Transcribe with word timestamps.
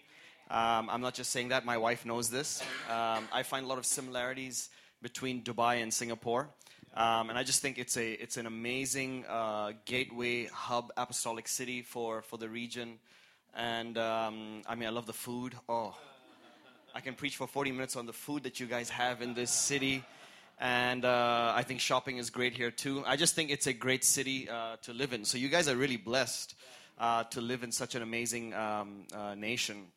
Um, 0.50 0.90
I'm 0.90 1.02
not 1.02 1.14
just 1.14 1.30
saying 1.30 1.50
that, 1.50 1.66
my 1.66 1.78
wife 1.78 2.04
knows 2.04 2.32
this. 2.32 2.64
Um, 2.90 3.28
I 3.32 3.44
find 3.44 3.66
a 3.66 3.68
lot 3.68 3.78
of 3.78 3.86
similarities 3.86 4.70
between 5.04 5.44
Dubai 5.44 5.84
and 5.84 5.94
Singapore. 5.94 6.50
Um, 6.96 7.30
and 7.30 7.38
I 7.38 7.44
just 7.44 7.62
think 7.62 7.78
it's, 7.78 7.98
a, 7.98 8.14
it's 8.14 8.38
an 8.38 8.46
amazing 8.46 9.26
uh, 9.28 9.74
gateway, 9.86 10.46
hub, 10.46 10.92
apostolic 10.96 11.48
city 11.48 11.82
for, 11.82 12.22
for 12.22 12.38
the 12.38 12.48
region. 12.48 13.00
And 13.56 13.98
um, 13.98 14.62
I 14.68 14.76
mean, 14.76 14.88
I 14.88 14.92
love 14.92 15.06
the 15.06 15.14
food. 15.14 15.54
Oh, 15.68 15.96
I 16.96 17.02
can 17.02 17.16
preach 17.16 17.36
for 17.36 17.48
40 17.48 17.72
minutes 17.72 17.96
on 17.96 18.06
the 18.06 18.14
food 18.14 18.44
that 18.44 18.60
you 18.60 18.66
guys 18.66 18.90
have 18.90 19.22
in 19.22 19.34
this 19.34 19.52
city. 19.52 20.04
And 20.60 21.04
uh, 21.04 21.52
I 21.56 21.64
think 21.64 21.82
shopping 21.82 22.18
is 22.18 22.30
great 22.30 22.54
here 22.54 22.72
too. 22.72 23.04
I 23.06 23.18
just 23.18 23.36
think 23.36 23.50
it's 23.50 23.68
a 23.68 23.74
great 23.74 24.06
city 24.06 24.48
uh, 24.50 24.78
to 24.84 24.94
live 24.94 25.12
in. 25.14 25.26
So 25.26 25.38
you 25.38 25.50
guys 25.50 25.68
are 25.68 25.76
really 25.76 25.98
blessed 25.98 26.56
uh, 27.00 27.24
to 27.26 27.42
live 27.42 27.64
in 27.64 27.72
such 27.72 27.96
an 27.96 28.02
amazing 28.02 28.54
um, 28.54 29.06
uh, 29.14 29.36
nation. 29.36 29.88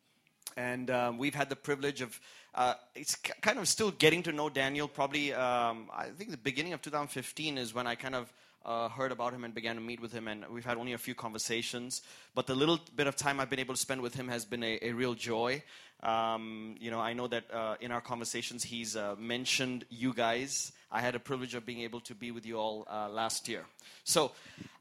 And 0.57 0.89
um, 0.89 1.17
we've 1.19 1.35
had 1.35 1.49
the 1.49 1.55
privilege 1.55 2.01
of, 2.01 2.19
uh, 2.57 2.73
it's 2.95 3.15
kind 3.15 3.59
of 3.59 3.67
still 3.67 3.91
getting 3.91 4.23
to 4.23 4.31
know 4.31 4.49
Daniel. 4.49 4.87
Probably, 4.87 5.31
um, 5.31 5.89
I 5.95 6.07
think 6.17 6.31
the 6.31 6.37
beginning 6.37 6.73
of 6.73 6.81
2015 6.81 7.55
is 7.57 7.73
when 7.73 7.85
I 7.85 7.93
kind 7.93 8.15
of 8.15 8.33
uh, 8.67 8.89
heard 8.89 9.13
about 9.13 9.33
him 9.33 9.45
and 9.45 9.53
began 9.53 9.75
to 9.75 9.81
meet 9.81 10.01
with 10.01 10.11
him, 10.11 10.27
and 10.27 10.45
we've 10.49 10.65
had 10.65 10.77
only 10.77 10.93
a 10.93 10.97
few 10.97 11.15
conversations. 11.15 12.01
But 12.35 12.45
the 12.45 12.53
little 12.53 12.79
bit 12.95 13.07
of 13.07 13.15
time 13.15 13.39
I've 13.39 13.49
been 13.49 13.59
able 13.59 13.73
to 13.73 13.79
spend 13.79 14.01
with 14.01 14.13
him 14.13 14.27
has 14.27 14.43
been 14.43 14.61
a, 14.61 14.77
a 14.81 14.91
real 14.91 15.13
joy. 15.13 15.63
Um, 16.03 16.75
you 16.79 16.91
know, 16.91 16.99
I 16.99 17.13
know 17.13 17.27
that 17.27 17.45
uh, 17.51 17.75
in 17.79 17.91
our 17.91 18.01
conversations 18.01 18.63
he's 18.63 18.95
uh, 18.95 19.15
mentioned 19.17 19.85
you 19.89 20.13
guys. 20.13 20.73
I 20.91 21.01
had 21.01 21.15
a 21.15 21.19
privilege 21.19 21.55
of 21.55 21.65
being 21.65 21.81
able 21.81 22.01
to 22.01 22.13
be 22.13 22.31
with 22.31 22.45
you 22.45 22.57
all 22.57 22.85
uh, 22.89 23.09
last 23.09 23.49
year. 23.49 23.65
So 24.03 24.31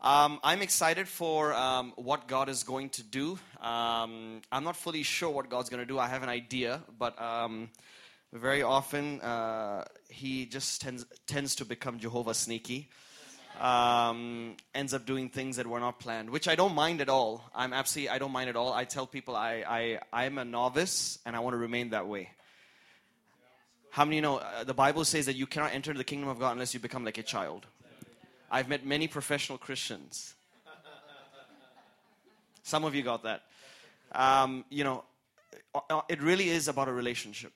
um, 0.00 0.40
I'm 0.44 0.62
excited 0.62 1.08
for 1.08 1.54
um, 1.54 1.92
what 1.96 2.28
God 2.28 2.48
is 2.48 2.64
going 2.64 2.90
to 2.90 3.02
do. 3.02 3.38
Um, 3.60 4.42
I'm 4.52 4.64
not 4.64 4.76
fully 4.76 5.04
sure 5.04 5.30
what 5.30 5.48
God's 5.48 5.70
going 5.70 5.80
to 5.80 5.86
do. 5.86 5.98
I 5.98 6.06
have 6.08 6.22
an 6.22 6.28
idea, 6.28 6.82
but 6.98 7.20
um, 7.20 7.70
very 8.32 8.62
often 8.62 9.20
uh, 9.20 9.84
he 10.08 10.46
just 10.46 10.80
tends, 10.80 11.06
tends 11.26 11.54
to 11.56 11.64
become 11.64 11.98
Jehovah 11.98 12.34
sneaky 12.34 12.88
um, 13.60 14.56
ends 14.74 14.92
up 14.94 15.06
doing 15.06 15.28
things 15.28 15.56
that 15.56 15.66
were 15.66 15.80
not 15.80 15.98
planned, 15.98 16.30
which 16.30 16.48
I 16.48 16.54
don't 16.54 16.74
mind 16.74 17.00
at 17.00 17.08
all. 17.08 17.44
I'm 17.54 17.72
absolutely, 17.72 18.10
I 18.10 18.18
don't 18.18 18.32
mind 18.32 18.50
at 18.50 18.56
all. 18.56 18.72
I 18.72 18.84
tell 18.84 19.06
people 19.06 19.34
I, 19.34 19.64
I, 19.66 20.00
I'm 20.12 20.38
a 20.38 20.44
novice 20.44 21.18
and 21.24 21.34
I 21.34 21.40
want 21.40 21.54
to 21.54 21.58
remain 21.58 21.90
that 21.90 22.06
way. 22.06 22.30
How 23.90 24.04
many 24.04 24.20
know 24.20 24.36
uh, 24.36 24.64
the 24.64 24.74
Bible 24.74 25.04
says 25.04 25.26
that 25.26 25.36
you 25.36 25.46
cannot 25.46 25.72
enter 25.72 25.94
the 25.94 26.04
kingdom 26.04 26.28
of 26.28 26.38
God 26.38 26.52
unless 26.52 26.74
you 26.74 26.80
become 26.80 27.04
like 27.04 27.16
a 27.18 27.22
child? 27.22 27.66
I've 28.50 28.68
met 28.68 28.84
many 28.84 29.08
professional 29.08 29.58
Christians. 29.58 30.34
Some 32.62 32.84
of 32.84 32.94
you 32.94 33.02
got 33.02 33.22
that. 33.22 33.42
Um, 34.12 34.64
you 34.70 34.84
know, 34.84 35.04
uh, 35.74 35.80
uh, 35.88 36.00
it 36.08 36.20
really 36.20 36.48
is 36.48 36.68
about 36.68 36.88
a 36.88 36.92
relationship. 36.92 37.52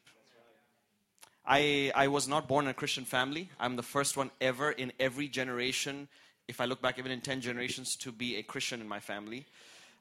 I, 1.52 1.90
I 1.96 2.06
was 2.06 2.28
not 2.28 2.46
born 2.46 2.66
in 2.66 2.70
a 2.70 2.74
Christian 2.74 3.04
family. 3.04 3.50
I'm 3.58 3.74
the 3.74 3.82
first 3.82 4.16
one 4.16 4.30
ever 4.40 4.70
in 4.70 4.92
every 5.00 5.26
generation, 5.26 6.06
if 6.46 6.60
I 6.60 6.64
look 6.64 6.80
back 6.80 6.96
even 7.00 7.10
in 7.10 7.20
10 7.20 7.40
generations, 7.40 7.96
to 7.96 8.12
be 8.12 8.36
a 8.36 8.44
Christian 8.44 8.80
in 8.80 8.86
my 8.86 9.00
family. 9.00 9.46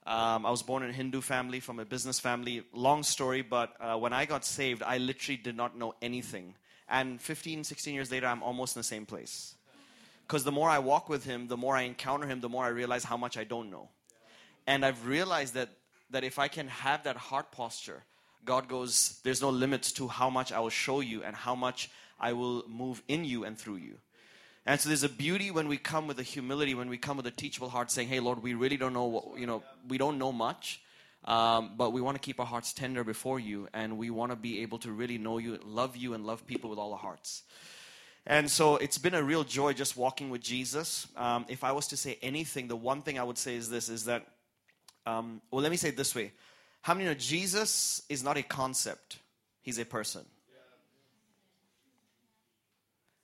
Um, 0.06 0.46
I 0.46 0.52
was 0.52 0.62
born 0.62 0.84
in 0.84 0.92
a 0.92 0.94
Hindu 0.94 1.22
family, 1.22 1.60
from 1.60 1.80
a 1.80 1.86
business 1.86 2.20
family. 2.20 2.62
Long 2.72 3.02
story, 3.02 3.42
but 3.42 3.76
uh, 3.80 3.98
when 3.98 4.14
I 4.14 4.26
got 4.26 4.46
saved, 4.46 4.84
I 4.84 5.00
literally 5.00 5.38
did 5.38 5.58
not 5.58 5.76
know 5.76 5.96
anything. 6.04 6.54
And 6.88 7.20
15, 7.20 7.64
16 7.64 7.96
years 7.96 8.12
later, 8.12 8.28
I'm 8.28 8.44
almost 8.44 8.76
in 8.76 8.82
the 8.82 8.84
same 8.84 9.08
place. 9.08 9.56
Because 10.28 10.44
the 10.44 10.52
more 10.52 10.70
I 10.70 10.78
walk 10.78 11.10
with 11.10 11.24
Him, 11.24 11.48
the 11.48 11.58
more 11.58 11.76
I 11.76 11.82
encounter 11.82 12.28
Him, 12.28 12.42
the 12.42 12.50
more 12.50 12.66
I 12.66 12.70
realize 12.70 13.04
how 13.04 13.18
much 13.18 13.38
I 13.38 13.44
don't 13.44 13.72
know. 13.72 13.90
And 14.68 14.86
I've 14.86 15.08
realized 15.08 15.56
that, 15.56 15.70
that 16.12 16.24
if 16.24 16.38
I 16.38 16.48
can 16.48 16.68
have 16.68 17.06
that 17.06 17.18
heart 17.18 17.52
posture, 17.52 18.04
God 18.46 18.68
goes, 18.68 19.20
There's 19.24 19.42
no 19.42 19.50
limits 19.50 19.92
to 19.94 20.08
how 20.08 20.30
much 20.30 20.52
I 20.52 20.60
will 20.60 20.70
show 20.70 21.00
you 21.02 21.24
and 21.24 21.36
how 21.36 21.56
much 21.56 21.90
I 22.20 22.34
will 22.34 22.64
move 22.68 23.02
in 23.08 23.26
you 23.26 23.46
and 23.46 23.58
through 23.58 23.78
you. 23.78 23.98
And 24.66 24.80
so 24.80 24.90
there's 24.90 25.04
a 25.04 25.10
beauty 25.10 25.52
when 25.52 25.68
we 25.68 25.78
come 25.78 26.08
with 26.08 26.20
a 26.20 26.24
humility, 26.24 26.76
when 26.76 26.90
we 26.90 26.98
come 26.98 27.18
with 27.18 27.26
a 27.28 27.32
teachable 27.32 27.70
heart, 27.70 27.92
saying, 27.92 28.08
Hey, 28.08 28.20
Lord, 28.20 28.44
we 28.44 28.54
really 28.54 28.78
don't 28.78 28.94
know 28.94 29.06
what, 29.06 29.40
you 29.40 29.48
know, 29.48 29.64
we 29.88 29.98
don't 29.98 30.18
know 30.18 30.32
much. 30.32 30.82
Um, 31.26 31.72
but 31.78 31.92
we 31.92 32.02
want 32.02 32.16
to 32.16 32.22
keep 32.22 32.40
our 32.40 32.46
hearts 32.46 32.72
tender 32.72 33.04
before 33.04 33.40
you, 33.40 33.68
and 33.74 33.98
we 33.98 34.10
want 34.10 34.32
to 34.32 34.38
be 34.38 34.62
able 34.62 34.80
to 34.80 34.92
really 34.92 35.18
know 35.18 35.38
you, 35.38 35.60
love 35.66 35.98
you, 35.98 36.14
and 36.14 36.26
love 36.26 36.48
people 36.48 36.70
with 36.70 36.80
all 36.80 36.94
our 36.94 37.00
hearts. 37.00 37.44
And 38.26 38.50
so 38.50 38.78
it's 38.78 38.98
been 38.98 39.16
a 39.16 39.24
real 39.24 39.44
joy 39.44 39.74
just 39.74 39.98
walking 39.98 40.30
with 40.30 40.42
Jesus. 40.42 41.08
Um, 41.18 41.46
if 41.50 41.64
I 41.64 41.72
was 41.72 41.88
to 41.88 41.98
say 41.98 42.18
anything, 42.22 42.68
the 42.68 42.76
one 42.76 43.02
thing 43.02 43.20
I 43.20 43.24
would 43.24 43.38
say 43.38 43.56
is 43.56 43.70
this: 43.70 43.90
is 43.90 44.06
that, 44.06 44.26
um, 45.06 45.42
well, 45.52 45.62
let 45.62 45.72
me 45.72 45.78
say 45.78 45.90
it 45.90 45.98
this 45.98 46.16
way: 46.16 46.32
how 46.82 46.94
many 46.94 47.06
know 47.06 47.14
Jesus 47.14 48.04
is 48.10 48.24
not 48.24 48.38
a 48.38 48.44
concept, 48.44 49.20
he's 49.62 49.80
a 49.80 49.86
person? 49.86 50.26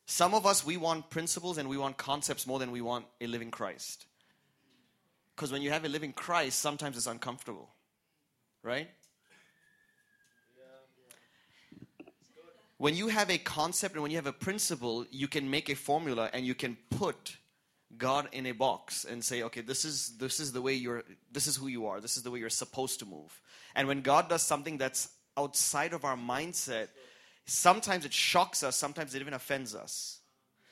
Some 0.06 0.34
of 0.34 0.46
us, 0.46 0.66
we 0.66 0.78
want 0.78 1.10
principles 1.10 1.58
and 1.58 1.68
we 1.68 1.78
want 1.78 1.98
concepts 1.98 2.46
more 2.46 2.60
than 2.60 2.72
we 2.72 2.82
want 2.82 3.06
a 3.20 3.28
living 3.28 3.50
Christ. 3.50 4.06
Because 5.36 5.52
when 5.52 5.62
you 5.62 5.72
have 5.72 5.84
a 5.84 5.90
living 5.90 6.14
Christ, 6.14 6.60
sometimes 6.60 6.96
it's 6.96 7.08
uncomfortable, 7.08 7.70
right? 8.62 8.90
When 12.78 12.96
you 12.96 13.08
have 13.08 13.30
a 13.32 13.38
concept 13.38 13.96
and 13.96 14.04
when 14.04 14.12
you 14.12 14.18
have 14.18 14.28
a 14.28 14.34
principle, 14.34 15.06
you 15.10 15.28
can 15.28 15.50
make 15.50 15.70
a 15.70 15.76
formula 15.76 16.30
and 16.34 16.46
you 16.46 16.54
can 16.54 16.78
put 16.90 17.38
God 17.98 18.30
in 18.32 18.46
a 18.46 18.52
box 18.52 19.06
and 19.06 19.24
say, 19.24 19.44
okay, 19.44 19.62
this 19.62 19.86
is 19.86 20.18
this 20.18 20.40
is 20.40 20.52
the 20.52 20.62
way 20.62 20.74
you're 20.74 21.04
this 21.32 21.48
is 21.48 21.56
who 21.56 21.68
you 21.68 21.88
are, 21.88 22.00
this 22.02 22.18
is 22.18 22.24
the 22.24 22.32
way 22.32 22.40
you're 22.40 22.50
supposed 22.50 23.00
to 23.00 23.06
move. 23.06 23.42
And 23.76 23.88
when 23.88 24.02
God 24.02 24.30
does 24.30 24.42
something 24.42 24.78
that's 24.78 25.10
outside 25.38 25.94
of 25.94 26.06
our 26.06 26.18
mindset, 26.18 26.88
sometimes 27.46 28.06
it 28.06 28.14
shocks 28.14 28.64
us, 28.64 28.76
sometimes 28.76 29.16
it 29.16 29.22
even 29.22 29.34
offends 29.34 29.76
us. 29.76 30.20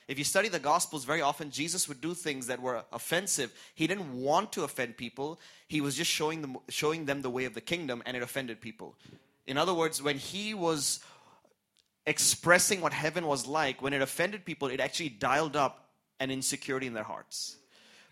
If 0.07 0.17
you 0.17 0.25
study 0.25 0.49
the 0.49 0.59
Gospels, 0.59 1.05
very 1.05 1.21
often 1.21 1.49
Jesus 1.49 1.87
would 1.87 2.01
do 2.01 2.13
things 2.13 2.47
that 2.47 2.61
were 2.61 2.83
offensive. 2.91 3.53
He 3.73 3.87
didn't 3.87 4.21
want 4.21 4.51
to 4.53 4.63
offend 4.63 4.97
people. 4.97 5.39
He 5.67 5.79
was 5.79 5.95
just 5.95 6.11
showing 6.11 6.41
them, 6.41 6.57
showing 6.67 7.05
them 7.05 7.21
the 7.21 7.29
way 7.29 7.45
of 7.45 7.53
the 7.53 7.61
kingdom, 7.61 8.03
and 8.05 8.17
it 8.17 8.23
offended 8.23 8.59
people. 8.59 8.95
In 9.47 9.57
other 9.57 9.73
words, 9.73 10.01
when 10.01 10.17
he 10.17 10.53
was 10.53 10.99
expressing 12.05 12.81
what 12.81 12.91
heaven 12.91 13.25
was 13.25 13.47
like, 13.47 13.81
when 13.81 13.93
it 13.93 14.01
offended 14.01 14.43
people, 14.43 14.67
it 14.67 14.81
actually 14.81 15.09
dialed 15.09 15.55
up 15.55 15.82
and 16.23 16.31
insecurity 16.31 16.87
in 16.87 16.93
their 16.93 17.03
hearts. 17.03 17.57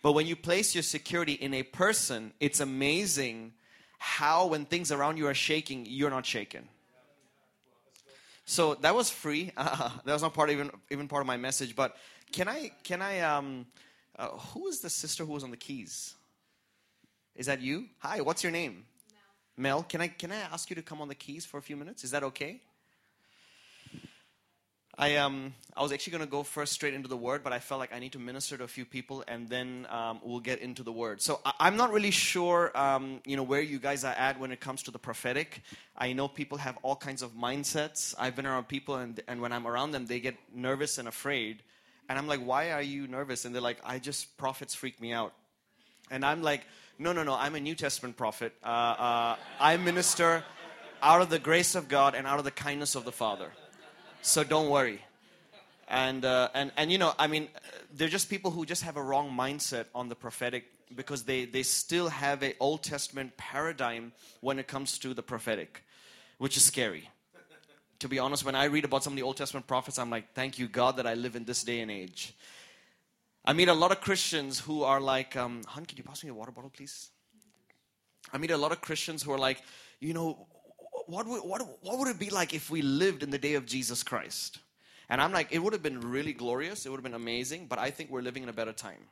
But 0.03 0.11
when 0.11 0.27
you 0.27 0.35
place 0.35 0.75
your 0.75 0.83
security 0.83 1.33
in 1.33 1.53
a 1.53 1.63
person, 1.63 2.33
it's 2.39 2.59
amazing 2.59 3.53
how, 3.99 4.47
when 4.47 4.65
things 4.65 4.91
around 4.91 5.17
you 5.17 5.27
are 5.27 5.33
shaking, 5.33 5.85
you're 5.87 6.09
not 6.09 6.25
shaken. 6.25 6.67
So 8.45 8.75
that 8.75 8.93
was 8.93 9.09
free. 9.09 9.51
Uh, 9.55 9.89
that 10.05 10.11
was 10.11 10.21
not 10.21 10.33
part 10.33 10.49
of 10.49 10.55
even 10.55 10.71
even 10.89 11.07
part 11.07 11.21
of 11.21 11.27
my 11.27 11.37
message. 11.37 11.73
But 11.73 11.95
can 12.33 12.49
I 12.49 12.71
can 12.83 13.01
I 13.01 13.21
um, 13.21 13.65
uh, 14.19 14.27
who 14.27 14.67
is 14.67 14.81
the 14.81 14.89
sister 14.89 15.23
who 15.23 15.31
was 15.31 15.43
on 15.43 15.51
the 15.51 15.57
keys? 15.57 16.15
Is 17.35 17.45
that 17.45 17.61
you? 17.61 17.85
Hi, 17.99 18.19
what's 18.19 18.43
your 18.43 18.51
name? 18.51 18.85
Mel. 19.57 19.77
Mel. 19.77 19.83
Can 19.83 20.01
I 20.01 20.07
can 20.09 20.31
I 20.33 20.37
ask 20.51 20.69
you 20.69 20.75
to 20.75 20.81
come 20.81 20.99
on 20.99 21.07
the 21.07 21.15
keys 21.15 21.45
for 21.45 21.59
a 21.59 21.61
few 21.61 21.77
minutes? 21.77 22.03
Is 22.03 22.11
that 22.11 22.23
okay? 22.23 22.59
I, 24.97 25.15
um, 25.15 25.53
I 25.75 25.81
was 25.81 25.91
actually 25.91 26.11
going 26.11 26.25
to 26.25 26.29
go 26.29 26.43
first 26.43 26.73
straight 26.73 26.93
into 26.93 27.07
the 27.07 27.17
word, 27.17 27.43
but 27.43 27.53
I 27.53 27.59
felt 27.59 27.79
like 27.79 27.93
I 27.93 27.99
need 27.99 28.11
to 28.11 28.19
minister 28.19 28.57
to 28.57 28.65
a 28.65 28.67
few 28.67 28.85
people, 28.85 29.23
and 29.27 29.47
then 29.47 29.87
um, 29.89 30.19
we'll 30.23 30.41
get 30.41 30.59
into 30.59 30.83
the 30.83 30.91
word. 30.91 31.21
So 31.21 31.39
I, 31.45 31.67
am 31.67 31.77
not 31.77 31.91
really 31.93 32.11
sure, 32.11 32.71
um, 32.77 33.21
you 33.25 33.37
know, 33.37 33.43
where 33.43 33.61
you 33.61 33.79
guys 33.79 34.03
are 34.03 34.13
at 34.13 34.39
when 34.39 34.51
it 34.51 34.59
comes 34.59 34.83
to 34.83 34.91
the 34.91 34.99
prophetic. 34.99 35.61
I 35.97 36.13
know 36.13 36.27
people 36.27 36.57
have 36.57 36.77
all 36.83 36.95
kinds 36.95 37.21
of 37.21 37.31
mindsets. 37.31 38.13
I've 38.19 38.35
been 38.35 38.45
around 38.45 38.67
people, 38.67 38.95
and, 38.95 39.19
and 39.27 39.41
when 39.41 39.53
I'm 39.53 39.65
around 39.65 39.91
them, 39.91 40.07
they 40.07 40.19
get 40.19 40.35
nervous 40.53 40.97
and 40.97 41.07
afraid. 41.07 41.63
And 42.09 42.19
I'm 42.19 42.27
like, 42.27 42.41
why 42.41 42.71
are 42.71 42.81
you 42.81 43.07
nervous? 43.07 43.45
And 43.45 43.55
they're 43.55 43.61
like, 43.61 43.79
I 43.85 43.97
just, 43.97 44.37
prophets 44.37 44.75
freak 44.75 44.99
me 44.99 45.13
out. 45.13 45.33
And 46.09 46.25
I'm 46.25 46.43
like, 46.43 46.65
no, 46.99 47.13
no, 47.13 47.23
no, 47.23 47.33
I'm 47.33 47.55
a 47.55 47.59
New 47.59 47.75
Testament 47.75 48.17
prophet. 48.17 48.53
Uh, 48.63 48.67
uh, 48.67 49.35
I 49.59 49.77
minister 49.77 50.43
out 51.01 51.21
of 51.21 51.29
the 51.29 51.39
grace 51.39 51.75
of 51.75 51.87
God 51.87 52.13
and 52.13 52.27
out 52.27 52.37
of 52.37 52.45
the 52.45 52.51
kindness 52.51 52.95
of 52.95 53.05
the 53.05 53.11
Father. 53.11 53.51
So 54.21 54.43
don't 54.43 54.69
worry. 54.69 55.01
And, 55.87 56.23
uh, 56.23 56.49
and, 56.53 56.71
and 56.77 56.91
you 56.91 56.97
know, 56.97 57.13
I 57.17 57.27
mean, 57.27 57.49
they're 57.93 58.07
just 58.07 58.29
people 58.29 58.51
who 58.51 58.65
just 58.65 58.83
have 58.83 58.97
a 58.97 59.03
wrong 59.03 59.31
mindset 59.31 59.85
on 59.93 60.09
the 60.09 60.15
prophetic 60.15 60.65
because 60.95 61.23
they, 61.23 61.45
they 61.45 61.63
still 61.63 62.09
have 62.09 62.43
a 62.43 62.55
Old 62.59 62.83
Testament 62.83 63.35
paradigm 63.37 64.11
when 64.41 64.59
it 64.59 64.67
comes 64.67 64.97
to 64.99 65.13
the 65.13 65.23
prophetic, 65.23 65.83
which 66.37 66.55
is 66.55 66.63
scary. 66.63 67.09
to 67.99 68.07
be 68.07 68.19
honest, 68.19 68.45
when 68.45 68.55
I 68.55 68.65
read 68.65 68.85
about 68.85 69.03
some 69.03 69.13
of 69.13 69.17
the 69.17 69.23
Old 69.23 69.37
Testament 69.37 69.67
prophets, 69.67 69.97
I'm 69.97 70.09
like, 70.09 70.33
thank 70.33 70.59
you, 70.59 70.67
God, 70.67 70.97
that 70.97 71.07
I 71.07 71.15
live 71.15 71.35
in 71.35 71.43
this 71.45 71.63
day 71.63 71.81
and 71.81 71.89
age. 71.89 72.33
I 73.43 73.53
meet 73.53 73.69
a 73.69 73.73
lot 73.73 73.91
of 73.91 74.01
Christians 74.01 74.59
who 74.59 74.83
are 74.83 75.01
like, 75.01 75.35
um, 75.35 75.61
Hun, 75.67 75.85
can 75.85 75.97
you 75.97 76.03
pass 76.03 76.23
me 76.23 76.29
a 76.29 76.33
water 76.33 76.51
bottle, 76.51 76.69
please? 76.69 77.09
I 78.31 78.37
meet 78.37 78.51
a 78.51 78.57
lot 78.57 78.71
of 78.71 78.81
Christians 78.81 79.23
who 79.23 79.31
are 79.31 79.39
like, 79.39 79.61
you 79.99 80.13
know, 80.13 80.47
what 81.11 81.27
would, 81.27 81.41
what, 81.41 81.61
what 81.81 81.99
would 81.99 82.07
it 82.07 82.17
be 82.17 82.29
like 82.29 82.53
if 82.53 82.69
we 82.69 82.81
lived 82.81 83.21
in 83.21 83.29
the 83.29 83.37
day 83.37 83.55
of 83.55 83.65
Jesus 83.65 84.01
Christ? 84.01 84.59
And 85.09 85.21
I'm 85.21 85.33
like, 85.33 85.49
it 85.51 85.59
would 85.59 85.73
have 85.73 85.83
been 85.83 85.99
really 85.99 86.31
glorious, 86.31 86.85
it 86.85 86.89
would 86.89 86.97
have 86.97 87.03
been 87.03 87.13
amazing, 87.13 87.67
but 87.67 87.77
I 87.79 87.91
think 87.91 88.09
we're 88.09 88.21
living 88.21 88.43
in 88.43 88.49
a 88.49 88.53
better 88.53 88.71
time. 88.71 89.03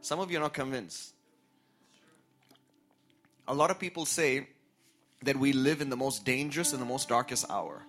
Some 0.00 0.18
of 0.18 0.30
you 0.30 0.38
are 0.38 0.40
not 0.40 0.54
convinced. 0.54 1.12
A 3.46 3.52
lot 3.52 3.70
of 3.70 3.78
people 3.78 4.06
say 4.06 4.48
that 5.24 5.36
we 5.36 5.52
live 5.52 5.82
in 5.82 5.90
the 5.90 5.96
most 5.96 6.24
dangerous 6.24 6.72
and 6.72 6.80
the 6.80 6.86
most 6.86 7.08
darkest 7.08 7.50
hour. 7.50 7.82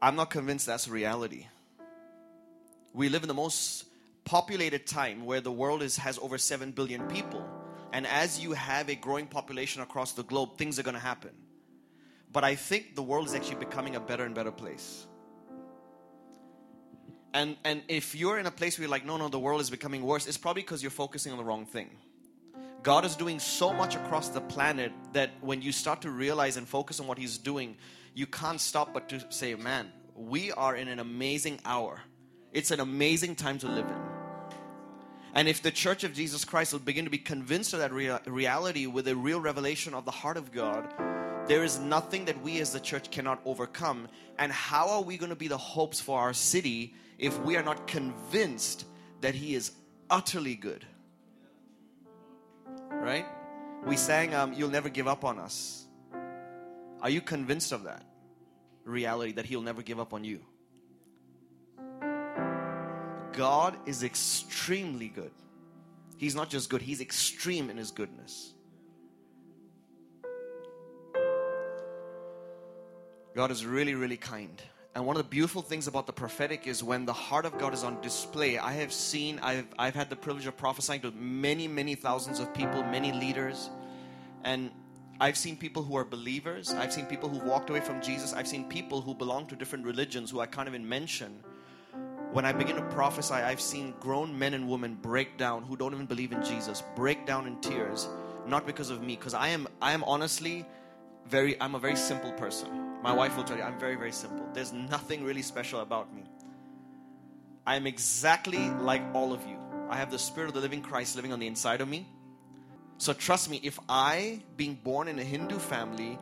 I'm 0.00 0.16
not 0.16 0.30
convinced 0.30 0.64
that's 0.64 0.88
reality. 0.88 1.46
We 2.94 3.10
live 3.10 3.22
in 3.22 3.28
the 3.28 3.34
most 3.34 3.84
populated 4.24 4.86
time 4.86 5.26
where 5.26 5.42
the 5.42 5.52
world 5.52 5.82
is, 5.82 5.98
has 5.98 6.18
over 6.20 6.38
7 6.38 6.70
billion 6.70 7.06
people. 7.08 7.57
And 7.92 8.06
as 8.06 8.38
you 8.38 8.52
have 8.52 8.88
a 8.88 8.94
growing 8.94 9.26
population 9.26 9.82
across 9.82 10.12
the 10.12 10.22
globe, 10.22 10.58
things 10.58 10.78
are 10.78 10.82
going 10.82 10.94
to 10.94 11.00
happen. 11.00 11.30
But 12.32 12.44
I 12.44 12.54
think 12.54 12.94
the 12.94 13.02
world 13.02 13.26
is 13.26 13.34
actually 13.34 13.56
becoming 13.56 13.96
a 13.96 14.00
better 14.00 14.24
and 14.24 14.34
better 14.34 14.50
place. 14.50 15.06
And, 17.32 17.56
and 17.64 17.82
if 17.88 18.14
you're 18.14 18.38
in 18.38 18.46
a 18.46 18.50
place 18.50 18.78
where 18.78 18.84
you're 18.84 18.90
like, 18.90 19.04
no, 19.04 19.16
no, 19.16 19.28
the 19.28 19.38
world 19.38 19.60
is 19.60 19.70
becoming 19.70 20.02
worse, 20.02 20.26
it's 20.26 20.36
probably 20.36 20.62
because 20.62 20.82
you're 20.82 20.90
focusing 20.90 21.32
on 21.32 21.38
the 21.38 21.44
wrong 21.44 21.66
thing. 21.66 21.90
God 22.82 23.04
is 23.04 23.16
doing 23.16 23.38
so 23.38 23.72
much 23.72 23.96
across 23.96 24.28
the 24.28 24.40
planet 24.40 24.92
that 25.12 25.30
when 25.40 25.62
you 25.62 25.72
start 25.72 26.02
to 26.02 26.10
realize 26.10 26.56
and 26.56 26.66
focus 26.66 27.00
on 27.00 27.06
what 27.06 27.18
He's 27.18 27.36
doing, 27.36 27.76
you 28.14 28.26
can't 28.26 28.60
stop 28.60 28.94
but 28.94 29.08
to 29.10 29.24
say, 29.30 29.54
man, 29.54 29.92
we 30.14 30.52
are 30.52 30.76
in 30.76 30.88
an 30.88 30.98
amazing 30.98 31.60
hour. 31.64 32.00
It's 32.52 32.70
an 32.70 32.80
amazing 32.80 33.36
time 33.36 33.58
to 33.58 33.68
live 33.68 33.86
in. 33.86 34.07
And 35.34 35.48
if 35.48 35.62
the 35.62 35.70
church 35.70 36.04
of 36.04 36.14
Jesus 36.14 36.44
Christ 36.44 36.72
will 36.72 36.80
begin 36.80 37.04
to 37.04 37.10
be 37.10 37.18
convinced 37.18 37.72
of 37.72 37.80
that 37.80 37.92
rea- 37.92 38.18
reality 38.26 38.86
with 38.86 39.08
a 39.08 39.14
real 39.16 39.40
revelation 39.40 39.94
of 39.94 40.04
the 40.04 40.10
heart 40.10 40.36
of 40.36 40.52
God, 40.52 40.92
there 41.46 41.64
is 41.64 41.78
nothing 41.78 42.26
that 42.26 42.40
we 42.42 42.60
as 42.60 42.72
the 42.72 42.80
church 42.80 43.10
cannot 43.10 43.40
overcome. 43.44 44.08
And 44.38 44.52
how 44.52 44.88
are 44.90 45.02
we 45.02 45.16
going 45.16 45.30
to 45.30 45.36
be 45.36 45.48
the 45.48 45.58
hopes 45.58 46.00
for 46.00 46.18
our 46.18 46.32
city 46.32 46.94
if 47.18 47.38
we 47.40 47.56
are 47.56 47.62
not 47.62 47.86
convinced 47.86 48.84
that 49.20 49.34
He 49.34 49.54
is 49.54 49.72
utterly 50.10 50.54
good? 50.54 50.84
Right? 52.90 53.26
We 53.86 53.96
sang, 53.96 54.34
um, 54.34 54.52
You'll 54.52 54.70
Never 54.70 54.88
Give 54.88 55.08
Up 55.08 55.24
on 55.24 55.38
Us. 55.38 55.86
Are 57.00 57.10
you 57.10 57.20
convinced 57.20 57.72
of 57.72 57.84
that 57.84 58.02
reality 58.84 59.32
that 59.32 59.46
He'll 59.46 59.62
never 59.62 59.82
give 59.82 60.00
up 60.00 60.12
on 60.12 60.24
you? 60.24 60.40
God 63.38 63.76
is 63.86 64.02
extremely 64.02 65.06
good. 65.06 65.30
He's 66.16 66.34
not 66.34 66.50
just 66.50 66.68
good, 66.68 66.82
He's 66.82 67.00
extreme 67.00 67.70
in 67.70 67.76
His 67.76 67.92
goodness. 67.92 68.52
God 73.36 73.52
is 73.52 73.64
really, 73.64 73.94
really 73.94 74.16
kind. 74.16 74.60
And 74.96 75.06
one 75.06 75.14
of 75.14 75.22
the 75.22 75.28
beautiful 75.28 75.62
things 75.62 75.86
about 75.86 76.08
the 76.08 76.12
prophetic 76.12 76.66
is 76.66 76.82
when 76.82 77.06
the 77.06 77.12
heart 77.12 77.46
of 77.46 77.56
God 77.58 77.72
is 77.72 77.84
on 77.84 78.00
display. 78.00 78.58
I 78.58 78.72
have 78.72 78.92
seen, 78.92 79.38
I've, 79.40 79.68
I've 79.78 79.94
had 79.94 80.10
the 80.10 80.16
privilege 80.16 80.46
of 80.48 80.56
prophesying 80.56 81.02
to 81.02 81.12
many, 81.12 81.68
many 81.68 81.94
thousands 81.94 82.40
of 82.40 82.52
people, 82.52 82.82
many 82.82 83.12
leaders. 83.12 83.70
And 84.42 84.72
I've 85.20 85.36
seen 85.36 85.56
people 85.56 85.84
who 85.84 85.96
are 85.96 86.04
believers. 86.04 86.72
I've 86.72 86.92
seen 86.92 87.06
people 87.06 87.28
who 87.28 87.38
walked 87.48 87.70
away 87.70 87.80
from 87.82 88.02
Jesus. 88.02 88.32
I've 88.32 88.48
seen 88.48 88.64
people 88.64 89.00
who 89.00 89.14
belong 89.14 89.46
to 89.46 89.54
different 89.54 89.84
religions 89.84 90.28
who 90.28 90.40
I 90.40 90.46
can't 90.46 90.66
even 90.66 90.88
mention. 90.88 91.44
When 92.32 92.44
I 92.44 92.52
begin 92.52 92.76
to 92.76 92.82
prophesy, 92.82 93.34
I've 93.34 93.60
seen 93.60 93.94
grown 94.00 94.38
men 94.38 94.52
and 94.52 94.68
women 94.68 94.94
break 95.00 95.38
down 95.38 95.62
who 95.62 95.76
don't 95.76 95.94
even 95.94 96.06
believe 96.06 96.32
in 96.32 96.44
Jesus, 96.44 96.82
break 96.94 97.24
down 97.24 97.46
in 97.46 97.58
tears, 97.60 98.06
not 98.46 98.66
because 98.66 98.90
of 98.90 99.02
me, 99.02 99.16
because 99.16 99.32
I 99.32 99.48
am, 99.48 99.66
I 99.80 99.92
am 99.92 100.04
honestly 100.04 100.66
very, 101.26 101.60
I'm 101.60 101.74
a 101.74 101.78
very 101.78 101.96
simple 101.96 102.32
person. 102.32 102.68
My 103.02 103.12
wife 103.12 103.36
will 103.36 103.44
tell 103.44 103.56
you, 103.56 103.62
I'm 103.62 103.78
very, 103.78 103.96
very 103.96 104.12
simple. 104.12 104.46
There's 104.52 104.72
nothing 104.72 105.24
really 105.24 105.42
special 105.42 105.80
about 105.80 106.14
me. 106.14 106.24
I 107.66 107.76
am 107.76 107.86
exactly 107.86 108.70
like 108.70 109.02
all 109.14 109.32
of 109.32 109.46
you. 109.46 109.56
I 109.88 109.96
have 109.96 110.10
the 110.10 110.18
Spirit 110.18 110.48
of 110.48 110.54
the 110.54 110.60
living 110.60 110.82
Christ 110.82 111.16
living 111.16 111.32
on 111.32 111.40
the 111.40 111.46
inside 111.46 111.80
of 111.80 111.88
me. 111.88 112.06
So 112.98 113.12
trust 113.12 113.48
me, 113.48 113.60
if 113.62 113.78
I, 113.88 114.42
being 114.56 114.74
born 114.74 115.08
in 115.08 115.18
a 115.18 115.24
Hindu 115.24 115.58
family, 115.58 116.18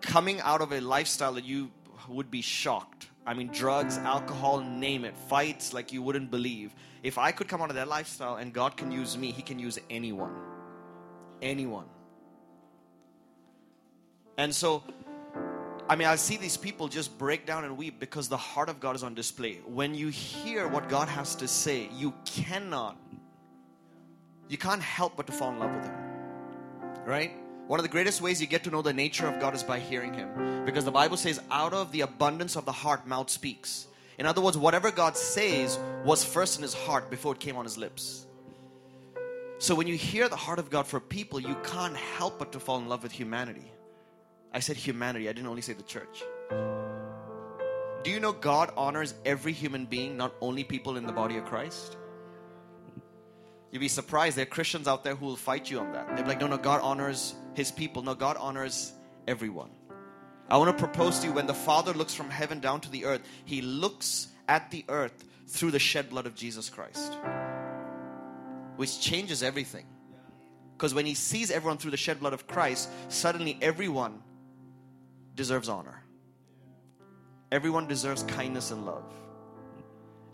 coming 0.00 0.40
out 0.40 0.60
of 0.60 0.72
a 0.72 0.80
lifestyle 0.80 1.34
that 1.34 1.44
you 1.44 1.70
would 2.08 2.30
be 2.30 2.42
shocked. 2.42 3.06
I 3.26 3.34
mean, 3.34 3.48
drugs, 3.48 3.98
alcohol, 3.98 4.60
name 4.60 5.04
it, 5.04 5.16
fights 5.16 5.72
like 5.72 5.92
you 5.92 6.02
wouldn't 6.02 6.30
believe. 6.30 6.74
If 7.02 7.18
I 7.18 7.32
could 7.32 7.48
come 7.48 7.62
out 7.62 7.70
of 7.70 7.76
that 7.76 7.88
lifestyle 7.88 8.36
and 8.36 8.52
God 8.52 8.76
can 8.76 8.90
use 8.90 9.16
me, 9.16 9.30
He 9.30 9.42
can 9.42 9.58
use 9.58 9.78
anyone. 9.90 10.34
Anyone. 11.40 11.86
And 14.38 14.54
so 14.54 14.82
I 15.88 15.96
mean, 15.96 16.08
I 16.08 16.16
see 16.16 16.36
these 16.36 16.56
people 16.56 16.88
just 16.88 17.18
break 17.18 17.44
down 17.44 17.64
and 17.64 17.76
weep 17.76 17.98
because 18.00 18.28
the 18.28 18.36
heart 18.36 18.68
of 18.68 18.80
God 18.80 18.96
is 18.96 19.02
on 19.02 19.14
display. 19.14 19.60
When 19.66 19.94
you 19.94 20.08
hear 20.08 20.68
what 20.68 20.88
God 20.88 21.08
has 21.08 21.34
to 21.36 21.48
say, 21.48 21.88
you 21.94 22.14
cannot, 22.24 22.96
you 24.48 24.56
can't 24.56 24.80
help 24.80 25.16
but 25.16 25.26
to 25.26 25.32
fall 25.32 25.50
in 25.50 25.58
love 25.58 25.74
with 25.74 25.84
Him. 25.84 25.94
Right? 27.04 27.32
One 27.72 27.78
of 27.78 27.84
the 27.84 27.88
greatest 27.88 28.20
ways 28.20 28.38
you 28.38 28.46
get 28.46 28.64
to 28.64 28.70
know 28.70 28.82
the 28.82 28.92
nature 28.92 29.26
of 29.26 29.40
God 29.40 29.54
is 29.54 29.62
by 29.62 29.78
hearing 29.78 30.12
Him. 30.12 30.66
Because 30.66 30.84
the 30.84 30.90
Bible 30.90 31.16
says, 31.16 31.40
out 31.50 31.72
of 31.72 31.90
the 31.90 32.02
abundance 32.02 32.54
of 32.54 32.66
the 32.66 32.70
heart, 32.70 33.06
mouth 33.06 33.30
speaks. 33.30 33.86
In 34.18 34.26
other 34.26 34.42
words, 34.42 34.58
whatever 34.58 34.90
God 34.90 35.16
says 35.16 35.78
was 36.04 36.22
first 36.22 36.58
in 36.58 36.62
His 36.62 36.74
heart 36.74 37.08
before 37.08 37.32
it 37.32 37.40
came 37.40 37.56
on 37.56 37.64
His 37.64 37.78
lips. 37.78 38.26
So 39.56 39.74
when 39.74 39.86
you 39.86 39.96
hear 39.96 40.28
the 40.28 40.36
heart 40.36 40.58
of 40.58 40.68
God 40.68 40.86
for 40.86 41.00
people, 41.00 41.40
you 41.40 41.56
can't 41.64 41.96
help 41.96 42.38
but 42.38 42.52
to 42.52 42.60
fall 42.60 42.76
in 42.76 42.90
love 42.90 43.02
with 43.02 43.10
humanity. 43.10 43.72
I 44.52 44.60
said 44.60 44.76
humanity, 44.76 45.30
I 45.30 45.32
didn't 45.32 45.48
only 45.48 45.62
say 45.62 45.72
the 45.72 45.82
church. 45.82 46.22
Do 48.04 48.10
you 48.10 48.20
know 48.20 48.32
God 48.32 48.70
honors 48.76 49.14
every 49.24 49.52
human 49.52 49.86
being, 49.86 50.18
not 50.18 50.34
only 50.42 50.62
people 50.62 50.98
in 50.98 51.06
the 51.06 51.12
body 51.14 51.38
of 51.38 51.46
Christ? 51.46 51.96
You'd 53.70 53.80
be 53.80 53.88
surprised. 53.88 54.36
There 54.36 54.42
are 54.42 54.56
Christians 54.60 54.86
out 54.86 55.04
there 55.04 55.14
who 55.14 55.24
will 55.24 55.36
fight 55.36 55.70
you 55.70 55.80
on 55.80 55.92
that. 55.92 56.14
They're 56.14 56.26
like, 56.26 56.38
no, 56.38 56.48
no, 56.48 56.58
God 56.58 56.82
honors 56.82 57.34
his 57.54 57.70
people. 57.70 58.02
No, 58.02 58.14
God 58.14 58.36
honors 58.38 58.92
everyone. 59.26 59.70
I 60.48 60.56
want 60.58 60.76
to 60.76 60.86
propose 60.86 61.20
to 61.20 61.28
you 61.28 61.32
when 61.32 61.46
the 61.46 61.54
Father 61.54 61.92
looks 61.92 62.14
from 62.14 62.28
heaven 62.28 62.60
down 62.60 62.80
to 62.82 62.90
the 62.90 63.04
earth, 63.04 63.22
he 63.44 63.62
looks 63.62 64.28
at 64.48 64.70
the 64.70 64.84
earth 64.88 65.24
through 65.46 65.70
the 65.70 65.78
shed 65.78 66.10
blood 66.10 66.26
of 66.26 66.34
Jesus 66.34 66.68
Christ, 66.68 67.14
which 68.76 69.00
changes 69.00 69.42
everything. 69.42 69.86
Because 70.76 70.94
when 70.94 71.06
he 71.06 71.14
sees 71.14 71.50
everyone 71.50 71.78
through 71.78 71.92
the 71.92 71.96
shed 71.96 72.20
blood 72.20 72.32
of 72.32 72.46
Christ, 72.46 72.90
suddenly 73.08 73.56
everyone 73.62 74.22
deserves 75.34 75.68
honor. 75.68 76.02
Everyone 77.50 77.86
deserves 77.86 78.22
kindness 78.24 78.70
and 78.70 78.84
love. 78.84 79.04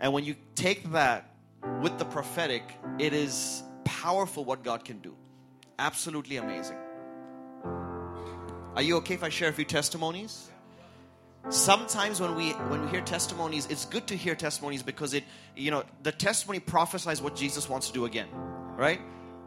And 0.00 0.12
when 0.12 0.24
you 0.24 0.36
take 0.54 0.90
that 0.92 1.34
with 1.82 1.98
the 1.98 2.04
prophetic, 2.04 2.62
it 2.98 3.12
is 3.12 3.62
powerful 3.84 4.44
what 4.44 4.62
God 4.62 4.84
can 4.84 5.00
do. 5.00 5.14
Absolutely 5.78 6.36
amazing. 6.36 6.78
Are 8.78 8.82
you 8.82 8.94
okay 8.98 9.14
if 9.14 9.24
I 9.24 9.28
share 9.28 9.48
a 9.48 9.52
few 9.52 9.64
testimonies? 9.64 10.50
Sometimes 11.48 12.20
when 12.20 12.36
we 12.36 12.50
when 12.70 12.82
we 12.82 12.88
hear 12.92 13.00
testimonies, 13.00 13.66
it's 13.66 13.84
good 13.84 14.06
to 14.06 14.16
hear 14.16 14.36
testimonies 14.36 14.84
because 14.84 15.14
it 15.14 15.24
you 15.56 15.72
know 15.72 15.82
the 16.04 16.12
testimony 16.12 16.60
prophesies 16.60 17.20
what 17.20 17.34
Jesus 17.34 17.68
wants 17.68 17.88
to 17.88 17.92
do 17.92 18.04
again, 18.04 18.28
right? 18.76 19.00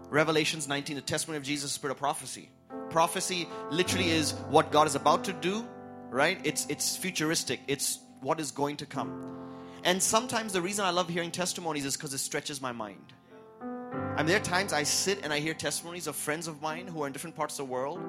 Revelations 0.10 0.68
19, 0.68 0.98
the 0.98 1.02
testimony 1.02 1.38
of 1.38 1.44
Jesus, 1.44 1.72
spirit 1.72 1.94
of 1.94 1.98
prophecy 1.98 2.50
prophecy 2.90 3.48
literally 3.70 4.10
is 4.10 4.34
what 4.50 4.70
God 4.70 4.86
is 4.86 4.96
about 4.96 5.24
to 5.24 5.32
do, 5.32 5.66
right? 6.10 6.38
It's 6.44 6.66
it's 6.66 6.98
futuristic. 6.98 7.62
It's 7.70 8.00
what 8.20 8.42
is 8.42 8.52
going 8.52 8.76
to 8.84 8.86
come. 8.86 9.48
And 9.86 10.04
sometimes 10.04 10.52
the 10.52 10.62
reason 10.62 10.84
I 10.84 10.90
love 10.90 11.08
hearing 11.08 11.32
testimonies 11.32 11.86
is 11.86 11.96
because 11.96 12.14
it 12.14 12.18
stretches 12.18 12.60
my 12.60 12.74
mind. 12.74 13.14
I 13.62 14.18
mean, 14.18 14.26
there 14.26 14.42
are 14.42 14.44
times 14.44 14.74
I 14.74 14.84
sit 14.84 15.24
and 15.24 15.32
I 15.32 15.40
hear 15.40 15.54
testimonies 15.54 16.08
of 16.08 16.18
friends 16.18 16.50
of 16.50 16.62
mine 16.62 16.88
who 16.88 17.02
are 17.04 17.08
in 17.08 17.14
different 17.14 17.38
parts 17.38 17.58
of 17.58 17.66
the 17.66 17.72
world, 17.72 18.02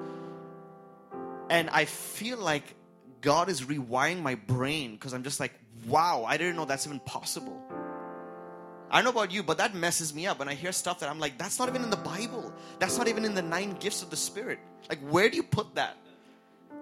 and 1.49 1.69
I 1.69 1.85
feel 1.85 2.37
like 2.37 2.75
God 3.21 3.49
is 3.49 3.61
rewiring 3.61 4.21
my 4.21 4.35
brain 4.35 4.93
because 4.93 5.13
I'm 5.13 5.23
just 5.23 5.39
like, 5.39 5.53
wow, 5.87 6.25
I 6.27 6.37
didn't 6.37 6.55
know 6.55 6.65
that's 6.65 6.85
even 6.85 6.99
possible. 6.99 7.61
I 8.91 8.97
don't 8.97 9.05
know 9.05 9.21
about 9.21 9.31
you, 9.31 9.41
but 9.41 9.57
that 9.57 9.73
messes 9.73 10.13
me 10.13 10.27
up 10.27 10.37
when 10.39 10.47
I 10.47 10.53
hear 10.53 10.71
stuff 10.71 10.99
that 10.99 11.09
I'm 11.09 11.19
like, 11.19 11.37
that's 11.37 11.57
not 11.57 11.67
even 11.67 11.81
in 11.81 11.89
the 11.89 11.97
Bible. 11.97 12.53
That's 12.77 12.97
not 12.97 13.07
even 13.07 13.25
in 13.25 13.33
the 13.33 13.41
nine 13.41 13.75
gifts 13.79 14.03
of 14.03 14.11
the 14.11 14.15
Spirit. 14.15 14.59
Like, 14.87 14.99
where 14.99 15.29
do 15.29 15.35
you 15.35 15.41
put 15.41 15.73
that? 15.75 15.97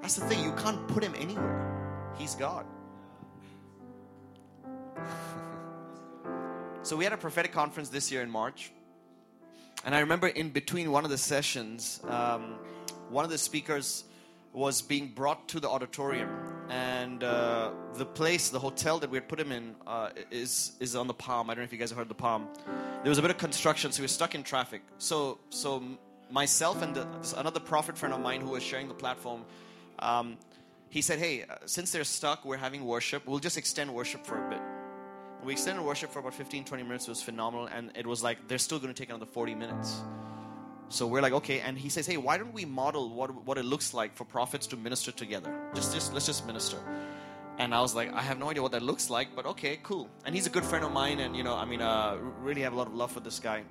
That's 0.02 0.16
the 0.16 0.26
thing, 0.26 0.44
you 0.44 0.52
can't 0.54 0.86
put 0.90 1.04
him 1.04 1.14
anywhere. 1.18 2.12
He's 2.18 2.36
God. 2.36 2.66
so, 6.84 6.98
we 6.98 7.06
had 7.06 7.14
a 7.14 7.18
prophetic 7.18 7.54
conference 7.54 7.88
this 7.90 8.12
year 8.12 8.22
in 8.22 8.30
March. 8.30 8.74
And 9.86 9.96
I 9.96 10.00
remember 10.00 10.28
in 10.28 10.50
between 10.50 10.92
one 10.92 11.06
of 11.06 11.12
the 11.12 11.18
sessions, 11.18 12.02
um, 12.10 12.56
one 13.10 13.24
of 13.24 13.32
the 13.32 13.38
speakers 13.38 14.04
was 14.54 14.82
being 14.82 15.08
brought 15.08 15.48
to 15.50 15.60
the 15.60 15.70
auditorium, 15.70 16.30
and 16.70 17.24
uh, 17.24 17.72
the 17.96 18.06
place, 18.06 18.50
the 18.50 18.60
hotel 18.60 19.00
that 19.00 19.10
we 19.10 19.18
had 19.18 19.28
put 19.28 19.40
him 19.40 19.52
in, 19.52 19.76
uh, 19.88 20.10
is 20.30 20.74
is 20.80 20.96
on 20.96 21.08
the 21.08 21.14
Palm. 21.14 21.50
I 21.50 21.54
don't 21.54 21.62
know 21.62 21.66
if 21.66 21.74
you 21.74 21.80
guys 21.80 21.90
have 21.90 21.98
heard 21.98 22.10
the 22.10 22.16
Palm. 22.16 22.48
There 23.04 23.10
was 23.10 23.18
a 23.18 23.22
bit 23.22 23.32
of 23.32 23.38
construction, 23.38 23.92
so 23.92 24.02
we 24.02 24.06
were 24.06 24.10
stuck 24.10 24.36
in 24.36 24.44
traffic. 24.44 24.82
So 24.98 25.40
so 25.50 25.84
myself 26.30 26.82
and 26.82 26.96
the, 26.96 27.08
another 27.38 27.60
prophet 27.60 27.98
friend 27.98 28.14
of 28.14 28.22
mine 28.22 28.42
who 28.42 28.52
was 28.52 28.64
sharing 28.64 28.88
the 28.88 28.94
platform, 28.94 29.46
um, 30.00 30.38
he 30.90 31.02
said, 31.02 31.20
"Hey, 31.20 31.44
uh, 31.44 31.56
since 31.66 31.92
they're 31.92 32.04
stuck, 32.04 32.46
we're 32.46 32.58
having 32.58 32.86
worship. 32.86 33.26
We'll 33.26 33.40
just 33.40 33.58
extend 33.58 33.94
worship 33.94 34.26
for 34.26 34.46
a 34.46 34.50
bit." 34.50 34.62
We 35.44 35.54
extended 35.54 35.84
worship 35.84 36.12
for 36.12 36.20
about 36.20 36.36
15, 36.36 36.66
20 36.66 36.84
minutes. 36.84 37.08
It 37.08 37.12
was 37.12 37.24
phenomenal, 37.24 37.66
and 37.66 37.92
it 37.96 38.06
was 38.06 38.22
like 38.22 38.48
they're 38.48 38.60
still 38.60 38.78
going 38.78 38.94
to 38.94 39.00
take 39.00 39.10
another 39.10 39.26
40 39.26 39.56
minutes. 39.56 40.04
So 40.92 41.08
we're 41.08 41.22
like, 41.22 41.34
okay. 41.34 41.62
And 41.62 41.78
he 41.78 41.90
says, 41.90 42.06
hey, 42.06 42.18
why 42.18 42.38
don't 42.38 42.54
we 42.54 42.66
model 42.66 43.10
what, 43.10 43.46
what 43.46 43.58
it 43.58 43.66
looks 43.66 43.94
like 43.94 44.16
for 44.16 44.26
prophets 44.26 44.68
to 44.68 44.78
minister 44.78 45.12
together? 45.12 45.54
Just, 45.74 45.94
just 45.94 46.14
let's 46.14 46.26
just 46.26 46.46
minister. 46.46 46.78
And 47.58 47.74
I 47.74 47.82
was 47.82 47.96
like, 47.96 48.14
I 48.14 48.22
have 48.22 48.40
no 48.40 48.50
idea 48.50 48.62
what 48.62 48.72
that 48.74 48.82
looks 48.82 49.10
like, 49.10 49.36
but 49.36 49.46
okay, 49.46 49.80
cool. 49.84 50.10
And 50.26 50.36
he's 50.36 50.48
a 50.48 50.50
good 50.50 50.64
friend 50.64 50.84
of 50.84 50.92
mine, 50.92 51.20
and 51.20 51.36
you 51.36 51.44
know, 51.44 51.56
I 51.56 51.66
mean, 51.66 51.82
uh, 51.82 52.18
really 52.42 52.62
have 52.62 52.74
a 52.74 52.76
lot 52.76 52.88
of 52.88 52.94
love 52.94 53.12
for 53.12 53.20
this 53.20 53.40
guy. 53.40 53.64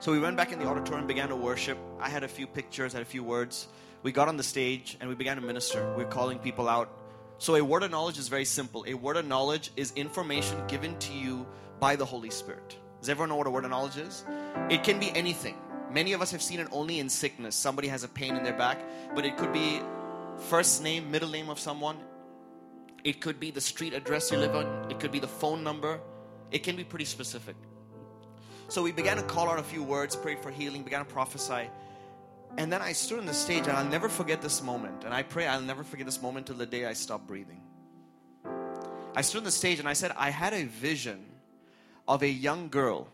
So 0.00 0.12
we 0.12 0.20
went 0.20 0.36
back 0.36 0.52
in 0.52 0.58
the 0.58 0.66
auditorium, 0.66 1.06
began 1.06 1.28
to 1.28 1.36
worship. 1.36 1.76
I 2.00 2.08
had 2.08 2.22
a 2.22 2.28
few 2.28 2.46
pictures, 2.46 2.92
had 2.92 3.02
a 3.02 3.04
few 3.04 3.24
words. 3.24 3.68
We 4.02 4.12
got 4.12 4.28
on 4.28 4.36
the 4.36 4.44
stage 4.44 4.96
and 5.00 5.08
we 5.08 5.16
began 5.16 5.36
to 5.36 5.42
minister. 5.42 5.92
We 5.96 6.04
we're 6.04 6.10
calling 6.10 6.38
people 6.38 6.68
out. 6.68 6.88
So 7.38 7.56
a 7.56 7.64
word 7.64 7.82
of 7.82 7.90
knowledge 7.90 8.16
is 8.16 8.28
very 8.28 8.44
simple. 8.44 8.84
A 8.86 8.94
word 8.94 9.16
of 9.16 9.26
knowledge 9.26 9.72
is 9.76 9.92
information 9.96 10.56
given 10.68 10.96
to 11.00 11.12
you 11.12 11.46
by 11.80 11.96
the 11.96 12.04
Holy 12.04 12.30
Spirit. 12.30 12.76
Does 13.00 13.08
everyone 13.08 13.30
know 13.30 13.36
what 13.36 13.48
a 13.48 13.50
word 13.50 13.64
of 13.64 13.70
knowledge 13.70 13.96
is? 13.96 14.24
It 14.70 14.84
can 14.84 15.00
be 15.00 15.10
anything. 15.16 15.56
Many 15.90 16.12
of 16.12 16.20
us 16.20 16.30
have 16.32 16.42
seen 16.42 16.60
it 16.60 16.68
only 16.70 16.98
in 16.98 17.08
sickness. 17.08 17.56
Somebody 17.56 17.88
has 17.88 18.04
a 18.04 18.08
pain 18.08 18.36
in 18.36 18.44
their 18.44 18.56
back, 18.56 18.78
but 19.14 19.24
it 19.24 19.36
could 19.36 19.52
be 19.52 19.80
first 20.48 20.82
name, 20.82 21.10
middle 21.10 21.30
name 21.30 21.48
of 21.48 21.58
someone. 21.58 21.96
It 23.04 23.20
could 23.20 23.40
be 23.40 23.50
the 23.50 23.60
street 23.60 23.94
address 23.94 24.30
you 24.30 24.38
live 24.38 24.54
on. 24.54 24.90
It 24.90 25.00
could 25.00 25.12
be 25.12 25.18
the 25.18 25.28
phone 25.28 25.64
number. 25.64 26.00
It 26.50 26.62
can 26.62 26.76
be 26.76 26.84
pretty 26.84 27.04
specific. 27.04 27.56
So 28.68 28.82
we 28.82 28.92
began 28.92 29.16
to 29.16 29.22
call 29.22 29.48
out 29.48 29.58
a 29.58 29.62
few 29.62 29.82
words, 29.82 30.14
prayed 30.14 30.40
for 30.40 30.50
healing, 30.50 30.82
began 30.82 31.00
to 31.00 31.10
prophesy. 31.10 31.70
And 32.58 32.72
then 32.72 32.82
I 32.82 32.92
stood 32.92 33.18
on 33.18 33.26
the 33.26 33.34
stage, 33.34 33.66
and 33.66 33.76
I'll 33.76 33.84
never 33.84 34.08
forget 34.08 34.42
this 34.42 34.62
moment. 34.62 35.04
And 35.04 35.14
I 35.14 35.22
pray 35.22 35.46
I'll 35.46 35.60
never 35.60 35.84
forget 35.84 36.04
this 36.06 36.20
moment 36.20 36.46
till 36.46 36.56
the 36.56 36.66
day 36.66 36.84
I 36.84 36.92
stop 36.92 37.26
breathing. 37.26 37.62
I 39.14 39.22
stood 39.22 39.38
on 39.38 39.44
the 39.44 39.50
stage 39.50 39.78
and 39.78 39.88
I 39.88 39.94
said, 39.94 40.12
I 40.16 40.30
had 40.30 40.52
a 40.52 40.64
vision 40.64 41.24
of 42.06 42.22
a 42.22 42.28
young 42.28 42.68
girl 42.68 43.08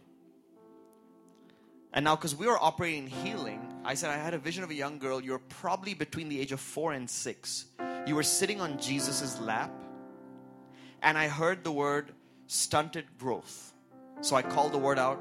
and 1.95 2.05
now, 2.05 2.17
because 2.17 2.35
we 2.35 2.49
were 2.49 2.63
operating 2.63 3.07
healing, 3.07 3.61
I 3.85 3.95
said, 3.95 4.11
I 4.11 4.17
had 4.17 4.35
a 4.35 4.39
vision 4.39 4.65
of 4.65 4.71
a 4.71 4.75
young 4.75 4.99
girl. 4.99 5.21
You're 5.21 5.39
probably 5.39 5.95
between 5.95 6.29
the 6.29 6.41
age 6.41 6.51
of 6.51 6.59
four 6.59 6.93
and 6.93 7.09
six. 7.09 7.67
You 8.07 8.17
were 8.17 8.25
sitting 8.25 8.61
on 8.61 8.79
Jesus's 8.81 9.41
lap, 9.41 9.71
and 11.03 11.17
I 11.17 11.29
heard 11.29 11.63
the 11.63 11.71
word 11.71 12.13
stunted 12.49 13.07
growth. 13.17 13.73
So 14.23 14.35
I 14.35 14.43
called 14.43 14.73
the 14.73 14.79
word 14.79 14.99
out, 14.99 15.21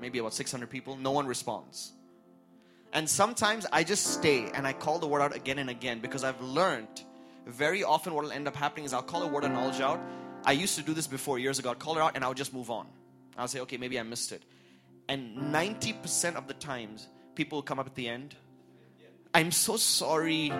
maybe 0.00 0.18
about 0.18 0.34
600 0.34 0.68
people. 0.68 0.96
No 0.96 1.12
one 1.12 1.26
responds. 1.26 1.92
And 2.92 3.08
sometimes 3.08 3.64
I 3.72 3.84
just 3.84 4.06
stay 4.06 4.50
and 4.52 4.66
I 4.66 4.72
call 4.72 4.98
the 4.98 5.06
word 5.06 5.22
out 5.22 5.34
again 5.34 5.58
and 5.58 5.70
again 5.70 6.00
because 6.00 6.24
I've 6.24 6.40
learned 6.42 7.04
very 7.46 7.84
often 7.84 8.12
what 8.12 8.24
will 8.24 8.32
end 8.32 8.46
up 8.46 8.56
happening 8.56 8.84
is 8.84 8.92
I'll 8.92 9.02
call 9.02 9.22
a 9.22 9.26
word 9.28 9.44
of 9.44 9.52
knowledge 9.52 9.80
out. 9.80 10.00
I 10.44 10.52
used 10.52 10.76
to 10.76 10.82
do 10.82 10.92
this 10.92 11.06
before 11.06 11.38
years 11.38 11.58
ago. 11.58 11.70
I'd 11.70 11.78
call 11.78 11.96
it 11.96 12.00
out 12.00 12.12
and 12.16 12.24
I 12.24 12.28
would 12.28 12.36
just 12.36 12.52
move 12.52 12.70
on. 12.70 12.86
I'll 13.38 13.48
say, 13.48 13.60
okay, 13.60 13.78
maybe 13.78 13.98
I 13.98 14.02
missed 14.02 14.32
it. 14.32 14.42
And 15.08 15.36
90% 15.54 16.36
of 16.36 16.46
the 16.46 16.54
times, 16.54 17.08
people 17.34 17.62
come 17.62 17.78
up 17.78 17.86
at 17.86 17.94
the 17.94 18.08
end. 18.08 18.34
I'm 19.34 19.50
so 19.50 19.76
sorry. 19.76 20.52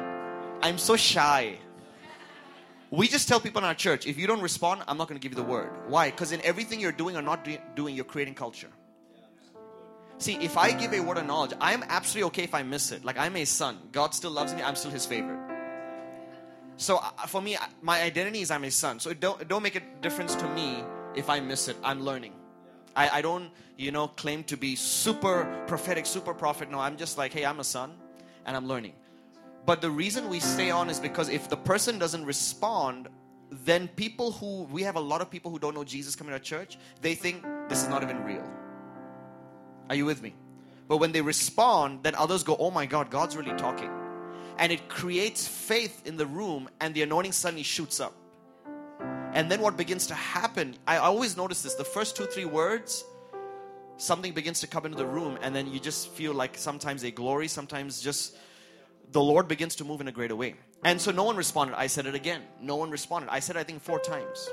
I'm 0.62 0.78
so 0.78 0.96
shy. 0.96 1.58
We 2.90 3.08
just 3.08 3.26
tell 3.26 3.40
people 3.40 3.60
in 3.60 3.64
our 3.64 3.74
church 3.74 4.06
if 4.06 4.18
you 4.18 4.26
don't 4.26 4.42
respond, 4.42 4.82
I'm 4.86 4.98
not 4.98 5.08
going 5.08 5.18
to 5.18 5.22
give 5.22 5.36
you 5.36 5.42
the 5.42 5.48
word. 5.48 5.70
Why? 5.88 6.10
Because 6.10 6.32
in 6.32 6.42
everything 6.42 6.78
you're 6.78 6.92
doing 6.92 7.16
or 7.16 7.22
not 7.22 7.48
doing, 7.74 7.96
you're 7.96 8.04
creating 8.04 8.34
culture. 8.34 8.68
See, 10.18 10.34
if 10.34 10.56
I 10.56 10.72
give 10.72 10.92
a 10.92 11.00
word 11.00 11.18
of 11.18 11.26
knowledge, 11.26 11.52
I'm 11.60 11.82
absolutely 11.88 12.26
okay 12.28 12.44
if 12.44 12.54
I 12.54 12.62
miss 12.62 12.92
it. 12.92 13.04
Like 13.04 13.18
I'm 13.18 13.34
a 13.36 13.44
son. 13.44 13.78
God 13.92 14.14
still 14.14 14.30
loves 14.30 14.54
me. 14.54 14.62
I'm 14.62 14.76
still 14.76 14.90
his 14.90 15.06
favorite. 15.06 15.40
So 16.76 16.98
uh, 16.98 17.26
for 17.26 17.40
me, 17.40 17.56
my 17.80 18.02
identity 18.02 18.40
is 18.40 18.50
I'm 18.50 18.64
a 18.64 18.70
son. 18.70 19.00
So 19.00 19.14
don't, 19.14 19.48
don't 19.48 19.62
make 19.62 19.76
a 19.76 19.82
difference 20.00 20.34
to 20.36 20.48
me 20.50 20.84
if 21.14 21.28
I 21.30 21.40
miss 21.40 21.68
it. 21.68 21.76
I'm 21.82 22.04
learning. 22.04 22.34
I, 22.94 23.18
I 23.18 23.22
don't, 23.22 23.50
you 23.76 23.90
know, 23.90 24.08
claim 24.08 24.44
to 24.44 24.56
be 24.56 24.76
super 24.76 25.64
prophetic, 25.66 26.06
super 26.06 26.34
prophet. 26.34 26.70
No, 26.70 26.78
I'm 26.78 26.96
just 26.96 27.18
like, 27.18 27.32
hey, 27.32 27.44
I'm 27.44 27.60
a 27.60 27.64
son 27.64 27.92
and 28.44 28.56
I'm 28.56 28.66
learning. 28.66 28.92
But 29.64 29.80
the 29.80 29.90
reason 29.90 30.28
we 30.28 30.40
stay 30.40 30.70
on 30.70 30.90
is 30.90 30.98
because 30.98 31.28
if 31.28 31.48
the 31.48 31.56
person 31.56 31.98
doesn't 31.98 32.24
respond, 32.24 33.08
then 33.50 33.88
people 33.88 34.32
who, 34.32 34.64
we 34.64 34.82
have 34.82 34.96
a 34.96 35.00
lot 35.00 35.20
of 35.20 35.30
people 35.30 35.50
who 35.50 35.58
don't 35.58 35.74
know 35.74 35.84
Jesus 35.84 36.16
coming 36.16 36.32
to 36.32 36.40
church, 36.40 36.78
they 37.00 37.14
think 37.14 37.44
this 37.68 37.82
is 37.82 37.88
not 37.88 38.02
even 38.02 38.24
real. 38.24 38.48
Are 39.88 39.94
you 39.94 40.04
with 40.04 40.22
me? 40.22 40.34
But 40.88 40.96
when 40.96 41.12
they 41.12 41.20
respond, 41.20 42.02
then 42.02 42.14
others 42.14 42.42
go, 42.42 42.56
oh 42.58 42.70
my 42.70 42.86
God, 42.86 43.10
God's 43.10 43.36
really 43.36 43.56
talking. 43.56 43.90
And 44.58 44.72
it 44.72 44.88
creates 44.88 45.46
faith 45.46 46.06
in 46.06 46.16
the 46.16 46.26
room, 46.26 46.68
and 46.80 46.94
the 46.94 47.02
anointing 47.02 47.32
suddenly 47.32 47.62
shoots 47.62 48.00
up. 48.00 48.14
And 49.32 49.50
then 49.50 49.60
what 49.60 49.76
begins 49.76 50.06
to 50.08 50.14
happen, 50.14 50.76
I 50.86 50.98
always 50.98 51.36
notice 51.36 51.62
this 51.62 51.74
the 51.74 51.84
first 51.84 52.16
two, 52.16 52.26
three 52.26 52.44
words, 52.44 53.04
something 53.96 54.32
begins 54.32 54.60
to 54.60 54.66
come 54.66 54.84
into 54.84 54.98
the 54.98 55.06
room, 55.06 55.38
and 55.40 55.54
then 55.54 55.66
you 55.72 55.80
just 55.80 56.08
feel 56.08 56.34
like 56.34 56.56
sometimes 56.58 57.02
a 57.02 57.10
glory, 57.10 57.48
sometimes 57.48 58.02
just 58.02 58.36
the 59.10 59.22
Lord 59.22 59.48
begins 59.48 59.76
to 59.76 59.84
move 59.84 60.00
in 60.00 60.08
a 60.08 60.12
greater 60.12 60.36
way. 60.36 60.54
And 60.84 61.00
so 61.00 61.12
no 61.12 61.24
one 61.24 61.36
responded. 61.36 61.76
I 61.76 61.86
said 61.86 62.06
it 62.06 62.14
again. 62.14 62.42
No 62.60 62.76
one 62.76 62.90
responded. 62.90 63.30
I 63.30 63.40
said, 63.40 63.56
I 63.56 63.62
think, 63.62 63.82
four 63.82 64.00
times. 64.00 64.48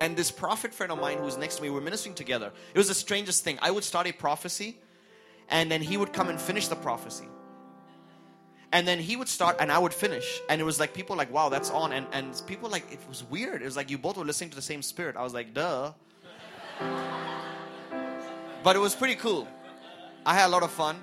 And 0.00 0.16
this 0.16 0.30
prophet 0.30 0.74
friend 0.74 0.90
of 0.90 0.98
mine 0.98 1.18
who 1.18 1.24
was 1.24 1.36
next 1.36 1.56
to 1.56 1.62
me, 1.62 1.70
we 1.70 1.74
were 1.74 1.80
ministering 1.80 2.14
together. 2.14 2.52
It 2.74 2.78
was 2.78 2.88
the 2.88 2.94
strangest 2.94 3.44
thing. 3.44 3.58
I 3.62 3.70
would 3.70 3.84
start 3.84 4.06
a 4.08 4.12
prophecy, 4.12 4.78
and 5.48 5.70
then 5.70 5.82
he 5.82 5.96
would 5.96 6.12
come 6.12 6.28
and 6.28 6.40
finish 6.40 6.68
the 6.68 6.76
prophecy 6.76 7.26
and 8.74 8.88
then 8.88 8.98
he 8.98 9.14
would 9.14 9.28
start 9.28 9.56
and 9.60 9.70
I 9.70 9.78
would 9.78 9.94
finish. 9.94 10.40
And 10.48 10.60
it 10.60 10.64
was 10.64 10.80
like 10.80 10.92
people 10.92 11.14
like, 11.16 11.32
wow, 11.32 11.48
that's 11.48 11.70
on. 11.70 11.92
And 11.92 12.06
and 12.12 12.42
people 12.44 12.68
like 12.68 12.84
it 12.92 12.98
was 13.08 13.22
weird. 13.22 13.62
It 13.62 13.64
was 13.64 13.76
like 13.76 13.88
you 13.88 13.96
both 13.96 14.16
were 14.18 14.24
listening 14.24 14.50
to 14.50 14.56
the 14.56 14.68
same 14.72 14.82
spirit. 14.82 15.16
I 15.16 15.22
was 15.22 15.32
like, 15.32 15.54
duh. 15.54 15.92
but 18.64 18.74
it 18.74 18.80
was 18.80 18.96
pretty 18.96 19.14
cool. 19.14 19.46
I 20.26 20.34
had 20.34 20.46
a 20.46 20.52
lot 20.56 20.64
of 20.64 20.72
fun. 20.72 20.96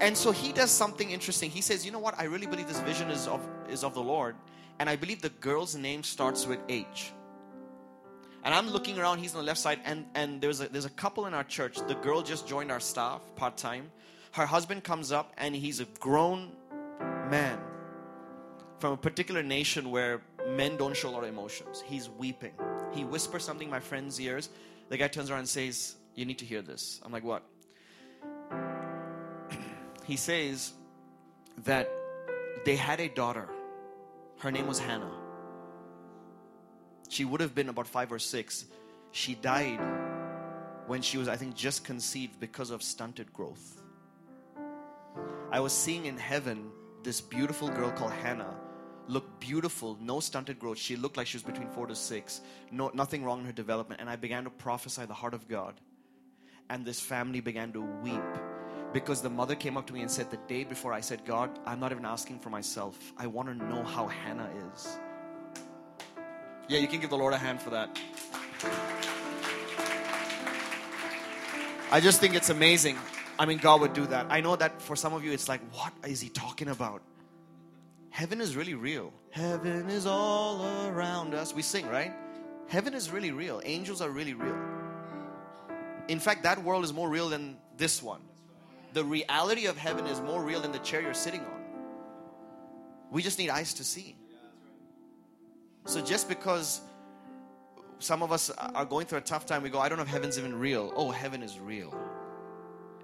And 0.00 0.16
so 0.16 0.32
he 0.32 0.52
does 0.52 0.72
something 0.72 1.12
interesting. 1.12 1.48
He 1.48 1.60
says, 1.60 1.86
you 1.86 1.92
know 1.92 2.00
what? 2.00 2.18
I 2.18 2.24
really 2.24 2.46
believe 2.46 2.66
this 2.66 2.80
vision 2.80 3.08
is 3.08 3.28
of 3.28 3.40
is 3.70 3.84
of 3.84 3.94
the 3.94 4.02
Lord. 4.02 4.34
And 4.80 4.90
I 4.90 4.96
believe 4.96 5.22
the 5.22 5.34
girl's 5.48 5.76
name 5.76 6.02
starts 6.02 6.44
with 6.44 6.58
H. 6.68 7.12
And 8.44 8.52
I'm 8.52 8.68
looking 8.68 8.98
around, 8.98 9.18
he's 9.18 9.32
on 9.36 9.42
the 9.42 9.46
left 9.46 9.60
side, 9.60 9.78
and, 9.84 10.06
and 10.16 10.40
there's 10.40 10.60
a 10.60 10.66
there's 10.66 10.86
a 10.86 10.96
couple 11.04 11.26
in 11.26 11.34
our 11.34 11.44
church. 11.44 11.78
The 11.86 11.94
girl 12.06 12.20
just 12.20 12.48
joined 12.48 12.72
our 12.72 12.80
staff 12.80 13.20
part-time. 13.36 13.92
Her 14.32 14.46
husband 14.46 14.82
comes 14.82 15.12
up 15.12 15.32
and 15.38 15.54
he's 15.54 15.78
a 15.78 15.84
grown 16.00 16.50
man 17.32 17.58
from 18.78 18.92
a 18.92 18.96
particular 18.96 19.42
nation 19.42 19.90
where 19.90 20.20
men 20.50 20.76
don't 20.76 20.94
show 20.94 21.08
a 21.08 21.12
lot 21.16 21.22
of 21.22 21.30
emotions. 21.30 21.82
He's 21.86 22.10
weeping. 22.10 22.52
He 22.92 23.04
whispers 23.04 23.42
something 23.42 23.68
in 23.68 23.70
my 23.70 23.80
friend's 23.80 24.20
ears. 24.20 24.50
The 24.90 24.98
guy 24.98 25.08
turns 25.08 25.30
around 25.30 25.38
and 25.38 25.48
says, 25.48 25.96
You 26.14 26.26
need 26.26 26.40
to 26.40 26.44
hear 26.44 26.60
this. 26.60 27.00
I'm 27.02 27.10
like, 27.10 27.24
What? 27.24 27.42
he 30.04 30.16
says 30.16 30.74
that 31.64 31.88
they 32.66 32.76
had 32.76 33.00
a 33.00 33.08
daughter. 33.08 33.48
Her 34.40 34.52
name 34.52 34.66
was 34.66 34.78
Hannah. 34.78 35.16
She 37.08 37.24
would 37.24 37.40
have 37.40 37.54
been 37.54 37.70
about 37.70 37.86
five 37.86 38.12
or 38.12 38.18
six. 38.18 38.66
She 39.10 39.34
died 39.36 39.80
when 40.86 41.00
she 41.00 41.16
was, 41.16 41.28
I 41.28 41.36
think, 41.36 41.54
just 41.54 41.82
conceived 41.82 42.38
because 42.40 42.70
of 42.70 42.82
stunted 42.82 43.32
growth. 43.32 43.80
I 45.50 45.60
was 45.60 45.72
seeing 45.72 46.04
in 46.04 46.18
heaven 46.18 46.70
this 47.02 47.20
beautiful 47.20 47.68
girl 47.68 47.90
called 47.90 48.12
Hannah 48.12 48.54
looked 49.08 49.40
beautiful, 49.40 49.98
no 50.00 50.20
stunted 50.20 50.58
growth. 50.58 50.78
She 50.78 50.96
looked 50.96 51.16
like 51.16 51.26
she 51.26 51.36
was 51.36 51.42
between 51.42 51.68
four 51.68 51.86
to 51.86 51.94
six, 51.94 52.40
no, 52.70 52.90
nothing 52.94 53.24
wrong 53.24 53.40
in 53.40 53.46
her 53.46 53.52
development. 53.52 54.00
And 54.00 54.08
I 54.08 54.16
began 54.16 54.44
to 54.44 54.50
prophesy 54.50 55.04
the 55.04 55.14
heart 55.14 55.34
of 55.34 55.48
God. 55.48 55.74
And 56.70 56.84
this 56.84 57.00
family 57.00 57.40
began 57.40 57.72
to 57.72 57.82
weep 57.82 58.22
because 58.92 59.20
the 59.20 59.30
mother 59.30 59.54
came 59.54 59.76
up 59.76 59.86
to 59.88 59.92
me 59.92 60.00
and 60.00 60.10
said, 60.10 60.30
The 60.30 60.38
day 60.48 60.64
before 60.64 60.92
I 60.92 61.00
said, 61.00 61.24
God, 61.24 61.50
I'm 61.66 61.80
not 61.80 61.92
even 61.92 62.04
asking 62.04 62.38
for 62.38 62.50
myself. 62.50 63.12
I 63.18 63.26
want 63.26 63.48
to 63.48 63.54
know 63.54 63.82
how 63.82 64.06
Hannah 64.06 64.50
is. 64.72 64.96
Yeah, 66.68 66.78
you 66.78 66.88
can 66.88 67.00
give 67.00 67.10
the 67.10 67.18
Lord 67.18 67.34
a 67.34 67.38
hand 67.38 67.60
for 67.60 67.70
that. 67.70 67.98
I 71.90 72.00
just 72.00 72.20
think 72.20 72.34
it's 72.34 72.48
amazing 72.48 72.96
I 73.42 73.44
mean, 73.44 73.58
God 73.58 73.80
would 73.80 73.92
do 73.92 74.06
that. 74.06 74.26
I 74.30 74.40
know 74.40 74.54
that 74.54 74.80
for 74.80 74.94
some 74.94 75.14
of 75.14 75.24
you, 75.24 75.32
it's 75.32 75.48
like, 75.48 75.60
what 75.72 75.92
is 76.06 76.20
He 76.20 76.28
talking 76.28 76.68
about? 76.68 77.02
Heaven 78.10 78.40
is 78.40 78.54
really 78.54 78.74
real. 78.74 79.12
Heaven 79.30 79.90
is 79.90 80.06
all 80.06 80.64
around 80.86 81.34
us. 81.34 81.52
We 81.52 81.60
sing, 81.62 81.88
right? 81.88 82.12
Heaven 82.68 82.94
is 82.94 83.10
really 83.10 83.32
real. 83.32 83.60
Angels 83.64 84.00
are 84.00 84.10
really 84.10 84.34
real. 84.34 84.56
In 86.06 86.20
fact, 86.20 86.44
that 86.44 86.62
world 86.62 86.84
is 86.84 86.92
more 86.92 87.08
real 87.08 87.30
than 87.30 87.56
this 87.76 88.00
one. 88.00 88.20
The 88.92 89.02
reality 89.02 89.66
of 89.66 89.76
heaven 89.76 90.06
is 90.06 90.20
more 90.20 90.40
real 90.40 90.60
than 90.60 90.70
the 90.70 90.78
chair 90.78 91.02
you're 91.02 91.12
sitting 91.12 91.40
on. 91.40 91.62
We 93.10 93.22
just 93.22 93.40
need 93.40 93.50
eyes 93.50 93.74
to 93.74 93.82
see. 93.82 94.14
So 95.86 96.00
just 96.00 96.28
because 96.28 96.80
some 97.98 98.22
of 98.22 98.30
us 98.30 98.50
are 98.50 98.84
going 98.84 99.06
through 99.06 99.18
a 99.18 99.22
tough 99.22 99.46
time, 99.46 99.64
we 99.64 99.68
go, 99.68 99.80
I 99.80 99.88
don't 99.88 99.98
know 99.98 100.04
if 100.04 100.10
heaven's 100.10 100.38
even 100.38 100.56
real. 100.56 100.92
Oh, 100.94 101.10
heaven 101.10 101.42
is 101.42 101.58
real. 101.58 101.92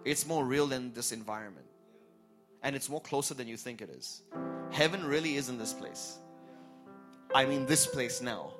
It's 0.04 0.26
more 0.26 0.44
real 0.44 0.66
than 0.66 0.92
this 0.92 1.12
environment. 1.12 1.66
And 2.62 2.74
it's 2.74 2.88
more 2.88 3.00
closer 3.00 3.34
than 3.34 3.46
you 3.46 3.56
think 3.56 3.80
it 3.80 3.90
is. 3.90 4.22
Heaven 4.70 5.04
really 5.04 5.36
is 5.36 5.48
in 5.48 5.58
this 5.58 5.72
place. 5.72 6.18
I 7.34 7.44
mean, 7.44 7.66
this 7.66 7.86
place 7.86 8.20
now. 8.20 8.52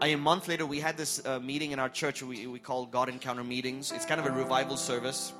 A 0.00 0.14
month 0.16 0.48
later, 0.48 0.64
we 0.64 0.80
had 0.80 0.96
this 0.96 1.24
uh, 1.26 1.40
meeting 1.40 1.72
in 1.72 1.78
our 1.78 1.88
church 1.88 2.22
we, 2.22 2.46
we 2.46 2.58
call 2.58 2.86
God 2.86 3.08
Encounter 3.08 3.44
meetings. 3.44 3.92
It's 3.92 4.06
kind 4.06 4.20
of 4.20 4.26
a 4.26 4.30
revival 4.30 4.76
service, 4.76 5.32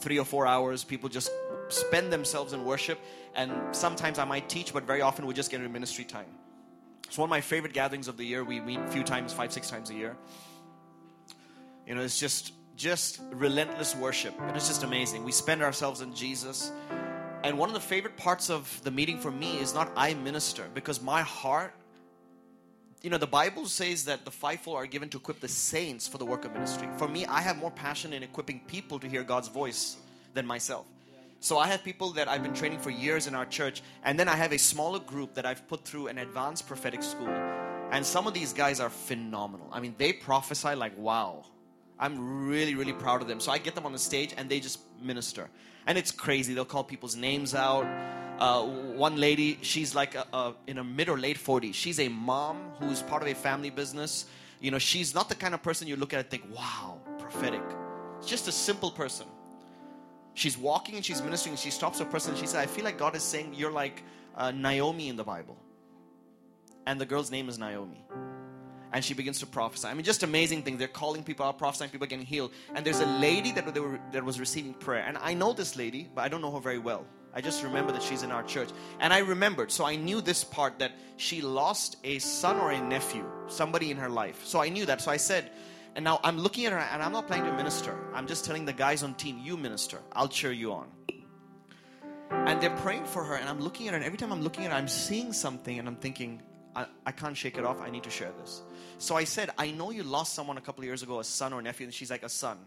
three 0.00 0.18
or 0.18 0.24
four 0.24 0.46
hours. 0.46 0.84
People 0.84 1.08
just 1.08 1.30
spend 1.68 2.12
themselves 2.12 2.52
in 2.52 2.64
worship. 2.64 2.98
And 3.34 3.52
sometimes 3.74 4.18
I 4.18 4.24
might 4.24 4.48
teach, 4.48 4.72
but 4.72 4.84
very 4.84 5.02
often 5.02 5.26
we 5.26 5.34
just 5.34 5.50
get 5.50 5.58
into 5.60 5.72
ministry 5.72 6.04
time. 6.04 6.26
It's 7.06 7.18
one 7.18 7.26
of 7.26 7.30
my 7.30 7.40
favorite 7.40 7.72
gatherings 7.72 8.06
of 8.06 8.16
the 8.16 8.24
year. 8.24 8.44
We 8.44 8.60
meet 8.60 8.78
a 8.78 8.86
few 8.88 9.02
times, 9.02 9.32
five, 9.32 9.52
six 9.52 9.68
times 9.70 9.90
a 9.90 9.94
year. 9.94 10.16
You 11.86 11.94
know, 11.94 12.02
it's 12.02 12.20
just 12.20 12.52
just 12.80 13.20
relentless 13.32 13.94
worship. 13.94 14.34
And 14.40 14.50
It 14.50 14.56
is 14.56 14.66
just 14.66 14.84
amazing. 14.84 15.22
We 15.22 15.32
spend 15.32 15.62
ourselves 15.62 16.00
in 16.00 16.14
Jesus. 16.14 16.72
And 17.44 17.58
one 17.58 17.68
of 17.68 17.74
the 17.74 17.80
favorite 17.80 18.16
parts 18.16 18.48
of 18.48 18.80
the 18.84 18.90
meeting 18.90 19.18
for 19.18 19.30
me 19.30 19.58
is 19.58 19.74
not 19.74 19.92
I 19.96 20.14
minister 20.14 20.64
because 20.74 21.02
my 21.02 21.20
heart 21.20 21.74
you 23.02 23.08
know, 23.08 23.16
the 23.16 23.26
Bible 23.26 23.64
says 23.64 24.04
that 24.04 24.26
the 24.26 24.30
fivefold 24.30 24.76
are 24.76 24.84
given 24.84 25.08
to 25.08 25.16
equip 25.16 25.40
the 25.40 25.48
saints 25.48 26.06
for 26.06 26.18
the 26.18 26.26
work 26.26 26.44
of 26.44 26.52
ministry. 26.52 26.86
For 26.98 27.08
me, 27.08 27.24
I 27.24 27.40
have 27.40 27.56
more 27.56 27.70
passion 27.70 28.12
in 28.12 28.22
equipping 28.22 28.60
people 28.66 28.98
to 28.98 29.08
hear 29.08 29.22
God's 29.22 29.48
voice 29.48 29.96
than 30.34 30.44
myself. 30.44 30.84
So 31.40 31.56
I 31.56 31.66
have 31.68 31.82
people 31.82 32.10
that 32.10 32.28
I've 32.28 32.42
been 32.42 32.52
training 32.52 32.80
for 32.80 32.90
years 32.90 33.26
in 33.26 33.34
our 33.34 33.46
church, 33.46 33.80
and 34.04 34.20
then 34.20 34.28
I 34.28 34.36
have 34.36 34.52
a 34.52 34.58
smaller 34.58 34.98
group 34.98 35.32
that 35.32 35.46
I've 35.46 35.66
put 35.66 35.86
through 35.86 36.08
an 36.08 36.18
advanced 36.18 36.66
prophetic 36.66 37.02
school. 37.02 37.30
And 37.90 38.04
some 38.04 38.26
of 38.26 38.34
these 38.34 38.52
guys 38.52 38.80
are 38.80 38.90
phenomenal. 38.90 39.70
I 39.72 39.80
mean, 39.80 39.94
they 39.96 40.12
prophesy 40.12 40.74
like 40.74 40.92
wow. 40.98 41.46
I'm 42.00 42.48
really, 42.48 42.74
really 42.74 42.94
proud 42.94 43.20
of 43.20 43.28
them. 43.28 43.40
So 43.40 43.52
I 43.52 43.58
get 43.58 43.74
them 43.74 43.84
on 43.84 43.92
the 43.92 43.98
stage 43.98 44.34
and 44.36 44.48
they 44.48 44.58
just 44.58 44.80
minister. 45.02 45.50
And 45.86 45.98
it's 45.98 46.10
crazy. 46.10 46.54
They'll 46.54 46.64
call 46.64 46.82
people's 46.82 47.14
names 47.14 47.54
out. 47.54 47.86
Uh, 48.38 48.64
one 48.64 49.16
lady, 49.16 49.58
she's 49.60 49.94
like 49.94 50.14
a, 50.14 50.26
a, 50.32 50.54
in 50.66 50.78
her 50.78 50.84
mid 50.84 51.10
or 51.10 51.18
late 51.18 51.36
40s. 51.36 51.74
She's 51.74 52.00
a 52.00 52.08
mom 52.08 52.56
who's 52.80 53.02
part 53.02 53.20
of 53.20 53.28
a 53.28 53.34
family 53.34 53.68
business. 53.68 54.24
You 54.60 54.70
know, 54.70 54.78
she's 54.78 55.14
not 55.14 55.28
the 55.28 55.34
kind 55.34 55.52
of 55.52 55.62
person 55.62 55.86
you 55.86 55.96
look 55.96 56.14
at 56.14 56.20
and 56.20 56.30
think, 56.30 56.44
wow, 56.56 56.98
prophetic. 57.18 57.62
It's 58.18 58.28
just 58.28 58.48
a 58.48 58.52
simple 58.52 58.90
person. 58.90 59.26
She's 60.32 60.56
walking 60.56 60.96
and 60.96 61.04
she's 61.04 61.20
ministering. 61.20 61.52
And 61.52 61.58
she 61.58 61.70
stops 61.70 62.00
a 62.00 62.06
person 62.06 62.30
and 62.30 62.40
she 62.40 62.46
says, 62.46 62.56
I 62.56 62.66
feel 62.66 62.84
like 62.84 62.96
God 62.96 63.14
is 63.14 63.22
saying 63.22 63.52
you're 63.54 63.70
like 63.70 64.02
uh, 64.36 64.52
Naomi 64.52 65.08
in 65.08 65.16
the 65.16 65.24
Bible. 65.24 65.58
And 66.86 66.98
the 66.98 67.06
girl's 67.06 67.30
name 67.30 67.50
is 67.50 67.58
Naomi. 67.58 68.02
And 68.92 69.04
she 69.04 69.14
begins 69.14 69.38
to 69.40 69.46
prophesy. 69.46 69.86
I 69.88 69.94
mean, 69.94 70.04
just 70.04 70.22
amazing 70.22 70.62
things. 70.62 70.78
They're 70.78 70.88
calling 70.88 71.22
people 71.22 71.46
out, 71.46 71.58
prophesying, 71.58 71.90
people 71.90 72.06
getting 72.06 72.26
healed. 72.26 72.52
And 72.74 72.84
there's 72.84 73.00
a 73.00 73.06
lady 73.06 73.52
that, 73.52 73.72
were, 73.74 74.00
that 74.12 74.24
was 74.24 74.40
receiving 74.40 74.74
prayer. 74.74 75.04
And 75.06 75.16
I 75.18 75.34
know 75.34 75.52
this 75.52 75.76
lady, 75.76 76.08
but 76.14 76.22
I 76.22 76.28
don't 76.28 76.42
know 76.42 76.50
her 76.52 76.60
very 76.60 76.78
well. 76.78 77.04
I 77.32 77.40
just 77.40 77.62
remember 77.62 77.92
that 77.92 78.02
she's 78.02 78.24
in 78.24 78.32
our 78.32 78.42
church. 78.42 78.70
And 78.98 79.12
I 79.12 79.18
remembered, 79.18 79.70
so 79.70 79.84
I 79.84 79.94
knew 79.94 80.20
this 80.20 80.42
part 80.42 80.80
that 80.80 80.92
she 81.16 81.40
lost 81.40 81.96
a 82.02 82.18
son 82.18 82.58
or 82.58 82.72
a 82.72 82.80
nephew, 82.80 83.24
somebody 83.46 83.92
in 83.92 83.96
her 83.96 84.08
life. 84.08 84.44
So 84.44 84.60
I 84.60 84.68
knew 84.68 84.84
that. 84.86 85.00
So 85.00 85.12
I 85.12 85.16
said, 85.16 85.50
and 85.94 86.04
now 86.04 86.20
I'm 86.24 86.38
looking 86.38 86.66
at 86.66 86.72
her 86.72 86.78
and 86.78 87.02
I'm 87.02 87.12
not 87.12 87.28
planning 87.28 87.46
to 87.46 87.56
minister. 87.56 87.96
I'm 88.14 88.26
just 88.26 88.44
telling 88.44 88.64
the 88.64 88.72
guys 88.72 89.02
on 89.02 89.14
team, 89.14 89.40
you 89.42 89.56
minister. 89.56 89.98
I'll 90.12 90.28
cheer 90.28 90.52
you 90.52 90.72
on. 90.72 90.88
And 92.30 92.60
they're 92.60 92.76
praying 92.76 93.04
for 93.06 93.24
her, 93.24 93.34
and 93.34 93.48
I'm 93.48 93.60
looking 93.60 93.88
at 93.88 93.90
her, 93.90 93.96
and 93.96 94.04
every 94.04 94.16
time 94.16 94.32
I'm 94.32 94.40
looking 94.40 94.64
at 94.64 94.70
her, 94.70 94.76
I'm 94.76 94.86
seeing 94.86 95.32
something, 95.32 95.80
and 95.80 95.88
I'm 95.88 95.96
thinking, 95.96 96.40
I, 96.76 96.86
I 97.04 97.10
can't 97.10 97.36
shake 97.36 97.58
it 97.58 97.64
off. 97.64 97.80
I 97.80 97.90
need 97.90 98.04
to 98.04 98.10
share 98.10 98.30
this. 98.38 98.62
So 99.00 99.16
I 99.16 99.24
said, 99.24 99.50
I 99.58 99.70
know 99.70 99.90
you 99.90 100.02
lost 100.02 100.34
someone 100.34 100.58
a 100.58 100.60
couple 100.60 100.82
of 100.82 100.84
years 100.84 101.02
ago, 101.02 101.20
a 101.20 101.24
son 101.24 101.52
or 101.52 101.62
nephew, 101.62 101.84
and 101.86 101.92
she's 101.92 102.10
like, 102.10 102.22
a 102.22 102.28
son. 102.28 102.58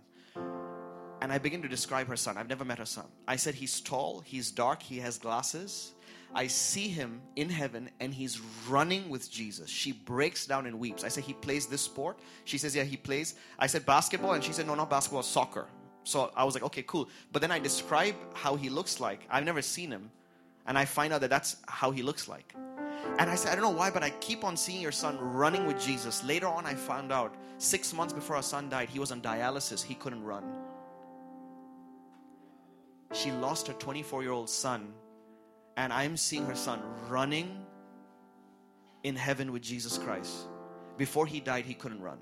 And 1.21 1.31
I 1.31 1.37
begin 1.37 1.61
to 1.61 1.69
describe 1.69 2.07
her 2.07 2.17
son. 2.17 2.37
I've 2.37 2.49
never 2.49 2.65
met 2.65 2.79
her 2.79 2.85
son. 2.85 3.05
I 3.27 3.37
said, 3.37 3.53
he's 3.53 3.79
tall, 3.79 4.19
he's 4.25 4.51
dark, 4.51 4.81
he 4.81 4.97
has 4.97 5.17
glasses, 5.19 5.93
I 6.35 6.47
see 6.47 6.87
him 6.87 7.21
in 7.35 7.49
heaven 7.49 7.89
and 7.99 8.13
he's 8.13 8.39
running 8.67 9.09
with 9.09 9.31
Jesus. 9.31 9.69
She 9.69 9.91
breaks 9.91 10.47
down 10.47 10.65
and 10.65 10.79
weeps. 10.79 11.03
I 11.03 11.07
said, 11.09 11.23
He 11.23 11.33
plays 11.33 11.67
this 11.67 11.81
sport? 11.81 12.17
She 12.45 12.57
says, 12.57 12.75
Yeah, 12.75 12.83
he 12.83 12.97
plays. 12.97 13.35
I 13.59 13.67
said, 13.67 13.85
Basketball? 13.85 14.33
And 14.33 14.43
she 14.43 14.51
said, 14.51 14.65
No, 14.65 14.75
not 14.75 14.89
basketball, 14.89 15.23
soccer. 15.23 15.67
So 16.03 16.31
I 16.35 16.43
was 16.43 16.55
like, 16.55 16.63
Okay, 16.63 16.83
cool. 16.83 17.07
But 17.31 17.41
then 17.41 17.51
I 17.51 17.59
describe 17.59 18.15
how 18.33 18.55
he 18.55 18.69
looks 18.69 18.99
like. 18.99 19.27
I've 19.29 19.45
never 19.45 19.61
seen 19.61 19.91
him. 19.91 20.09
And 20.65 20.77
I 20.77 20.85
find 20.85 21.13
out 21.13 21.21
that 21.21 21.29
that's 21.29 21.57
how 21.67 21.91
he 21.91 22.01
looks 22.01 22.27
like. 22.27 22.55
And 23.19 23.29
I 23.29 23.35
said, 23.35 23.51
I 23.51 23.55
don't 23.55 23.63
know 23.63 23.77
why, 23.77 23.89
but 23.91 24.03
I 24.03 24.09
keep 24.09 24.43
on 24.43 24.57
seeing 24.57 24.81
your 24.81 24.91
son 24.91 25.17
running 25.19 25.67
with 25.67 25.79
Jesus. 25.79 26.23
Later 26.23 26.47
on, 26.47 26.65
I 26.65 26.73
found 26.73 27.11
out 27.11 27.35
six 27.57 27.93
months 27.93 28.13
before 28.13 28.35
our 28.35 28.43
son 28.43 28.69
died, 28.69 28.89
he 28.89 28.99
was 28.99 29.11
on 29.11 29.21
dialysis. 29.21 29.83
He 29.83 29.95
couldn't 29.95 30.23
run. 30.23 30.43
She 33.13 33.31
lost 33.31 33.67
her 33.67 33.73
24 33.73 34.23
year 34.23 34.31
old 34.31 34.49
son 34.49 34.93
and 35.77 35.91
I'm 35.91 36.17
seeing 36.17 36.45
her 36.45 36.55
son 36.55 36.81
running 37.09 37.65
in 39.03 39.15
heaven 39.15 39.51
with 39.51 39.61
Jesus 39.61 39.97
Christ. 39.97 40.47
Before 40.97 41.25
he 41.25 41.39
died, 41.39 41.65
he 41.65 41.73
couldn't 41.73 42.01
run. 42.01 42.19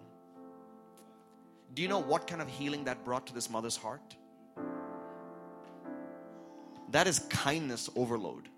Do 1.73 1.81
you 1.81 1.87
know 1.87 1.99
what 1.99 2.27
kind 2.27 2.41
of 2.41 2.49
healing 2.49 2.85
that 2.85 3.03
brought 3.05 3.27
to 3.27 3.33
this 3.33 3.49
mother's 3.49 3.75
heart? 3.75 4.15
That 6.91 7.07
is 7.07 7.19
kindness 7.29 7.89
overload. 7.95 8.49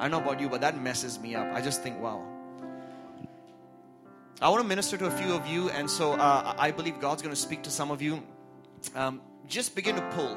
I 0.00 0.08
don't 0.08 0.10
know 0.10 0.28
about 0.28 0.40
you, 0.40 0.48
but 0.48 0.62
that 0.62 0.80
messes 0.80 1.20
me 1.20 1.36
up. 1.36 1.46
I 1.54 1.60
just 1.60 1.82
think, 1.82 2.00
wow. 2.00 2.24
I 4.42 4.48
want 4.48 4.62
to 4.62 4.66
minister 4.66 4.96
to 4.96 5.06
a 5.06 5.10
few 5.10 5.34
of 5.34 5.46
you, 5.46 5.68
and 5.70 5.88
so 5.88 6.14
uh, 6.14 6.54
I 6.58 6.72
believe 6.72 6.98
God's 6.98 7.22
going 7.22 7.34
to 7.34 7.40
speak 7.40 7.62
to 7.64 7.70
some 7.70 7.92
of 7.92 8.02
you. 8.02 8.22
Um, 8.96 9.20
just 9.46 9.76
begin 9.76 9.94
to 9.96 10.02
pull 10.12 10.36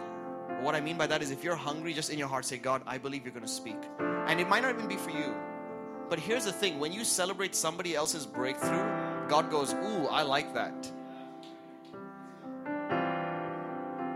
what 0.64 0.76
I 0.76 0.80
mean 0.80 0.98
by 0.98 1.08
that 1.08 1.22
is 1.22 1.30
if 1.30 1.44
you're 1.44 1.56
hungry, 1.56 1.94
just 1.94 2.10
in 2.10 2.18
your 2.18 2.30
heart 2.30 2.46
say, 2.46 2.58
God, 2.58 2.82
I 2.88 2.98
believe 2.98 3.26
you're 3.26 3.34
going 3.34 3.46
to 3.46 3.52
speak. 3.52 3.78
And 4.00 4.40
it 4.40 4.48
might 4.48 4.64
not 4.64 4.74
even 4.76 4.88
be 4.88 4.96
for 4.96 5.12
you. 5.12 5.36
But 6.10 6.20
here's 6.20 6.46
the 6.46 6.52
thing 6.52 6.80
when 6.80 6.94
you 6.94 7.04
celebrate 7.04 7.56
somebody 7.56 7.96
else's 7.96 8.26
breakthrough, 8.26 9.28
God 9.28 9.50
goes, 9.52 9.74
Ooh, 9.74 10.08
I 10.08 10.22
like 10.22 10.54
that. 10.54 10.92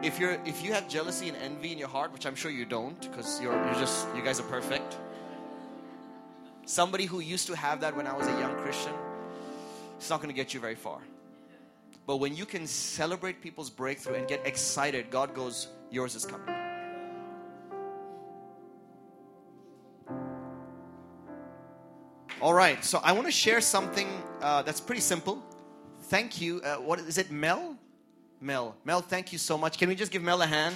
If 0.03 0.19
you're 0.19 0.37
if 0.45 0.63
you 0.63 0.73
have 0.73 0.87
jealousy 0.87 1.27
and 1.27 1.37
envy 1.37 1.71
in 1.71 1.77
your 1.77 1.87
heart, 1.87 2.13
which 2.13 2.25
I'm 2.25 2.35
sure 2.35 2.51
you 2.51 2.65
don't, 2.65 3.01
because 3.01 3.41
you're 3.41 3.53
you're 3.53 3.73
just 3.73 4.07
you 4.15 4.21
guys 4.21 4.39
are 4.39 4.43
perfect. 4.43 4.97
Somebody 6.67 7.05
who 7.05 7.21
used 7.21 7.47
to 7.47 7.55
have 7.55 7.79
that 7.79 7.95
when 7.95 8.05
I 8.05 8.13
was 8.13 8.27
a 8.27 8.39
young 8.41 8.53
Christian, 8.57 8.91
it's 9.95 10.09
not 10.09 10.17
going 10.17 10.27
to 10.27 10.35
get 10.35 10.53
you 10.53 10.59
very 10.59 10.75
far. 10.75 10.99
But 12.05 12.17
when 12.17 12.35
you 12.35 12.45
can 12.45 12.67
celebrate 12.67 13.41
people's 13.41 13.69
breakthrough 13.69 14.15
and 14.15 14.27
get 14.27 14.45
excited, 14.45 15.09
God 15.09 15.33
goes, 15.33 15.69
yours 15.91 16.13
is 16.13 16.25
coming. 16.25 16.53
All 22.41 22.53
right, 22.53 22.83
so 22.83 22.99
I 23.01 23.13
want 23.13 23.27
to 23.27 23.31
share 23.31 23.61
something 23.61 24.09
uh, 24.41 24.61
that's 24.61 24.81
pretty 24.81 25.01
simple. 25.01 25.41
Thank 26.03 26.41
you. 26.41 26.59
Uh, 26.65 26.75
what 26.75 26.99
is 26.99 27.17
it, 27.17 27.31
Mel? 27.31 27.77
Mel. 28.41 28.75
Mel, 28.83 28.99
thank 28.99 29.31
you 29.31 29.37
so 29.37 29.57
much. 29.57 29.77
Can 29.77 29.87
we 29.87 29.95
just 29.95 30.11
give 30.11 30.21
Mel 30.21 30.41
a 30.41 30.45
hand? 30.45 30.75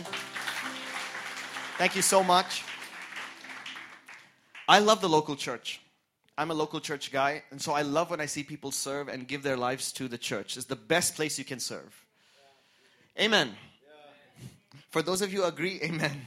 Thank 1.77 1.97
you 1.97 2.01
so 2.01 2.23
much. 2.23 2.63
I 4.71 4.79
love 4.79 5.01
the 5.01 5.09
local 5.09 5.35
church. 5.35 5.81
I'm 6.37 6.49
a 6.49 6.53
local 6.53 6.79
church 6.79 7.11
guy, 7.11 7.43
and 7.51 7.61
so 7.61 7.73
I 7.73 7.81
love 7.81 8.09
when 8.09 8.21
I 8.21 8.25
see 8.25 8.41
people 8.41 8.71
serve 8.71 9.09
and 9.09 9.27
give 9.27 9.43
their 9.43 9.57
lives 9.57 9.91
to 9.91 10.07
the 10.07 10.17
church. 10.17 10.55
It's 10.55 10.65
the 10.65 10.77
best 10.77 11.17
place 11.17 11.37
you 11.37 11.43
can 11.43 11.59
serve. 11.59 12.05
Amen. 13.19 13.51
For 14.89 15.01
those 15.01 15.21
of 15.21 15.33
you 15.33 15.41
who 15.41 15.47
agree, 15.49 15.81
amen. 15.83 16.25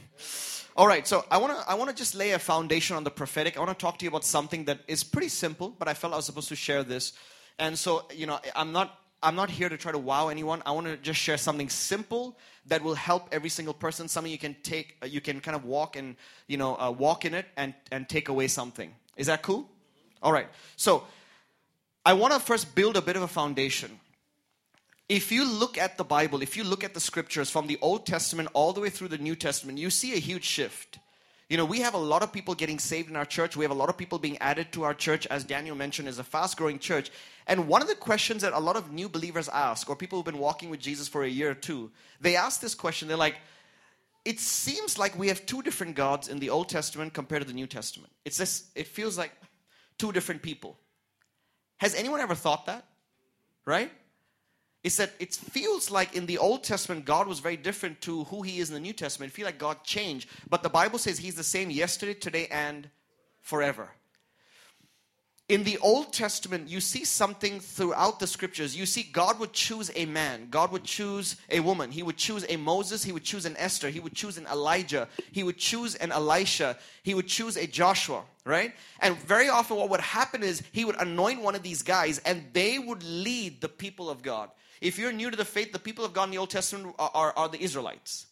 All 0.77 0.85
right, 0.85 1.07
so 1.07 1.25
I 1.31 1.39
want 1.39 1.57
to 1.57 1.71
I 1.71 1.73
want 1.73 1.89
to 1.89 1.95
just 1.95 2.13
lay 2.13 2.33
a 2.33 2.39
foundation 2.39 2.95
on 2.95 3.03
the 3.03 3.09
prophetic. 3.09 3.57
I 3.57 3.61
want 3.61 3.71
to 3.79 3.83
talk 3.83 3.97
to 3.97 4.05
you 4.05 4.09
about 4.09 4.23
something 4.23 4.65
that 4.65 4.81
is 4.87 5.03
pretty 5.03 5.29
simple, 5.29 5.69
but 5.79 5.87
I 5.87 5.95
felt 5.95 6.13
I 6.13 6.17
was 6.17 6.25
supposed 6.25 6.49
to 6.49 6.55
share 6.55 6.83
this. 6.83 7.13
And 7.57 7.79
so, 7.79 8.05
you 8.13 8.27
know, 8.27 8.39
I'm 8.55 8.71
not 8.71 8.95
I'm 9.25 9.35
not 9.35 9.49
here 9.49 9.67
to 9.67 9.75
try 9.75 9.91
to 9.91 9.97
wow 9.97 10.29
anyone. 10.29 10.61
I 10.65 10.71
want 10.71 10.87
to 10.87 10.95
just 10.97 11.19
share 11.19 11.37
something 11.37 11.67
simple 11.67 12.37
that 12.67 12.81
will 12.81 12.95
help 12.95 13.27
every 13.31 13.49
single 13.49 13.73
person. 13.73 14.07
Something 14.07 14.31
you 14.31 14.37
can 14.37 14.55
take, 14.63 14.95
uh, 15.03 15.07
you 15.07 15.19
can 15.19 15.41
kind 15.41 15.55
of 15.55 15.65
walk 15.65 15.97
and 15.97 16.15
you 16.47 16.57
know 16.57 16.77
uh, 16.79 16.91
walk 16.91 17.25
in 17.25 17.33
it 17.33 17.47
and 17.57 17.73
and 17.91 18.07
take 18.07 18.29
away 18.29 18.47
something. 18.47 18.93
Is 19.17 19.27
that 19.27 19.41
cool? 19.41 19.67
All 20.21 20.31
right. 20.31 20.47
So 20.77 21.03
I 22.05 22.13
want 22.13 22.33
to 22.33 22.39
first 22.39 22.75
build 22.75 22.95
a 22.95 23.01
bit 23.01 23.17
of 23.17 23.23
a 23.23 23.27
foundation 23.27 23.99
if 25.07 25.31
you 25.31 25.45
look 25.45 25.77
at 25.77 25.97
the 25.97 26.03
Bible, 26.03 26.41
if 26.41 26.57
you 26.57 26.63
look 26.63 26.83
at 26.83 26.93
the 26.93 26.99
scriptures 26.99 27.49
from 27.49 27.67
the 27.67 27.77
Old 27.81 28.05
Testament 28.05 28.49
all 28.53 28.73
the 28.73 28.81
way 28.81 28.89
through 28.89 29.09
the 29.09 29.17
New 29.17 29.35
Testament, 29.35 29.77
you 29.77 29.89
see 29.89 30.13
a 30.13 30.19
huge 30.19 30.43
shift. 30.43 30.99
You 31.49 31.57
know, 31.57 31.65
we 31.65 31.81
have 31.81 31.93
a 31.93 31.99
lot 31.99 32.23
of 32.23 32.33
people 32.33 32.55
getting 32.55 32.79
saved 32.79 33.09
in 33.09 33.15
our 33.15 33.25
church. 33.25 33.55
We 33.55 33.63
have 33.65 33.71
a 33.71 33.75
lot 33.75 33.89
of 33.89 33.97
people 33.97 34.17
being 34.17 34.37
added 34.39 34.71
to 34.71 34.83
our 34.83 34.95
church, 34.95 35.27
as 35.27 35.43
Daniel 35.43 35.75
mentioned, 35.75 36.07
is 36.07 36.17
a 36.17 36.23
fast 36.23 36.57
growing 36.57 36.79
church. 36.79 37.11
And 37.45 37.67
one 37.67 37.83
of 37.83 37.87
the 37.87 37.95
questions 37.95 38.41
that 38.41 38.53
a 38.53 38.59
lot 38.59 38.75
of 38.75 38.91
new 38.91 39.07
believers 39.07 39.47
ask, 39.49 39.87
or 39.87 39.95
people 39.95 40.17
who've 40.17 40.25
been 40.25 40.39
walking 40.39 40.71
with 40.71 40.79
Jesus 40.79 41.07
for 41.07 41.23
a 41.23 41.29
year 41.29 41.51
or 41.51 41.55
two, 41.55 41.91
they 42.19 42.35
ask 42.35 42.61
this 42.61 42.73
question. 42.73 43.07
They're 43.07 43.15
like, 43.15 43.35
it 44.23 44.39
seems 44.39 44.97
like 44.97 45.15
we 45.19 45.27
have 45.27 45.45
two 45.45 45.61
different 45.61 45.95
gods 45.95 46.27
in 46.27 46.39
the 46.39 46.49
Old 46.49 46.67
Testament 46.67 47.13
compared 47.13 47.43
to 47.43 47.47
the 47.47 47.53
New 47.53 47.67
Testament. 47.67 48.11
It's 48.25 48.37
this, 48.37 48.71
it 48.73 48.87
feels 48.87 49.15
like 49.15 49.31
two 49.99 50.11
different 50.11 50.41
people. 50.41 50.79
Has 51.77 51.93
anyone 51.93 52.21
ever 52.21 52.33
thought 52.33 52.65
that? 52.65 52.85
Right? 53.65 53.91
It's 54.85 54.97
that 54.97 55.13
it 55.19 55.33
feels 55.33 55.89
like 55.89 56.15
in 56.15 56.27
the 56.27 56.37
Old 56.37 56.63
Testament, 56.63 57.05
God 57.05 57.27
was 57.27 57.39
very 57.39 57.57
different 57.57 58.01
to 58.01 58.25
who 58.25 58.43
He 58.43 58.59
is 58.59 58.69
in 58.69 58.75
the 58.75 58.79
New 58.79 58.93
Testament. 58.93 59.33
It 59.33 59.35
feels 59.35 59.47
like 59.47 59.57
God 59.57 59.83
changed. 59.83 60.29
But 60.47 60.61
the 60.61 60.69
Bible 60.69 60.99
says 60.99 61.17
He's 61.17 61.35
the 61.35 61.43
same 61.43 61.71
yesterday, 61.71 62.13
today, 62.13 62.47
and 62.51 62.87
forever 63.41 63.89
in 65.47 65.63
the 65.63 65.77
Old 65.77 66.11
Testament, 66.11 66.69
you 66.69 66.79
see 66.79 67.05
something 67.05 67.59
throughout 67.59 68.19
the 68.19 68.25
scriptures. 68.25 68.75
You 68.75 68.87
see 68.87 69.03
God 69.03 69.39
would 69.39 69.53
choose 69.53 69.91
a 69.95 70.05
man, 70.05 70.47
God 70.49 70.71
would 70.71 70.83
choose 70.83 71.35
a 71.51 71.59
woman, 71.59 71.91
He 71.91 72.01
would 72.01 72.17
choose 72.17 72.43
a 72.49 72.57
Moses, 72.57 73.03
He 73.03 73.11
would 73.11 73.23
choose 73.23 73.45
an 73.45 73.55
Esther, 73.57 73.89
He 73.89 73.99
would 73.99 74.15
choose 74.15 74.39
an 74.39 74.47
Elijah, 74.47 75.07
He 75.31 75.43
would 75.43 75.57
choose 75.57 75.93
an 75.95 76.11
Elisha, 76.11 76.77
He 77.03 77.13
would 77.13 77.27
choose 77.27 77.57
a 77.57 77.67
Joshua, 77.67 78.23
right? 78.43 78.73
And 79.01 79.15
very 79.17 79.47
often, 79.47 79.77
what 79.77 79.89
would 79.89 80.01
happen 80.01 80.41
is 80.41 80.63
He 80.71 80.83
would 80.83 80.99
anoint 80.99 81.41
one 81.41 81.53
of 81.53 81.61
these 81.61 81.83
guys 81.83 82.17
and 82.19 82.43
they 82.53 82.79
would 82.79 83.03
lead 83.03 83.61
the 83.61 83.69
people 83.69 84.09
of 84.09 84.23
God. 84.23 84.49
If 84.81 84.97
you're 84.97 85.11
new 85.11 85.31
to 85.31 85.37
the 85.37 85.45
faith, 85.45 85.71
the 85.71 85.79
people 85.79 86.05
of 86.05 86.13
God 86.13 86.25
in 86.25 86.31
the 86.31 86.37
Old 86.37 86.49
Testament 86.49 86.95
are, 86.99 87.11
are, 87.13 87.33
are 87.35 87.49
the 87.49 87.61
Israelites. 87.61 88.27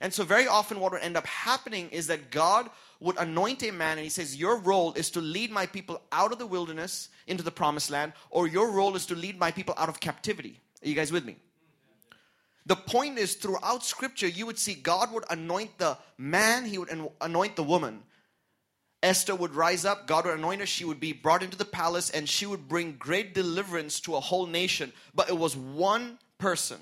And 0.00 0.12
so, 0.12 0.24
very 0.24 0.48
often, 0.48 0.80
what 0.80 0.92
would 0.92 1.02
end 1.02 1.16
up 1.16 1.26
happening 1.26 1.88
is 1.90 2.08
that 2.08 2.30
God 2.30 2.68
would 3.00 3.16
anoint 3.18 3.62
a 3.62 3.70
man 3.70 3.98
and 3.98 4.04
he 4.04 4.10
says, 4.10 4.36
Your 4.36 4.58
role 4.58 4.92
is 4.94 5.10
to 5.10 5.20
lead 5.20 5.50
my 5.50 5.66
people 5.66 6.00
out 6.10 6.32
of 6.32 6.38
the 6.38 6.46
wilderness 6.46 7.10
into 7.26 7.44
the 7.44 7.52
promised 7.52 7.90
land, 7.90 8.12
or 8.30 8.48
your 8.48 8.72
role 8.72 8.96
is 8.96 9.06
to 9.06 9.14
lead 9.14 9.38
my 9.38 9.50
people 9.50 9.74
out 9.76 9.88
of 9.88 10.00
captivity. 10.00 10.60
Are 10.82 10.88
you 10.88 10.94
guys 10.94 11.12
with 11.12 11.24
me? 11.24 11.36
The 12.66 12.76
point 12.76 13.18
is, 13.18 13.34
throughout 13.34 13.84
scripture, 13.84 14.26
you 14.26 14.46
would 14.46 14.58
see 14.58 14.74
God 14.74 15.12
would 15.12 15.24
anoint 15.30 15.78
the 15.78 15.98
man, 16.16 16.64
he 16.64 16.78
would 16.78 16.90
anoint 17.20 17.56
the 17.56 17.62
woman. 17.62 18.02
Esther 19.04 19.34
would 19.34 19.54
rise 19.54 19.84
up, 19.84 20.06
God 20.06 20.24
would 20.24 20.38
anoint 20.38 20.60
her, 20.60 20.66
she 20.66 20.84
would 20.84 20.98
be 20.98 21.12
brought 21.12 21.42
into 21.42 21.56
the 21.56 21.64
palace, 21.64 22.10
and 22.10 22.28
she 22.28 22.46
would 22.46 22.68
bring 22.68 22.96
great 22.98 23.34
deliverance 23.34 24.00
to 24.00 24.16
a 24.16 24.20
whole 24.20 24.46
nation. 24.46 24.92
But 25.14 25.28
it 25.28 25.38
was 25.38 25.56
one 25.56 26.18
person 26.38 26.78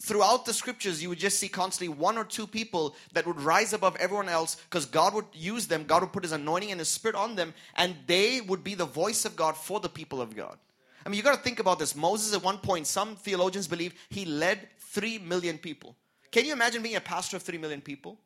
throughout 0.00 0.44
the 0.44 0.52
scriptures, 0.52 1.02
you 1.02 1.08
would 1.08 1.18
just 1.18 1.38
see 1.38 1.48
constantly 1.48 1.94
one 1.94 2.18
or 2.18 2.24
two 2.24 2.46
people 2.46 2.94
that 3.12 3.26
would 3.26 3.40
rise 3.40 3.72
above 3.72 3.96
everyone 3.96 4.28
else 4.28 4.56
because 4.56 4.86
God 4.86 5.14
would 5.14 5.26
use 5.32 5.66
them. 5.66 5.84
God 5.84 6.02
would 6.02 6.12
put 6.12 6.22
His 6.22 6.32
anointing 6.32 6.70
and 6.70 6.80
His 6.80 6.88
Spirit 6.88 7.16
on 7.16 7.34
them, 7.34 7.54
and 7.74 7.94
they 8.06 8.40
would 8.40 8.62
be 8.62 8.74
the 8.74 8.84
voice 8.84 9.24
of 9.24 9.36
God 9.36 9.56
for 9.56 9.80
the 9.80 9.88
people 9.88 10.20
of 10.20 10.36
God. 10.36 10.56
I 11.04 11.08
mean, 11.08 11.16
you 11.16 11.22
got 11.22 11.36
to 11.36 11.42
think 11.42 11.60
about 11.60 11.78
this. 11.78 11.94
Moses, 11.94 12.34
at 12.34 12.42
one 12.42 12.58
point, 12.58 12.86
some 12.86 13.16
theologians 13.16 13.68
believe 13.68 13.94
he 14.10 14.24
led 14.24 14.68
three 14.78 15.18
million 15.18 15.56
people. 15.56 15.96
Can 16.32 16.44
you 16.44 16.52
imagine 16.52 16.82
being 16.82 16.96
a 16.96 17.00
pastor 17.00 17.36
of 17.36 17.42
three 17.42 17.58
million 17.58 17.80
people? 17.80 18.18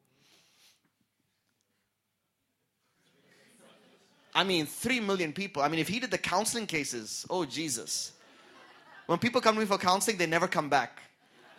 I 4.41 4.43
mean, 4.43 4.65
three 4.65 5.01
million 5.01 5.35
people. 5.35 5.61
I 5.61 5.69
mean, 5.69 5.81
if 5.81 5.89
he 5.89 6.01
did 6.01 6.11
the 6.11 6.17
counseling 6.17 6.67
cases, 6.67 7.27
oh, 7.29 7.45
Jesus. 7.45 8.13
When 9.05 9.19
people 9.19 9.43
come 9.43 9.55
to 9.57 9.61
me 9.61 9.67
for 9.67 9.77
counseling, 9.77 10.17
they 10.17 10.25
never 10.25 10.49
come 10.49 10.71
back. 10.71 11.03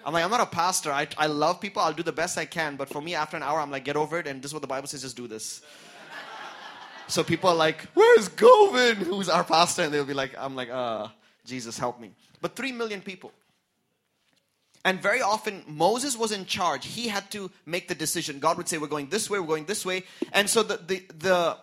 I'm 0.04 0.13
like, 0.13 0.24
I'm 0.24 0.32
not 0.32 0.41
a 0.41 0.48
pastor. 0.48 0.91
I, 0.91 1.08
I 1.15 1.28
love 1.28 1.62
people. 1.62 1.80
I'll 1.84 1.94
do 1.94 2.02
the 2.02 2.12
best 2.12 2.39
I 2.39 2.46
can. 2.46 2.78
But 2.78 2.89
for 2.89 3.00
me, 3.00 3.13
after 3.13 3.38
an 3.38 3.44
hour, 3.44 3.60
I'm 3.60 3.70
like, 3.70 3.86
get 3.86 3.98
over 3.98 4.17
it. 4.17 4.26
And 4.26 4.41
this 4.41 4.50
is 4.50 4.56
what 4.56 4.63
the 4.63 4.67
Bible 4.67 4.88
says, 4.88 5.04
just 5.04 5.15
do 5.15 5.28
this. 5.28 5.62
so 7.08 7.24
people 7.24 7.52
are 7.52 7.56
like, 7.56 7.84
where's 7.94 8.30
Govin? 8.30 8.96
Who's 8.96 9.30
our 9.30 9.44
pastor? 9.44 9.84
And 9.84 9.94
they'll 9.94 10.04
be 10.04 10.15
like, 10.15 10.34
I'm 10.36 10.56
like, 10.56 10.72
uh, 10.72 11.10
Jesus, 11.46 11.78
help 11.78 12.00
me. 12.00 12.10
But 12.41 12.56
three 12.56 12.72
million 12.72 13.02
people. 13.02 13.32
And 14.84 15.00
very 15.00 15.22
often, 15.22 15.63
Moses 15.67 16.17
was 16.17 16.32
in 16.32 16.48
charge. 16.48 16.88
He 16.88 17.10
had 17.10 17.30
to 17.30 17.52
make 17.67 17.88
the 17.88 17.94
decision. 17.94 18.39
God 18.39 18.58
would 18.58 18.67
say, 18.67 18.80
We're 18.80 18.88
going 18.88 19.10
this 19.10 19.30
way, 19.30 19.39
we're 19.39 19.46
going 19.46 19.65
this 19.65 19.86
way. 19.86 20.02
And 20.34 20.50
so 20.50 20.63
the, 20.63 20.78
the, 20.78 21.04
the, 21.20 21.58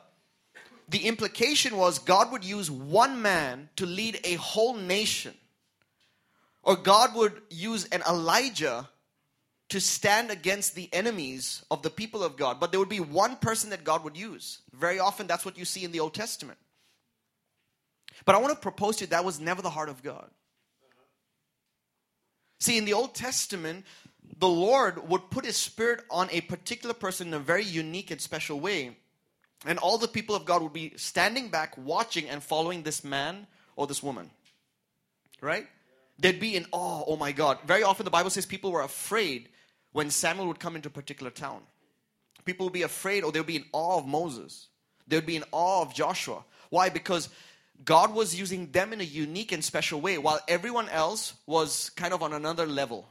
the 0.88 1.06
implication 1.06 1.76
was 1.76 1.98
God 1.98 2.32
would 2.32 2.44
use 2.44 2.70
one 2.70 3.20
man 3.20 3.68
to 3.76 3.86
lead 3.86 4.20
a 4.24 4.34
whole 4.34 4.74
nation 4.74 5.34
or 6.62 6.76
God 6.76 7.14
would 7.14 7.40
use 7.50 7.86
an 7.86 8.02
Elijah 8.08 8.88
to 9.70 9.80
stand 9.80 10.30
against 10.30 10.74
the 10.74 10.88
enemies 10.92 11.62
of 11.70 11.82
the 11.82 11.90
people 11.90 12.22
of 12.22 12.36
God. 12.36 12.58
But 12.58 12.70
there 12.70 12.80
would 12.80 12.88
be 12.88 13.00
one 13.00 13.36
person 13.36 13.70
that 13.70 13.84
God 13.84 14.04
would 14.04 14.16
use. 14.16 14.60
Very 14.72 14.98
often, 14.98 15.26
that's 15.26 15.44
what 15.44 15.58
you 15.58 15.64
see 15.64 15.84
in 15.84 15.92
the 15.92 16.00
Old 16.00 16.14
Testament. 16.14 16.58
But 18.24 18.34
I 18.34 18.38
want 18.38 18.54
to 18.54 18.60
propose 18.60 18.96
to 18.96 19.04
you 19.04 19.08
that 19.08 19.24
was 19.24 19.40
never 19.40 19.62
the 19.62 19.70
heart 19.70 19.88
of 19.88 20.02
God. 20.02 20.28
See, 22.60 22.76
in 22.76 22.84
the 22.84 22.94
Old 22.94 23.14
Testament, 23.14 23.84
the 24.38 24.48
Lord 24.48 25.08
would 25.08 25.30
put 25.30 25.44
His 25.44 25.56
Spirit 25.56 26.00
on 26.10 26.28
a 26.32 26.40
particular 26.42 26.94
person 26.94 27.28
in 27.28 27.34
a 27.34 27.38
very 27.38 27.64
unique 27.64 28.10
and 28.10 28.20
special 28.20 28.58
way. 28.58 28.96
And 29.66 29.78
all 29.78 29.98
the 29.98 30.08
people 30.08 30.36
of 30.36 30.44
God 30.44 30.62
would 30.62 30.72
be 30.72 30.92
standing 30.96 31.48
back, 31.48 31.76
watching, 31.76 32.28
and 32.28 32.42
following 32.42 32.82
this 32.82 33.02
man 33.02 33.46
or 33.76 33.86
this 33.86 34.02
woman. 34.02 34.30
Right? 35.40 35.66
they'd 36.18 36.40
be 36.40 36.56
in 36.56 36.66
awe. 36.72 37.04
Oh 37.06 37.16
my 37.16 37.32
God. 37.32 37.58
Very 37.64 37.82
often 37.82 38.04
the 38.04 38.10
Bible 38.10 38.30
says 38.30 38.46
people 38.46 38.72
were 38.72 38.82
afraid 38.82 39.48
when 39.92 40.10
Samuel 40.10 40.48
would 40.48 40.60
come 40.60 40.76
into 40.76 40.88
a 40.88 40.92
particular 40.92 41.30
town. 41.30 41.62
People 42.44 42.66
would 42.66 42.72
be 42.72 42.82
afraid 42.82 43.24
or 43.24 43.32
they 43.32 43.40
would 43.40 43.46
be 43.46 43.56
in 43.56 43.64
awe 43.72 43.98
of 43.98 44.06
Moses. 44.06 44.68
They 45.06 45.16
would 45.16 45.26
be 45.26 45.36
in 45.36 45.44
awe 45.52 45.82
of 45.82 45.94
Joshua. 45.94 46.44
Why? 46.70 46.88
Because 46.88 47.28
God 47.84 48.14
was 48.14 48.38
using 48.38 48.70
them 48.70 48.92
in 48.92 49.00
a 49.00 49.04
unique 49.04 49.52
and 49.52 49.64
special 49.64 50.00
way 50.00 50.18
while 50.18 50.40
everyone 50.48 50.88
else 50.88 51.34
was 51.46 51.90
kind 51.90 52.12
of 52.12 52.22
on 52.22 52.32
another 52.32 52.66
level. 52.66 53.08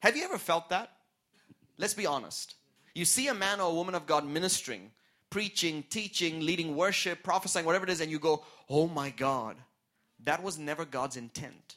Have 0.00 0.16
you 0.16 0.24
ever 0.24 0.38
felt 0.38 0.70
that? 0.70 0.90
Let's 1.78 1.94
be 1.94 2.06
honest. 2.06 2.54
You 2.94 3.04
see 3.04 3.28
a 3.28 3.34
man 3.34 3.60
or 3.60 3.70
a 3.70 3.74
woman 3.74 3.94
of 3.94 4.06
God 4.06 4.26
ministering, 4.26 4.90
preaching, 5.30 5.84
teaching, 5.90 6.40
leading 6.40 6.76
worship, 6.76 7.22
prophesying, 7.22 7.66
whatever 7.66 7.84
it 7.84 7.90
is, 7.90 8.00
and 8.00 8.10
you 8.10 8.18
go, 8.18 8.44
oh 8.68 8.86
my 8.86 9.10
God, 9.10 9.56
that 10.24 10.42
was 10.42 10.58
never 10.58 10.84
God's 10.84 11.16
intent. 11.16 11.76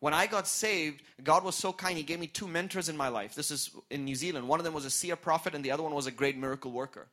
When 0.00 0.12
I 0.12 0.26
got 0.26 0.46
saved, 0.46 1.02
God 1.24 1.42
was 1.42 1.54
so 1.54 1.72
kind, 1.72 1.96
He 1.96 2.04
gave 2.04 2.20
me 2.20 2.26
two 2.26 2.46
mentors 2.46 2.88
in 2.88 2.96
my 2.96 3.08
life. 3.08 3.34
This 3.34 3.50
is 3.50 3.70
in 3.90 4.04
New 4.04 4.14
Zealand. 4.14 4.46
One 4.46 4.60
of 4.60 4.64
them 4.64 4.74
was 4.74 4.84
a 4.84 4.90
seer 4.90 5.16
prophet, 5.16 5.54
and 5.54 5.64
the 5.64 5.70
other 5.70 5.82
one 5.82 5.94
was 5.94 6.06
a 6.06 6.10
great 6.10 6.36
miracle 6.36 6.70
worker. 6.70 7.06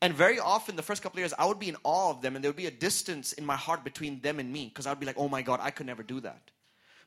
And 0.00 0.14
very 0.14 0.38
often, 0.38 0.76
the 0.76 0.82
first 0.82 1.02
couple 1.02 1.16
of 1.16 1.20
years, 1.20 1.34
I 1.38 1.46
would 1.46 1.58
be 1.58 1.68
in 1.68 1.76
awe 1.82 2.10
of 2.10 2.22
them, 2.22 2.36
and 2.36 2.44
there 2.44 2.50
would 2.50 2.56
be 2.56 2.66
a 2.66 2.70
distance 2.70 3.32
in 3.32 3.44
my 3.44 3.56
heart 3.56 3.82
between 3.82 4.20
them 4.20 4.38
and 4.38 4.52
me 4.52 4.66
because 4.66 4.86
I'd 4.86 5.00
be 5.00 5.06
like, 5.06 5.18
oh 5.18 5.28
my 5.28 5.42
God, 5.42 5.58
I 5.62 5.70
could 5.70 5.86
never 5.86 6.02
do 6.02 6.20
that. 6.20 6.50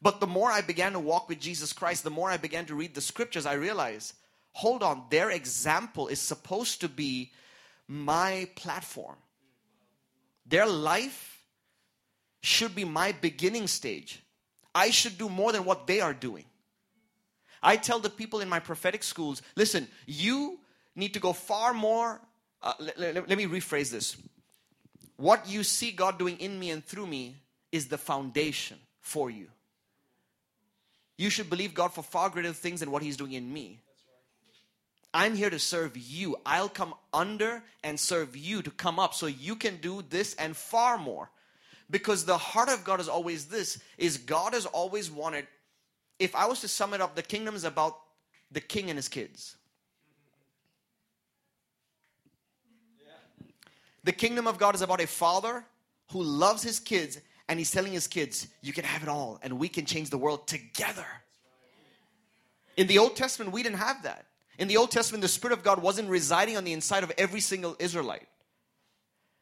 But 0.02 0.20
the 0.20 0.28
more 0.28 0.52
I 0.52 0.62
began 0.62 0.94
to 0.94 1.00
walk 1.00 1.30
with 1.30 1.40
Jesus 1.40 1.74
Christ, 1.74 2.04
the 2.04 2.10
more 2.10 2.30
I 2.30 2.38
began 2.38 2.66
to 2.66 2.76
read 2.76 2.96
the 2.96 3.02
scriptures, 3.02 3.46
I 3.46 3.54
realized, 3.54 4.14
hold 4.54 4.84
on, 4.84 5.04
their 5.10 5.32
example 5.32 6.08
is 6.08 6.20
supposed 6.20 6.82
to 6.82 6.90
be 6.90 7.32
my 7.88 8.48
platform. 8.56 9.16
Their 10.46 10.66
life 10.66 11.44
should 12.42 12.76
be 12.76 12.86
my 12.86 13.12
beginning 13.12 13.68
stage. 13.68 14.22
I 14.74 14.92
should 14.92 15.18
do 15.18 15.30
more 15.30 15.52
than 15.52 15.66
what 15.66 15.88
they 15.88 16.02
are 16.02 16.14
doing. 16.14 16.46
I 17.62 17.76
tell 17.76 18.00
the 18.00 18.10
people 18.10 18.40
in 18.40 18.50
my 18.50 18.60
prophetic 18.60 19.04
schools 19.04 19.42
listen, 19.56 19.88
you 20.06 20.60
need 20.96 21.14
to 21.14 21.20
go 21.20 21.34
far 21.34 21.74
more. 21.74 22.22
Uh, 22.62 22.74
let, 22.80 23.00
let, 23.00 23.16
let 23.30 23.38
me 23.38 23.46
rephrase 23.46 23.92
this. 23.92 24.18
What 25.18 25.50
you 25.50 25.64
see 25.64 25.92
God 25.92 26.18
doing 26.18 26.38
in 26.40 26.58
me 26.58 26.72
and 26.72 26.86
through 26.86 27.08
me 27.08 27.36
is 27.72 27.88
the 27.88 27.98
foundation 27.98 28.78
for 29.02 29.30
you. 29.30 29.48
You 31.18 31.30
should 31.30 31.50
believe 31.50 31.74
God 31.74 31.94
for 31.94 32.02
far 32.02 32.30
greater 32.30 32.54
things 32.54 32.80
than 32.80 32.92
what 32.92 33.04
He's 33.04 33.18
doing 33.18 33.34
in 33.34 33.52
me. 33.52 33.80
I'm 35.14 35.36
here 35.36 35.50
to 35.50 35.60
serve 35.60 35.98
you. 35.98 36.38
I'll 36.46 36.70
come 36.70 36.94
under 37.14 37.64
and 37.84 38.00
serve 38.00 38.36
you 38.36 38.62
to 38.62 38.72
come 38.72 39.00
up 39.00 39.14
so 39.14 39.26
you 39.26 39.56
can 39.56 39.78
do 39.78 40.04
this 40.08 40.36
and 40.36 40.56
far 40.56 40.98
more. 40.98 41.30
Because 41.90 42.26
the 42.26 42.38
heart 42.38 42.70
of 42.70 42.84
God 42.84 43.00
is 43.00 43.10
always 43.10 43.46
this 43.46 43.82
is 43.98 44.18
God 44.18 44.54
has 44.54 44.68
always 44.68 45.10
wanted 45.10 45.48
if 46.20 46.36
I 46.36 46.46
was 46.46 46.62
to 46.62 46.68
sum 46.68 46.94
it 46.94 47.02
up 47.02 47.16
the 47.16 47.24
kingdom 47.24 47.56
is 47.56 47.64
about 47.64 47.98
the 48.52 48.62
king 48.62 48.90
and 48.90 48.98
his 48.98 49.08
kids. 49.08 49.56
The 54.04 54.12
kingdom 54.12 54.48
of 54.48 54.58
God 54.58 54.76
is 54.76 54.82
about 54.82 55.02
a 55.02 55.08
father 55.08 55.66
who 56.12 56.22
loves 56.24 56.64
his 56.64 56.80
kids 56.80 57.20
and 57.48 57.58
he's 57.58 57.72
telling 57.72 57.92
his 57.92 58.08
kids, 58.08 58.48
you 58.62 58.74
can 58.74 58.86
have 58.86 59.04
it 59.04 59.10
all 59.10 59.40
and 59.42 59.60
we 59.60 59.70
can 59.70 59.86
change 59.86 60.10
the 60.10 60.18
world 60.18 60.48
together. 60.48 61.06
In 62.78 62.88
the 62.88 62.98
Old 63.00 63.16
Testament, 63.16 63.52
we 63.52 63.64
didn't 63.64 63.80
have 63.80 64.04
that. 64.04 64.26
In 64.60 64.68
the 64.68 64.76
Old 64.76 64.92
Testament, 64.92 65.22
the 65.22 65.30
Spirit 65.30 65.58
of 65.58 65.64
God 65.64 65.82
wasn't 65.82 66.10
residing 66.10 66.58
on 66.58 66.66
the 66.66 66.74
inside 66.74 67.04
of 67.04 67.14
every 67.18 67.40
single 67.40 67.78
Israelite. 67.80 68.28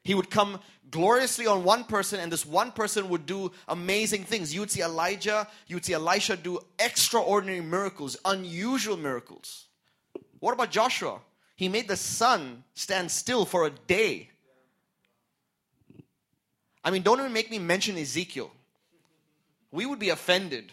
He 0.03 0.13
would 0.13 0.30
come 0.30 0.60
gloriously 0.91 1.47
on 1.47 1.63
one 1.63 1.84
person, 1.84 2.19
and 2.19 2.32
this 2.32 2.45
one 2.45 2.71
person 2.71 3.10
would 3.10 3.25
do 3.25 3.51
amazing 3.67 4.23
things. 4.23 4.53
You 4.53 4.60
would 4.60 4.69
see 4.69 4.84
Elijah, 4.84 5.47
you 5.65 5.75
would 5.75 5.84
see 5.84 5.93
Elisha 5.93 6.38
do 6.38 6.60
extraordinary 6.77 7.62
miracles, 7.62 8.15
unusual 8.23 8.95
miracles. 8.95 9.65
What 10.39 10.53
about 10.53 10.69
Joshua? 10.69 11.19
He 11.56 11.67
made 11.67 11.88
the 11.88 11.97
sun 11.97 12.63
stand 12.75 13.10
still 13.10 13.43
for 13.43 13.65
a 13.65 13.71
day. 13.71 14.30
I 16.84 16.91
mean, 16.91 17.01
don't 17.01 17.19
even 17.19 17.34
make 17.34 17.49
me 17.49 17.58
mention 17.58 17.97
Ezekiel. 17.97 18.51
We 19.71 19.88
would 19.88 19.99
be 19.99 20.10
offended. 20.10 20.71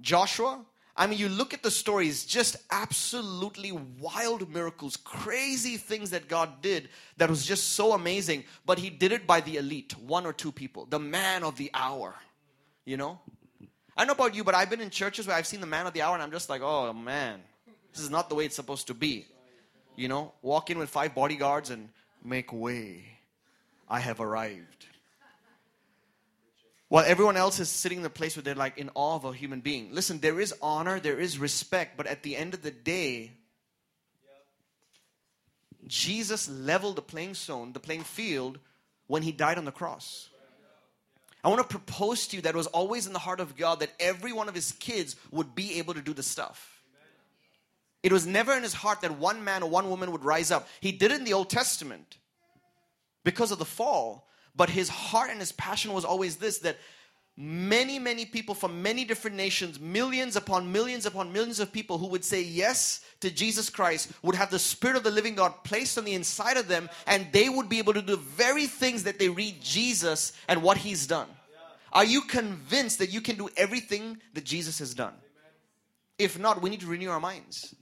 Joshua, 0.00 0.64
I 0.98 1.06
mean, 1.06 1.18
you 1.18 1.28
look 1.28 1.52
at 1.52 1.62
the 1.62 1.70
stories, 1.70 2.24
just 2.24 2.56
absolutely 2.70 3.70
wild 3.72 4.50
miracles, 4.50 4.96
crazy 4.96 5.76
things 5.76 6.10
that 6.10 6.26
God 6.26 6.62
did 6.62 6.88
that 7.18 7.28
was 7.28 7.44
just 7.44 7.72
so 7.72 7.92
amazing. 7.92 8.44
But 8.64 8.78
He 8.78 8.88
did 8.88 9.12
it 9.12 9.26
by 9.26 9.42
the 9.42 9.58
elite, 9.58 9.94
one 9.98 10.24
or 10.24 10.32
two 10.32 10.50
people, 10.50 10.86
the 10.86 10.98
man 10.98 11.44
of 11.44 11.56
the 11.58 11.70
hour, 11.74 12.14
you 12.86 12.96
know? 12.96 13.20
I 13.94 14.04
don't 14.04 14.08
know 14.08 14.24
about 14.24 14.34
you, 14.34 14.42
but 14.42 14.54
I've 14.54 14.70
been 14.70 14.80
in 14.80 14.90
churches 14.90 15.26
where 15.26 15.36
I've 15.36 15.46
seen 15.46 15.60
the 15.60 15.66
man 15.66 15.86
of 15.86 15.92
the 15.92 16.02
hour 16.02 16.14
and 16.14 16.22
I'm 16.22 16.30
just 16.30 16.48
like, 16.48 16.62
oh 16.62 16.92
man, 16.94 17.40
this 17.92 18.02
is 18.02 18.10
not 18.10 18.28
the 18.28 18.34
way 18.34 18.46
it's 18.46 18.56
supposed 18.56 18.86
to 18.86 18.94
be. 18.94 19.26
You 19.96 20.08
know, 20.08 20.32
walk 20.42 20.70
in 20.70 20.78
with 20.78 20.88
five 20.88 21.14
bodyguards 21.14 21.70
and 21.70 21.88
make 22.24 22.52
way. 22.52 23.04
I 23.88 24.00
have 24.00 24.20
arrived. 24.20 24.85
While 26.88 27.04
everyone 27.06 27.36
else 27.36 27.58
is 27.58 27.68
sitting 27.68 27.98
in 27.98 28.04
the 28.04 28.10
place 28.10 28.36
where 28.36 28.44
they're 28.44 28.54
like 28.54 28.78
in 28.78 28.90
awe 28.94 29.16
of 29.16 29.24
a 29.24 29.32
human 29.32 29.60
being. 29.60 29.92
Listen, 29.92 30.20
there 30.20 30.40
is 30.40 30.54
honor, 30.62 31.00
there 31.00 31.18
is 31.18 31.38
respect, 31.38 31.96
but 31.96 32.06
at 32.06 32.22
the 32.22 32.36
end 32.36 32.54
of 32.54 32.62
the 32.62 32.70
day, 32.70 33.32
Jesus 35.86 36.48
leveled 36.48 36.96
the 36.96 37.02
playing 37.02 37.34
zone, 37.34 37.72
the 37.72 37.80
playing 37.80 38.04
field, 38.04 38.58
when 39.06 39.22
he 39.22 39.32
died 39.32 39.58
on 39.58 39.64
the 39.64 39.72
cross. 39.72 40.28
I 41.42 41.48
want 41.48 41.60
to 41.60 41.78
propose 41.78 42.26
to 42.28 42.36
you 42.36 42.42
that 42.42 42.54
it 42.54 42.56
was 42.56 42.66
always 42.68 43.06
in 43.06 43.12
the 43.12 43.20
heart 43.20 43.38
of 43.38 43.56
God 43.56 43.80
that 43.80 43.92
every 44.00 44.32
one 44.32 44.48
of 44.48 44.54
his 44.54 44.72
kids 44.72 45.14
would 45.30 45.54
be 45.54 45.78
able 45.78 45.94
to 45.94 46.02
do 46.02 46.12
the 46.12 46.22
stuff. 46.22 46.82
It 48.02 48.12
was 48.12 48.26
never 48.26 48.52
in 48.52 48.62
his 48.62 48.72
heart 48.72 49.00
that 49.02 49.18
one 49.18 49.44
man 49.44 49.62
or 49.62 49.70
one 49.70 49.88
woman 49.88 50.12
would 50.12 50.24
rise 50.24 50.50
up. 50.50 50.68
He 50.80 50.92
did 50.92 51.12
it 51.12 51.18
in 51.18 51.24
the 51.24 51.32
Old 51.32 51.50
Testament 51.50 52.18
because 53.24 53.50
of 53.50 53.58
the 53.58 53.64
fall, 53.64 54.28
but 54.56 54.70
his 54.70 54.88
heart 54.88 55.30
and 55.30 55.40
his 55.40 55.52
passion 55.52 55.92
was 55.92 56.04
always 56.04 56.36
this 56.36 56.58
that 56.58 56.78
many, 57.36 57.98
many 57.98 58.24
people 58.24 58.54
from 58.54 58.82
many 58.82 59.04
different 59.04 59.36
nations, 59.36 59.78
millions 59.78 60.36
upon 60.36 60.72
millions 60.72 61.04
upon 61.04 61.32
millions 61.32 61.60
of 61.60 61.72
people 61.72 61.98
who 61.98 62.06
would 62.08 62.24
say 62.24 62.42
yes 62.42 63.02
to 63.20 63.30
Jesus 63.30 63.68
Christ, 63.68 64.10
would 64.22 64.34
have 64.34 64.50
the 64.50 64.58
Spirit 64.58 64.96
of 64.96 65.02
the 65.02 65.10
living 65.10 65.34
God 65.34 65.52
placed 65.64 65.98
on 65.98 66.04
the 66.04 66.14
inside 66.14 66.56
of 66.56 66.68
them, 66.68 66.88
and 67.06 67.26
they 67.32 67.48
would 67.48 67.68
be 67.68 67.78
able 67.78 67.92
to 67.92 68.00
do 68.00 68.16
the 68.16 68.22
very 68.22 68.66
things 68.66 69.02
that 69.04 69.18
they 69.18 69.28
read 69.28 69.60
Jesus 69.60 70.32
and 70.48 70.62
what 70.62 70.78
He's 70.78 71.06
done. 71.06 71.28
Are 71.92 72.04
you 72.04 72.22
convinced 72.22 72.98
that 72.98 73.12
you 73.12 73.20
can 73.20 73.36
do 73.36 73.48
everything 73.56 74.18
that 74.34 74.44
Jesus 74.44 74.78
has 74.78 74.94
done? 74.94 75.14
If 76.18 76.38
not, 76.38 76.62
we 76.62 76.70
need 76.70 76.80
to 76.80 76.86
renew 76.86 77.10
our 77.10 77.20
minds. 77.20 77.74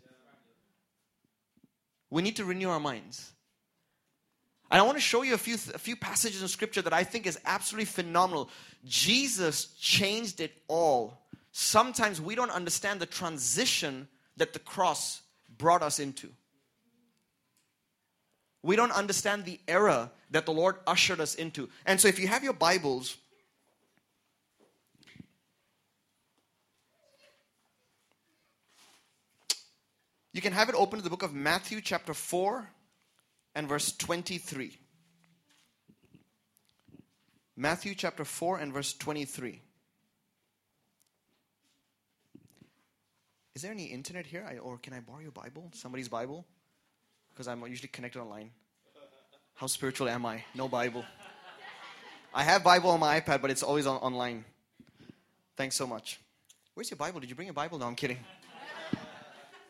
We 2.11 2.23
need 2.23 2.37
to 2.37 2.45
renew 2.45 2.69
our 2.69 2.81
minds. 2.81 3.34
And 4.71 4.81
I 4.81 4.83
want 4.85 4.97
to 4.97 5.03
show 5.03 5.23
you 5.23 5.35
a 5.35 5.39
few, 5.39 5.55
a 5.75 5.79
few 5.79 5.97
passages 5.97 6.43
in 6.43 6.49
scripture 6.49 6.83
that 6.83 6.93
I 6.93 7.05
think 7.05 7.27
is 7.27 7.39
absolutely 7.45 7.85
phenomenal. 7.85 8.51
Jesus 8.85 9.67
changed 9.79 10.41
it 10.41 10.53
all. 10.69 11.21
Sometimes 11.53 12.21
we 12.21 12.35
don't 12.35 12.51
understand 12.51 13.01
the 13.01 13.07
transition 13.07 14.09
that 14.37 14.53
the 14.53 14.59
cross 14.59 15.23
brought 15.57 15.83
us 15.83 16.01
into. 16.01 16.29
We 18.63 18.77
don't 18.77 18.93
understand 18.93 19.45
the 19.45 19.61
era 19.69 20.11
that 20.31 20.47
the 20.47 20.53
Lord 20.53 20.77
ushered 20.87 21.21
us 21.21 21.35
into. 21.35 21.69
And 21.85 22.01
so 22.01 22.09
if 22.09 22.19
you 22.19 22.27
have 22.27 22.43
your 22.43 22.55
Bibles, 22.55 23.17
you 30.33 30.41
can 30.41 30.53
have 30.53 30.71
it 30.71 30.75
open 30.75 30.99
to 30.99 31.05
the 31.05 31.11
book 31.11 31.23
of 31.23 31.35
Matthew, 31.35 31.81
chapter 31.81 32.15
4 32.15 32.67
and 33.55 33.69
verse 33.69 33.93
23. 33.93 34.77
Matthew 37.57 37.95
chapter 37.95 38.25
4 38.25 38.59
and 38.59 38.73
verse 38.73 38.93
23. 38.95 39.61
Is 43.55 43.63
there 43.63 43.71
any 43.71 43.85
internet 43.85 44.27
here? 44.27 44.45
I, 44.49 44.59
or 44.59 44.79
can 44.79 44.93
I 44.93 45.01
borrow 45.01 45.21
your 45.21 45.31
Bible? 45.31 45.71
Somebody's 45.75 46.09
Bible? 46.09 46.45
Because 47.31 47.47
I'm 47.47 47.65
usually 47.67 47.89
connected 47.89 48.21
online. 48.21 48.51
How 49.55 49.69
spiritual 49.69 50.09
am 50.09 50.27
I? 50.27 50.45
No 50.55 50.67
Bible. 50.67 51.05
I 52.35 52.43
have 52.43 52.65
Bible 52.65 52.91
on 52.91 52.99
my 52.99 53.21
iPad, 53.21 53.41
but 53.41 53.53
it's 53.53 53.63
always 53.63 53.87
on, 53.87 53.99
online. 53.99 54.45
Thanks 55.57 55.77
so 55.77 55.87
much. 55.87 56.19
Where's 56.75 56.91
your 56.91 56.97
Bible? 56.97 57.21
Did 57.21 57.31
you 57.31 57.37
bring 57.37 57.49
a 57.49 57.53
Bible? 57.53 57.79
No, 57.79 57.87
I'm 57.87 57.95
kidding. 57.95 58.19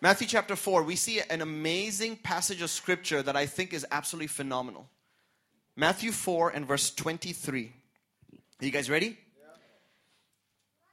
Matthew 0.05 0.27
chapter 0.27 0.55
4, 0.55 0.83
we 0.83 0.97
see 0.97 1.23
an 1.31 1.41
amazing 1.41 2.17
passage 2.17 2.61
of 2.61 2.69
scripture 2.69 3.23
that 3.23 3.37
I 3.37 3.47
think 3.47 3.73
is 3.73 3.87
absolutely 3.91 4.27
phenomenal. 4.27 4.87
Matthew 5.77 6.13
4 6.13 6.51
and 6.51 6.67
verse 6.67 6.95
23. 6.95 7.73
Are 8.61 8.67
you 8.67 8.71
guys 8.71 8.91
ready? 8.91 9.17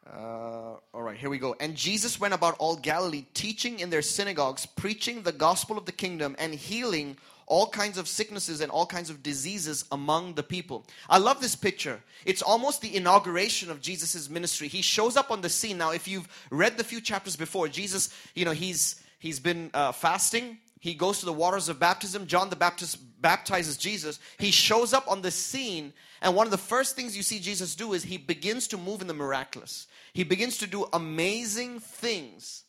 Uh, 0.10 0.78
all 0.93 1.02
right, 1.02 1.17
here 1.17 1.30
we 1.30 1.39
go. 1.39 1.58
And 1.60 1.76
Jesus 1.76 2.21
went 2.21 2.34
about 2.34 2.56
all 2.58 2.78
Galilee, 2.78 3.26
teaching 3.34 3.82
in 3.82 3.89
their 3.89 4.02
synagogues, 4.02 4.65
preaching 4.65 5.24
the 5.24 5.34
gospel 5.34 5.78
of 5.78 5.86
the 5.86 5.91
kingdom, 5.91 6.38
and 6.39 6.56
healing 6.56 7.17
all 7.51 7.67
kinds 7.67 7.97
of 7.97 8.07
sicknesses 8.07 8.61
and 8.61 8.71
all 8.71 8.85
kinds 8.85 9.09
of 9.09 9.21
diseases 9.21 9.83
among 9.91 10.35
the 10.35 10.41
people. 10.41 10.85
I 11.09 11.17
love 11.17 11.41
this 11.41 11.53
picture. 11.53 12.01
It's 12.25 12.41
almost 12.41 12.81
the 12.81 12.95
inauguration 12.95 13.69
of 13.69 13.81
Jesus' 13.81 14.29
ministry. 14.29 14.69
He 14.69 14.81
shows 14.81 15.17
up 15.17 15.31
on 15.31 15.41
the 15.41 15.49
scene. 15.49 15.77
Now, 15.77 15.91
if 15.91 16.07
you've 16.07 16.29
read 16.49 16.77
the 16.77 16.85
few 16.85 17.01
chapters 17.01 17.35
before, 17.35 17.67
Jesus, 17.67 18.09
you 18.35 18.45
know, 18.45 18.51
he's 18.53 19.03
he's 19.19 19.41
been 19.41 19.69
uh, 19.73 19.91
fasting. 19.91 20.59
He 20.79 20.93
goes 20.93 21.19
to 21.19 21.25
the 21.25 21.33
waters 21.33 21.67
of 21.67 21.77
baptism. 21.77 22.25
John 22.25 22.49
the 22.49 22.55
Baptist 22.55 22.97
baptizes 23.21 23.75
Jesus. 23.75 24.21
He 24.39 24.49
shows 24.49 24.93
up 24.93 25.11
on 25.11 25.21
the 25.21 25.29
scene, 25.29 25.91
and 26.21 26.33
one 26.33 26.47
of 26.47 26.51
the 26.51 26.57
first 26.57 26.95
things 26.95 27.17
you 27.17 27.21
see 27.21 27.39
Jesus 27.39 27.75
do 27.75 27.91
is 27.91 28.01
he 28.01 28.17
begins 28.17 28.65
to 28.69 28.77
move 28.77 29.01
in 29.01 29.07
the 29.07 29.13
miraculous. 29.13 29.87
He 30.13 30.23
begins 30.23 30.57
to 30.59 30.67
do 30.67 30.87
amazing 30.93 31.81
things 31.81 32.63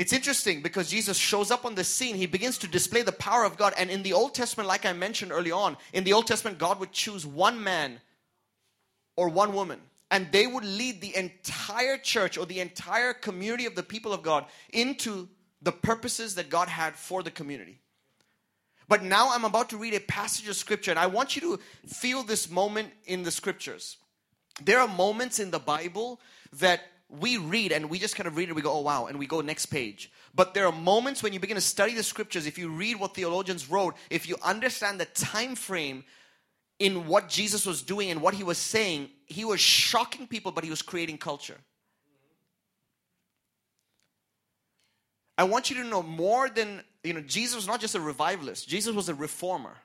it's 0.00 0.14
interesting 0.14 0.62
because 0.62 0.88
Jesus 0.88 1.18
shows 1.18 1.50
up 1.50 1.66
on 1.66 1.74
the 1.74 1.84
scene. 1.84 2.16
He 2.16 2.24
begins 2.24 2.56
to 2.58 2.66
display 2.66 3.02
the 3.02 3.12
power 3.12 3.44
of 3.44 3.58
God. 3.58 3.74
And 3.76 3.90
in 3.90 4.02
the 4.02 4.14
Old 4.14 4.34
Testament, 4.34 4.66
like 4.66 4.86
I 4.86 4.94
mentioned 4.94 5.30
early 5.30 5.52
on, 5.52 5.76
in 5.92 6.04
the 6.04 6.14
Old 6.14 6.26
Testament, 6.26 6.56
God 6.56 6.80
would 6.80 6.90
choose 6.90 7.26
one 7.26 7.62
man 7.62 8.00
or 9.14 9.28
one 9.28 9.52
woman. 9.52 9.78
And 10.10 10.32
they 10.32 10.46
would 10.46 10.64
lead 10.64 11.02
the 11.02 11.14
entire 11.14 11.98
church 11.98 12.38
or 12.38 12.46
the 12.46 12.60
entire 12.60 13.12
community 13.12 13.66
of 13.66 13.74
the 13.74 13.82
people 13.82 14.14
of 14.14 14.22
God 14.22 14.46
into 14.72 15.28
the 15.60 15.70
purposes 15.70 16.34
that 16.36 16.48
God 16.48 16.68
had 16.68 16.96
for 16.96 17.22
the 17.22 17.30
community. 17.30 17.78
But 18.88 19.02
now 19.02 19.28
I'm 19.32 19.44
about 19.44 19.68
to 19.68 19.76
read 19.76 19.92
a 19.92 20.00
passage 20.00 20.48
of 20.48 20.56
scripture, 20.56 20.92
and 20.92 20.98
I 20.98 21.08
want 21.08 21.36
you 21.36 21.42
to 21.42 21.60
feel 21.86 22.22
this 22.22 22.50
moment 22.50 22.88
in 23.04 23.22
the 23.22 23.30
scriptures. 23.30 23.98
There 24.64 24.80
are 24.80 24.88
moments 24.88 25.38
in 25.38 25.50
the 25.50 25.58
Bible 25.58 26.22
that 26.54 26.80
we 27.18 27.36
read 27.36 27.72
and 27.72 27.90
we 27.90 27.98
just 27.98 28.14
kind 28.14 28.26
of 28.26 28.36
read 28.36 28.48
it 28.48 28.54
we 28.54 28.62
go 28.62 28.72
oh 28.72 28.80
wow 28.80 29.06
and 29.06 29.18
we 29.18 29.26
go 29.26 29.40
next 29.40 29.66
page. 29.66 30.10
But 30.34 30.54
there 30.54 30.66
are 30.66 30.72
moments 30.72 31.22
when 31.22 31.32
you 31.32 31.40
begin 31.40 31.56
to 31.56 31.60
study 31.60 31.94
the 31.94 32.02
scriptures 32.02 32.46
if 32.46 32.58
you 32.58 32.68
read 32.68 32.98
what 32.98 33.14
theologians 33.14 33.70
wrote 33.70 33.96
if 34.10 34.28
you 34.28 34.36
understand 34.42 35.00
the 35.00 35.06
time 35.06 35.54
frame 35.54 36.04
in 36.78 37.06
what 37.06 37.28
jesus 37.28 37.66
was 37.66 37.82
doing 37.82 38.10
and 38.10 38.22
what 38.22 38.32
he 38.34 38.42
was 38.42 38.56
saying 38.56 39.10
he 39.26 39.44
was 39.44 39.60
shocking 39.60 40.26
people 40.26 40.52
but 40.52 40.64
he 40.64 40.70
was 40.70 40.82
creating 40.82 41.18
culture. 41.18 41.58
I 45.36 45.44
want 45.44 45.70
you 45.70 45.76
to 45.76 45.84
know 45.84 46.02
more 46.02 46.48
than 46.48 46.82
you 47.02 47.12
know 47.12 47.20
jesus 47.22 47.56
was 47.56 47.66
not 47.66 47.80
just 47.80 47.94
a 47.94 48.00
revivalist. 48.00 48.68
Jesus 48.68 48.94
was 48.94 49.08
a 49.08 49.14
reformer 49.14 49.76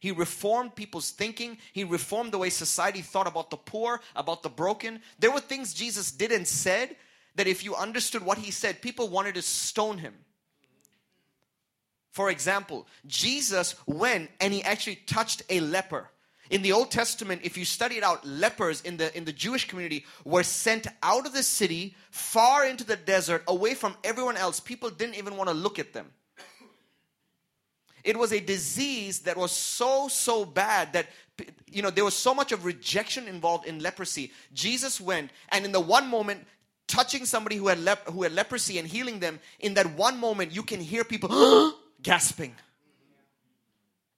he 0.00 0.12
reformed 0.12 0.74
people's 0.74 1.10
thinking. 1.10 1.58
He 1.72 1.84
reformed 1.84 2.32
the 2.32 2.38
way 2.38 2.50
society 2.50 3.02
thought 3.02 3.26
about 3.26 3.50
the 3.50 3.56
poor, 3.56 4.00
about 4.14 4.42
the 4.42 4.48
broken. 4.48 5.00
There 5.18 5.30
were 5.30 5.40
things 5.40 5.74
Jesus 5.74 6.12
did 6.12 6.32
and 6.32 6.46
said 6.46 6.96
that 7.34 7.46
if 7.46 7.64
you 7.64 7.74
understood 7.74 8.24
what 8.24 8.38
he 8.38 8.50
said, 8.50 8.82
people 8.82 9.08
wanted 9.08 9.34
to 9.34 9.42
stone 9.42 9.98
him. 9.98 10.14
For 12.10 12.30
example, 12.30 12.86
Jesus 13.06 13.74
went 13.86 14.30
and 14.40 14.52
he 14.52 14.62
actually 14.62 14.96
touched 14.96 15.42
a 15.50 15.60
leper. 15.60 16.10
In 16.50 16.62
the 16.62 16.72
Old 16.72 16.90
Testament, 16.90 17.42
if 17.44 17.58
you 17.58 17.64
study 17.64 17.96
it 17.96 18.02
out, 18.02 18.26
lepers 18.26 18.80
in 18.80 18.96
the, 18.96 19.14
in 19.16 19.24
the 19.24 19.32
Jewish 19.32 19.68
community 19.68 20.06
were 20.24 20.42
sent 20.42 20.86
out 21.02 21.26
of 21.26 21.34
the 21.34 21.42
city, 21.42 21.94
far 22.10 22.66
into 22.66 22.84
the 22.84 22.96
desert, 22.96 23.44
away 23.46 23.74
from 23.74 23.96
everyone 24.02 24.36
else. 24.36 24.58
People 24.58 24.88
didn't 24.88 25.16
even 25.16 25.36
want 25.36 25.48
to 25.48 25.54
look 25.54 25.78
at 25.78 25.92
them. 25.92 26.10
It 28.08 28.16
was 28.16 28.32
a 28.32 28.40
disease 28.40 29.18
that 29.20 29.36
was 29.36 29.52
so, 29.52 30.08
so 30.08 30.46
bad 30.46 30.94
that, 30.94 31.08
you 31.70 31.82
know, 31.82 31.90
there 31.90 32.06
was 32.06 32.16
so 32.16 32.32
much 32.32 32.52
of 32.52 32.64
rejection 32.64 33.28
involved 33.28 33.66
in 33.66 33.80
leprosy. 33.80 34.32
Jesus 34.54 34.98
went, 34.98 35.30
and 35.50 35.66
in 35.66 35.72
the 35.72 35.80
one 35.80 36.08
moment, 36.08 36.46
touching 36.86 37.26
somebody 37.26 37.56
who 37.56 37.68
had, 37.68 37.78
lep- 37.80 38.08
who 38.08 38.22
had 38.22 38.32
leprosy 38.32 38.78
and 38.78 38.88
healing 38.88 39.18
them, 39.18 39.38
in 39.60 39.74
that 39.74 39.92
one 39.94 40.18
moment, 40.18 40.52
you 40.52 40.62
can 40.62 40.80
hear 40.80 41.04
people 41.04 41.74
gasping. 42.02 42.54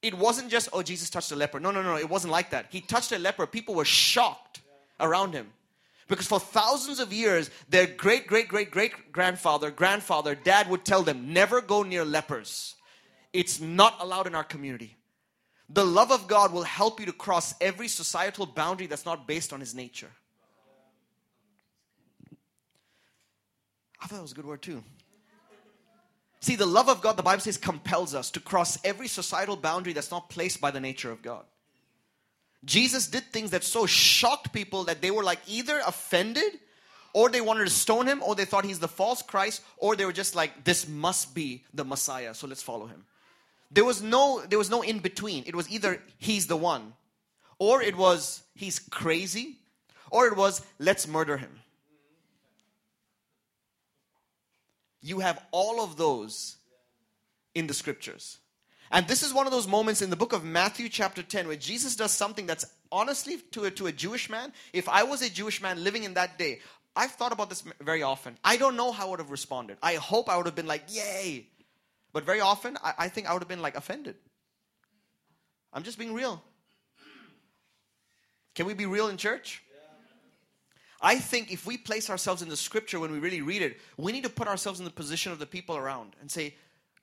It 0.03 0.14
wasn't 0.14 0.53
just, 0.53 0.68
oh, 0.72 0.83
Jesus 0.83 1.11
touched 1.11 1.33
a 1.33 1.37
leper. 1.37 1.59
No, 1.59 1.72
no, 1.72 1.83
no, 1.83 1.96
it 1.96 2.09
wasn't 2.09 2.31
like 2.31 2.50
that. 2.50 2.66
He 2.70 2.81
touched 2.81 3.11
a 3.11 3.18
leper. 3.18 3.44
People 3.44 3.74
were 3.74 3.85
shocked 3.85 4.61
around 5.00 5.33
him. 5.33 5.48
Because 6.07 6.29
for 6.29 6.38
thousands 6.38 7.00
of 7.00 7.12
years, 7.12 7.50
their 7.68 7.88
great, 7.88 8.29
great, 8.29 8.46
great, 8.46 8.70
great 8.70 9.11
grandfather, 9.11 9.72
grandfather, 9.72 10.37
dad 10.37 10.70
would 10.70 10.85
tell 10.85 11.03
them, 11.03 11.33
never 11.33 11.61
go 11.61 11.83
near 11.83 12.05
lepers. 12.05 12.76
It's 13.33 13.61
not 13.61 13.97
allowed 14.01 14.27
in 14.27 14.35
our 14.35 14.45
community. 14.45 14.97
The 15.69 15.85
love 15.85 16.11
of 16.11 16.27
God 16.27 16.53
will 16.53 16.64
help 16.64 16.99
you 16.99 17.07
to 17.07 17.12
cross 17.12 17.55
every 17.61 17.87
societal 17.87 18.45
boundary 18.45 18.87
that's 18.87 19.07
not 19.07 19.29
based 19.29 19.53
on 19.53 19.61
His 19.61 19.75
nature. 19.75 20.11
I 24.01 24.07
thought 24.07 24.16
that 24.16 24.23
was 24.23 24.33
a 24.33 24.35
good 24.35 24.47
word 24.47 24.62
too. 24.62 24.83
See, 26.40 26.57
the 26.57 26.66
love 26.66 26.88
of 26.88 27.03
God, 27.03 27.16
the 27.16 27.23
Bible 27.23 27.43
says, 27.43 27.59
compels 27.59 28.14
us 28.14 28.31
to 28.31 28.40
cross 28.40 28.79
every 28.83 29.09
societal 29.09 29.57
boundary 29.57 29.93
that's 29.93 30.11
not 30.11 30.31
placed 30.31 30.61
by 30.61 30.71
the 30.71 30.81
nature 30.81 31.11
of 31.11 31.21
God. 31.21 31.45
Jesus 32.64 33.07
did 33.07 33.25
things 33.25 33.51
that 33.51 33.62
so 33.62 33.87
shocked 33.87 34.53
people 34.53 34.85
that 34.85 35.03
they 35.03 35.11
were 35.11 35.23
like 35.23 35.40
either 35.47 35.81
offended 35.87 36.59
or 37.12 37.29
they 37.29 37.40
wanted 37.40 37.64
to 37.64 37.71
stone 37.71 38.07
him 38.07 38.23
or 38.23 38.35
they 38.35 38.45
thought 38.45 38.64
he's 38.64 38.79
the 38.79 38.88
false 38.88 39.23
Christ 39.23 39.62
or 39.77 39.97
they 39.97 40.05
were 40.05 40.12
just 40.12 40.35
like 40.35 40.64
this 40.64 40.88
must 40.88 41.35
be 41.35 41.64
the 41.73 41.85
Messiah 41.85 42.35
so 42.35 42.47
let's 42.47 42.62
follow 42.62 42.87
him. 42.87 43.05
There 43.71 43.85
was 43.85 44.03
no 44.03 44.43
there 44.49 44.59
was 44.59 44.71
no 44.71 44.83
in 44.83 44.99
between. 44.99 45.45
It 45.47 45.55
was 45.55 45.71
either 45.71 46.03
he's 46.19 46.47
the 46.47 46.57
one 46.57 46.95
or 47.59 47.83
it 47.83 47.97
was 47.97 48.43
he's 48.55 48.79
crazy 48.79 49.59
or 50.11 50.27
it 50.27 50.37
was 50.37 50.63
let's 50.79 51.07
murder 51.07 51.37
him. 51.37 51.59
You 55.03 55.21
have 55.21 55.41
all 55.51 55.83
of 55.83 55.97
those 55.97 56.57
in 57.55 57.67
the 57.67 57.75
scriptures. 57.75 58.39
And 58.93 59.07
this 59.07 59.23
is 59.23 59.33
one 59.33 59.47
of 59.47 59.53
those 59.53 59.69
moments 59.69 60.03
in 60.03 60.11
the 60.11 60.17
book 60.17 60.33
of 60.33 60.45
Matthew, 60.45 60.89
chapter 60.89 61.23
10, 61.23 61.47
where 61.47 61.57
Jesus 61.57 61.95
does 61.95 62.11
something 62.11 62.45
that's 62.45 62.67
honestly 62.91 63.39
to 63.53 63.65
a, 63.65 63.71
to 63.71 63.87
a 63.87 63.93
Jewish 63.93 64.29
man. 64.29 64.53
If 64.73 64.89
I 64.89 65.05
was 65.05 65.23
a 65.23 65.31
Jewish 65.31 65.63
man 65.63 65.83
living 65.85 66.03
in 66.03 66.15
that 66.15 66.39
day, 66.39 66.59
I've 66.97 67.13
thought 67.13 67.33
about 67.33 67.49
this 67.49 67.63
very 67.81 68.03
often. 68.03 68.37
I 68.43 68.57
don't 68.57 68.77
know 68.77 68.91
how 68.91 69.07
I 69.07 69.11
would 69.11 69.21
have 69.21 69.31
responded. 69.31 69.79
I 69.81 69.95
hope 69.95 70.29
I 70.29 70.37
would 70.37 70.47
have 70.47 70.57
been 70.57 70.67
like, 70.67 70.85
yay. 70.89 71.47
But 72.12 72.25
very 72.25 72.40
often, 72.40 72.77
I, 72.83 72.94
I 72.99 73.09
think 73.09 73.29
I 73.29 73.33
would 73.33 73.42
have 73.42 73.49
been 73.49 73.62
like 73.62 73.77
offended. 73.77 74.16
I'm 75.73 75.83
just 75.83 75.99
being 75.99 76.14
real. 76.14 76.42
Can 78.55 78.66
we 78.66 78.75
be 78.75 78.87
real 78.87 79.09
in 79.09 79.16
church? 79.16 79.62
I 81.01 81.16
think 81.16 81.51
if 81.51 81.66
we 81.66 81.79
place 81.79 82.11
ourselves 82.11 82.42
in 82.42 82.49
the 82.49 82.57
scripture 82.57 83.01
when 83.01 83.11
we 83.11 83.18
really 83.18 83.40
read 83.40 83.62
it, 83.62 83.79
we 83.96 84.12
need 84.12 84.25
to 84.25 84.31
put 84.31 84.49
ourselves 84.49 84.81
in 84.81 84.85
the 84.85 84.90
position 84.90 85.33
of 85.33 85.38
the 85.38 85.46
people 85.46 85.77
around 85.77 86.14
and 86.20 86.31
say, 86.31 86.55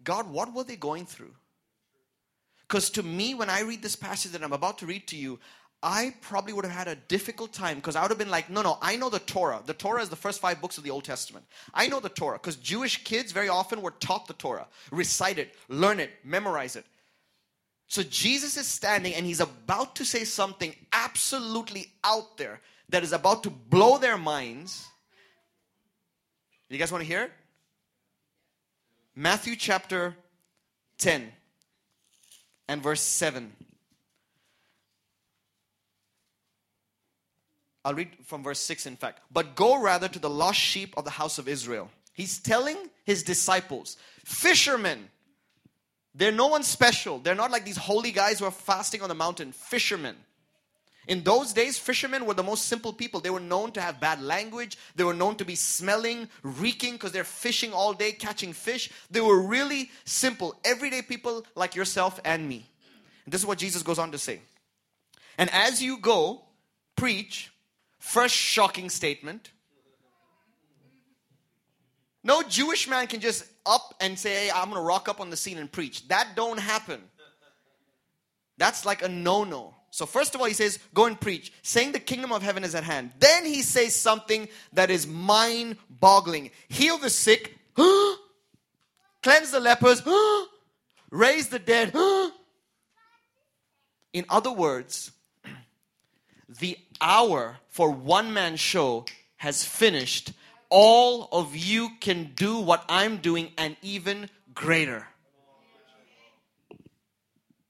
God, 0.03 0.29
what 0.29 0.53
were 0.53 0.63
they 0.63 0.75
going 0.75 1.05
through? 1.05 1.33
Because 2.67 2.89
to 2.91 3.03
me, 3.03 3.33
when 3.33 3.49
I 3.49 3.61
read 3.61 3.81
this 3.81 3.95
passage 3.95 4.33
that 4.33 4.43
I'm 4.43 4.53
about 4.53 4.77
to 4.79 4.85
read 4.85 5.07
to 5.07 5.15
you, 5.15 5.39
I 5.83 6.15
probably 6.21 6.53
would 6.53 6.65
have 6.65 6.73
had 6.73 6.87
a 6.87 6.95
difficult 6.95 7.53
time 7.53 7.75
because 7.75 7.95
I 7.95 8.01
would 8.01 8.09
have 8.09 8.17
been 8.17 8.31
like, 8.31 8.49
no, 8.49 8.63
no, 8.63 8.79
I 8.81 8.95
know 8.95 9.09
the 9.09 9.19
Torah. 9.19 9.61
The 9.63 9.75
Torah 9.75 10.01
is 10.01 10.09
the 10.09 10.15
first 10.15 10.41
five 10.41 10.59
books 10.59 10.77
of 10.77 10.83
the 10.83 10.89
Old 10.89 11.03
Testament. 11.03 11.45
I 11.73 11.87
know 11.87 11.99
the 11.99 12.09
Torah 12.09 12.37
because 12.37 12.55
Jewish 12.55 13.03
kids 13.03 13.31
very 13.31 13.47
often 13.47 13.81
were 13.81 13.91
taught 13.91 14.27
the 14.27 14.33
Torah, 14.33 14.67
recite 14.91 15.37
it, 15.37 15.55
learn 15.69 15.99
it, 15.99 16.09
memorize 16.23 16.75
it. 16.75 16.85
So 17.87 18.03
Jesus 18.03 18.57
is 18.57 18.67
standing 18.67 19.13
and 19.13 19.25
he's 19.25 19.39
about 19.39 19.95
to 19.97 20.05
say 20.05 20.23
something 20.23 20.75
absolutely 20.91 21.91
out 22.03 22.37
there 22.37 22.59
that 22.89 23.03
is 23.03 23.13
about 23.13 23.43
to 23.43 23.49
blow 23.49 23.97
their 23.97 24.17
minds. 24.17 24.85
You 26.69 26.77
guys 26.77 26.91
want 26.91 27.03
to 27.03 27.07
hear 27.07 27.23
it? 27.23 27.31
Matthew 29.15 29.55
chapter 29.55 30.15
10 30.97 31.31
and 32.67 32.83
verse 32.83 33.01
7. 33.01 33.53
I'll 37.87 37.93
read 37.93 38.09
from 38.25 38.43
verse 38.43 38.59
6, 38.59 38.85
in 38.85 38.97
fact. 38.97 39.21
But 39.31 39.55
go 39.55 39.81
rather 39.81 40.09
to 40.09 40.19
the 40.19 40.29
lost 40.29 40.59
sheep 40.59 40.93
of 40.97 41.05
the 41.05 41.09
house 41.09 41.37
of 41.37 41.47
Israel. 41.47 41.89
He's 42.13 42.37
telling 42.37 42.75
his 43.05 43.23
disciples, 43.23 43.95
fishermen, 44.25 45.07
they're 46.13 46.33
no 46.33 46.47
one 46.47 46.63
special. 46.63 47.19
They're 47.19 47.33
not 47.33 47.49
like 47.49 47.63
these 47.63 47.77
holy 47.77 48.11
guys 48.11 48.39
who 48.39 48.45
are 48.45 48.51
fasting 48.51 49.01
on 49.01 49.07
the 49.07 49.15
mountain. 49.15 49.53
Fishermen. 49.53 50.17
In 51.07 51.23
those 51.23 51.53
days, 51.53 51.79
fishermen 51.79 52.25
were 52.25 52.33
the 52.33 52.43
most 52.43 52.65
simple 52.65 52.91
people. 52.91 53.21
They 53.21 53.29
were 53.29 53.39
known 53.39 53.71
to 53.71 53.79
have 53.79 54.01
bad 54.01 54.21
language. 54.21 54.77
They 54.97 55.05
were 55.05 55.13
known 55.13 55.37
to 55.37 55.45
be 55.45 55.55
smelling, 55.55 56.27
reeking 56.43 56.95
because 56.95 57.13
they're 57.13 57.23
fishing 57.23 57.71
all 57.71 57.93
day, 57.93 58.11
catching 58.11 58.51
fish. 58.51 58.91
They 59.09 59.21
were 59.21 59.39
really 59.39 59.91
simple, 60.03 60.59
everyday 60.65 61.03
people 61.03 61.45
like 61.55 61.73
yourself 61.73 62.19
and 62.25 62.49
me. 62.49 62.65
And 63.23 63.33
this 63.33 63.39
is 63.39 63.47
what 63.47 63.59
Jesus 63.59 63.81
goes 63.81 63.97
on 63.97 64.11
to 64.11 64.17
say. 64.17 64.41
And 65.37 65.49
as 65.53 65.81
you 65.81 65.99
go, 65.99 66.41
preach, 66.97 67.49
first 68.07 68.35
shocking 68.35 68.89
statement. 68.89 69.51
No 72.23 72.41
Jewish 72.43 72.87
man 72.87 73.07
can 73.07 73.19
just 73.19 73.45
up 73.65 73.93
and 73.99 74.17
say, 74.17 74.47
hey, 74.47 74.51
I'm 74.53 74.69
going 74.69 74.81
to 74.81 74.81
rock 74.81 75.07
up 75.07 75.19
on 75.21 75.29
the 75.29 75.37
scene 75.37 75.57
and 75.57 75.71
preach. 75.71 76.07
That 76.07 76.29
don't 76.35 76.59
happen. 76.59 77.01
That's 78.57 78.85
like 78.85 79.03
a 79.03 79.07
no-no. 79.07 79.75
So 79.91 80.05
first 80.05 80.35
of 80.35 80.41
all, 80.41 80.47
he 80.47 80.53
says, 80.53 80.79
go 80.93 81.05
and 81.05 81.19
preach, 81.19 81.53
saying 81.61 81.91
the 81.91 81.99
kingdom 81.99 82.31
of 82.31 82.41
heaven 82.41 82.63
is 82.63 82.75
at 82.75 82.83
hand. 82.83 83.11
Then 83.19 83.45
he 83.45 83.61
says 83.61 83.95
something 83.95 84.47
that 84.73 84.89
is 84.89 85.07
mind-boggling. 85.07 86.51
Heal 86.67 86.97
the 86.97 87.09
sick, 87.09 87.57
cleanse 87.75 89.51
the 89.51 89.59
lepers, 89.59 90.01
raise 91.11 91.49
the 91.49 91.59
dead. 91.59 91.93
In 94.13 94.25
other 94.29 94.51
words, 94.51 95.11
the 96.59 96.77
hour 96.99 97.57
for 97.69 97.91
one 97.91 98.33
man 98.33 98.55
show 98.55 99.05
has 99.37 99.63
finished. 99.63 100.33
All 100.69 101.29
of 101.31 101.55
you 101.55 101.89
can 102.01 102.31
do 102.35 102.59
what 102.59 102.83
I'm 102.89 103.17
doing 103.17 103.51
and 103.57 103.77
even 103.81 104.29
greater 104.53 105.07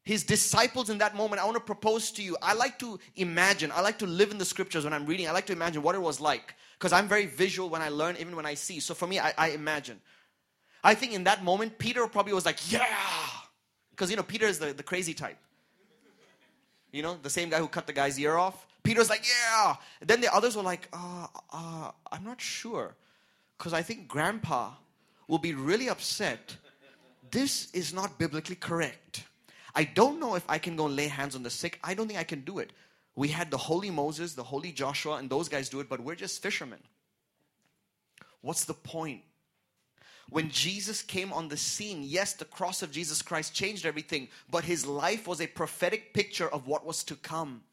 his 0.08 0.24
disciples 0.24 0.90
in 0.90 1.00
that 1.00 1.18
moment, 1.18 1.42
I 1.42 1.44
want 1.44 1.58
to 1.58 1.64
propose 1.64 2.12
to 2.12 2.24
you. 2.24 2.38
I 2.42 2.54
like 2.54 2.80
to 2.80 2.98
imagine, 3.18 3.74
I 3.74 3.82
like 3.82 4.00
to 4.00 4.08
live 4.08 4.32
in 4.32 4.38
the 4.38 4.46
scriptures 4.46 4.86
when 4.86 4.94
I'm 4.94 5.06
reading. 5.06 5.28
I 5.28 5.32
like 5.32 5.48
to 5.48 5.54
imagine 5.54 5.84
what 5.84 5.96
it 5.96 6.02
was 6.02 6.22
like. 6.22 6.56
Because 6.80 6.94
I'm 6.94 7.10
very 7.10 7.26
visual 7.26 7.68
when 7.68 7.82
I 7.82 7.90
learn, 7.90 8.16
even 8.18 8.34
when 8.34 8.46
I 8.46 8.54
see. 8.54 8.80
So 8.80 8.94
for 8.94 9.06
me, 9.06 9.20
I, 9.20 9.34
I 9.38 9.50
imagine. 9.50 10.00
I 10.82 10.96
think 10.96 11.12
in 11.12 11.26
that 11.26 11.44
moment, 11.44 11.78
Peter 11.78 12.08
probably 12.08 12.32
was 12.32 12.46
like, 12.46 12.72
yeah. 12.72 12.86
Because, 13.92 14.10
you 14.10 14.16
know, 14.16 14.24
Peter 14.24 14.46
is 14.46 14.60
the, 14.60 14.72
the 14.72 14.82
crazy 14.82 15.14
type. 15.14 15.40
You 16.94 17.02
know, 17.02 17.18
the 17.22 17.30
same 17.30 17.50
guy 17.50 17.60
who 17.60 17.68
cut 17.68 17.86
the 17.86 17.92
guy's 17.92 18.18
ear 18.18 18.38
off. 18.38 18.66
Peter's 18.88 19.10
like, 19.10 19.26
yeah. 19.28 19.76
then 20.00 20.22
the 20.22 20.34
others 20.34 20.56
were 20.56 20.64
like, 20.64 20.88
uh, 20.94 21.28
uh, 21.52 21.92
I'm 22.10 22.24
not 22.24 22.40
sure. 22.40 22.96
Because 23.58 23.74
I 23.74 23.82
think 23.82 24.08
grandpa 24.08 24.72
will 25.28 25.40
be 25.40 25.54
really 25.54 25.90
upset. 25.90 26.56
This 27.30 27.70
is 27.72 27.94
not 27.94 28.18
biblically 28.18 28.56
correct. 28.56 29.26
I 29.76 29.84
don't 29.84 30.22
know 30.22 30.36
if 30.36 30.46
I 30.48 30.58
can 30.58 30.78
go 30.78 30.86
and 30.86 30.96
lay 30.96 31.10
hands 31.10 31.36
on 31.36 31.44
the 31.44 31.50
sick. 31.50 31.80
I 31.84 31.96
don't 31.96 32.08
think 32.08 32.18
I 32.18 32.24
can 32.24 32.42
do 32.42 32.60
it. 32.60 32.72
We 33.16 33.28
had 33.28 33.52
the 33.52 33.58
holy 33.58 33.92
Moses, 33.92 34.36
the 34.36 34.44
holy 34.44 34.72
Joshua, 34.72 35.18
and 35.18 35.30
those 35.30 35.50
guys 35.50 35.68
do 35.68 35.82
it, 35.82 35.90
but 35.90 36.00
we're 36.00 36.16
just 36.16 36.42
fishermen. 36.42 36.80
What's 38.40 38.64
the 38.64 38.74
point? 38.74 39.22
When 40.30 40.50
Jesus 40.50 41.02
came 41.02 41.34
on 41.34 41.50
the 41.50 41.58
scene, 41.58 42.04
yes, 42.04 42.34
the 42.34 42.46
cross 42.46 42.82
of 42.82 42.92
Jesus 42.92 43.22
Christ 43.22 43.54
changed 43.54 43.86
everything, 43.86 44.30
but 44.50 44.64
his 44.64 44.86
life 44.86 45.28
was 45.28 45.42
a 45.42 45.48
prophetic 45.48 46.14
picture 46.14 46.48
of 46.48 46.68
what 46.68 46.86
was 46.86 47.04
to 47.06 47.16
come. 47.16 47.64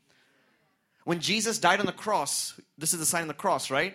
When 1.05 1.21
Jesus 1.21 1.59
died 1.59 1.81
on 1.81 1.87
the 1.87 1.93
cross, 1.93 2.59
this 2.79 2.93
is 2.93 2.99
the 2.99 3.07
sign 3.07 3.23
of 3.23 3.29
the 3.29 3.35
cross, 3.35 3.71
right? 3.71 3.95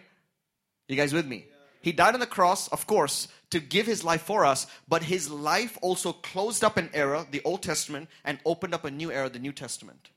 You 0.88 0.96
guys 0.96 1.14
with 1.14 1.26
me? 1.26 1.46
He 1.82 1.92
died 1.92 2.14
on 2.14 2.20
the 2.20 2.28
cross, 2.28 2.68
of 2.70 2.86
course, 2.88 3.28
to 3.52 3.60
give 3.60 3.86
his 3.86 4.04
life 4.04 4.22
for 4.22 4.46
us, 4.46 4.68
but 4.88 5.04
his 5.04 5.30
life 5.30 5.78
also 5.82 6.12
closed 6.12 6.64
up 6.64 6.78
an 6.78 6.90
era, 6.94 7.26
the 7.30 7.42
Old 7.44 7.64
Testament, 7.64 8.10
and 8.26 8.38
opened 8.46 8.74
up 8.74 8.86
a 8.86 8.92
new 8.92 9.12
era, 9.12 9.30
the 9.30 9.40
New 9.40 9.54
Testament. 9.54 10.10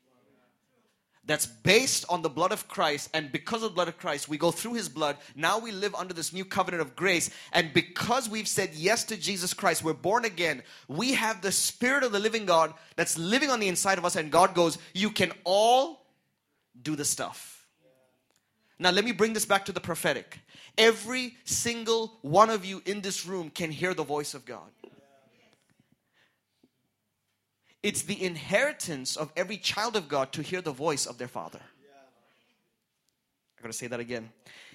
That's 1.24 1.46
based 1.46 2.04
on 2.08 2.22
the 2.22 2.28
blood 2.28 2.50
of 2.50 2.66
Christ, 2.66 3.08
and 3.14 3.30
because 3.30 3.62
of 3.62 3.70
the 3.70 3.74
blood 3.74 3.86
of 3.86 3.96
Christ, 3.96 4.28
we 4.28 4.36
go 4.36 4.50
through 4.50 4.74
his 4.74 4.88
blood. 4.88 5.16
Now 5.36 5.60
we 5.60 5.70
live 5.70 5.94
under 5.94 6.12
this 6.12 6.32
new 6.32 6.44
covenant 6.44 6.80
of 6.80 6.96
grace, 6.96 7.30
and 7.52 7.72
because 7.72 8.28
we've 8.28 8.48
said 8.48 8.70
yes 8.74 9.04
to 9.04 9.16
Jesus 9.16 9.54
Christ, 9.54 9.84
we're 9.84 9.92
born 9.92 10.24
again. 10.24 10.64
We 10.88 11.12
have 11.12 11.40
the 11.40 11.52
Spirit 11.52 12.02
of 12.02 12.10
the 12.10 12.18
living 12.18 12.44
God 12.44 12.74
that's 12.96 13.16
living 13.16 13.50
on 13.50 13.60
the 13.60 13.68
inside 13.68 13.98
of 13.98 14.04
us, 14.04 14.16
and 14.16 14.32
God 14.32 14.52
goes, 14.54 14.78
You 14.94 15.10
can 15.10 15.30
all 15.44 16.01
do 16.82 16.96
the 16.96 17.04
stuff. 17.04 17.66
Now, 18.78 18.90
let 18.90 19.04
me 19.04 19.12
bring 19.12 19.32
this 19.32 19.44
back 19.44 19.66
to 19.66 19.72
the 19.72 19.80
prophetic. 19.80 20.40
Every 20.76 21.36
single 21.44 22.18
one 22.22 22.50
of 22.50 22.64
you 22.64 22.82
in 22.84 23.00
this 23.00 23.26
room 23.26 23.50
can 23.50 23.70
hear 23.70 23.94
the 23.94 24.02
voice 24.02 24.34
of 24.34 24.44
God. 24.44 24.70
It's 27.82 28.02
the 28.02 28.22
inheritance 28.22 29.16
of 29.16 29.32
every 29.36 29.56
child 29.56 29.96
of 29.96 30.08
God 30.08 30.32
to 30.32 30.42
hear 30.42 30.60
the 30.60 30.72
voice 30.72 31.06
of 31.06 31.18
their 31.18 31.28
father. 31.28 31.60
I'm 33.58 33.62
going 33.62 33.72
to 33.72 33.78
say 33.78 33.88
that 33.88 34.00
again. 34.00 34.30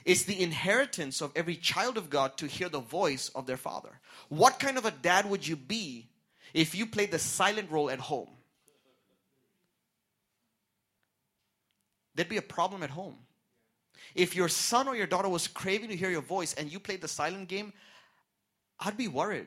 It's 0.06 0.24
the 0.24 0.42
inheritance 0.42 1.22
of 1.22 1.32
every 1.36 1.56
child 1.56 1.98
of 1.98 2.10
God 2.10 2.38
to 2.38 2.48
hear 2.48 2.70
the 2.70 2.80
voice 2.80 3.30
of 3.36 3.46
their 3.46 3.58
father. 3.58 4.00
What 4.30 4.60
kind 4.60 4.78
of 4.78 4.86
a 4.86 4.92
dad 4.92 5.30
would 5.30 5.46
you 5.46 5.58
be 5.58 6.08
if 6.54 6.74
you 6.74 6.86
played 6.86 7.12
the 7.12 7.20
silent 7.20 7.70
role 7.70 7.90
at 7.90 8.00
home? 8.00 8.30
There'd 12.18 12.28
be 12.28 12.38
a 12.38 12.42
problem 12.42 12.82
at 12.82 12.90
home. 12.90 13.16
If 14.16 14.36
your 14.36 14.50
son 14.50 14.88
or 14.88 14.96
your 14.96 15.06
daughter 15.06 15.30
was 15.30 15.48
craving 15.48 15.90
to 15.90 15.96
hear 15.96 16.10
your 16.10 16.24
voice 16.24 16.56
and 16.56 16.72
you 16.72 16.80
played 16.80 17.02
the 17.02 17.08
silent 17.08 17.48
game, 17.48 17.72
I'd 18.80 18.98
be 18.98 19.08
worried. 19.08 19.46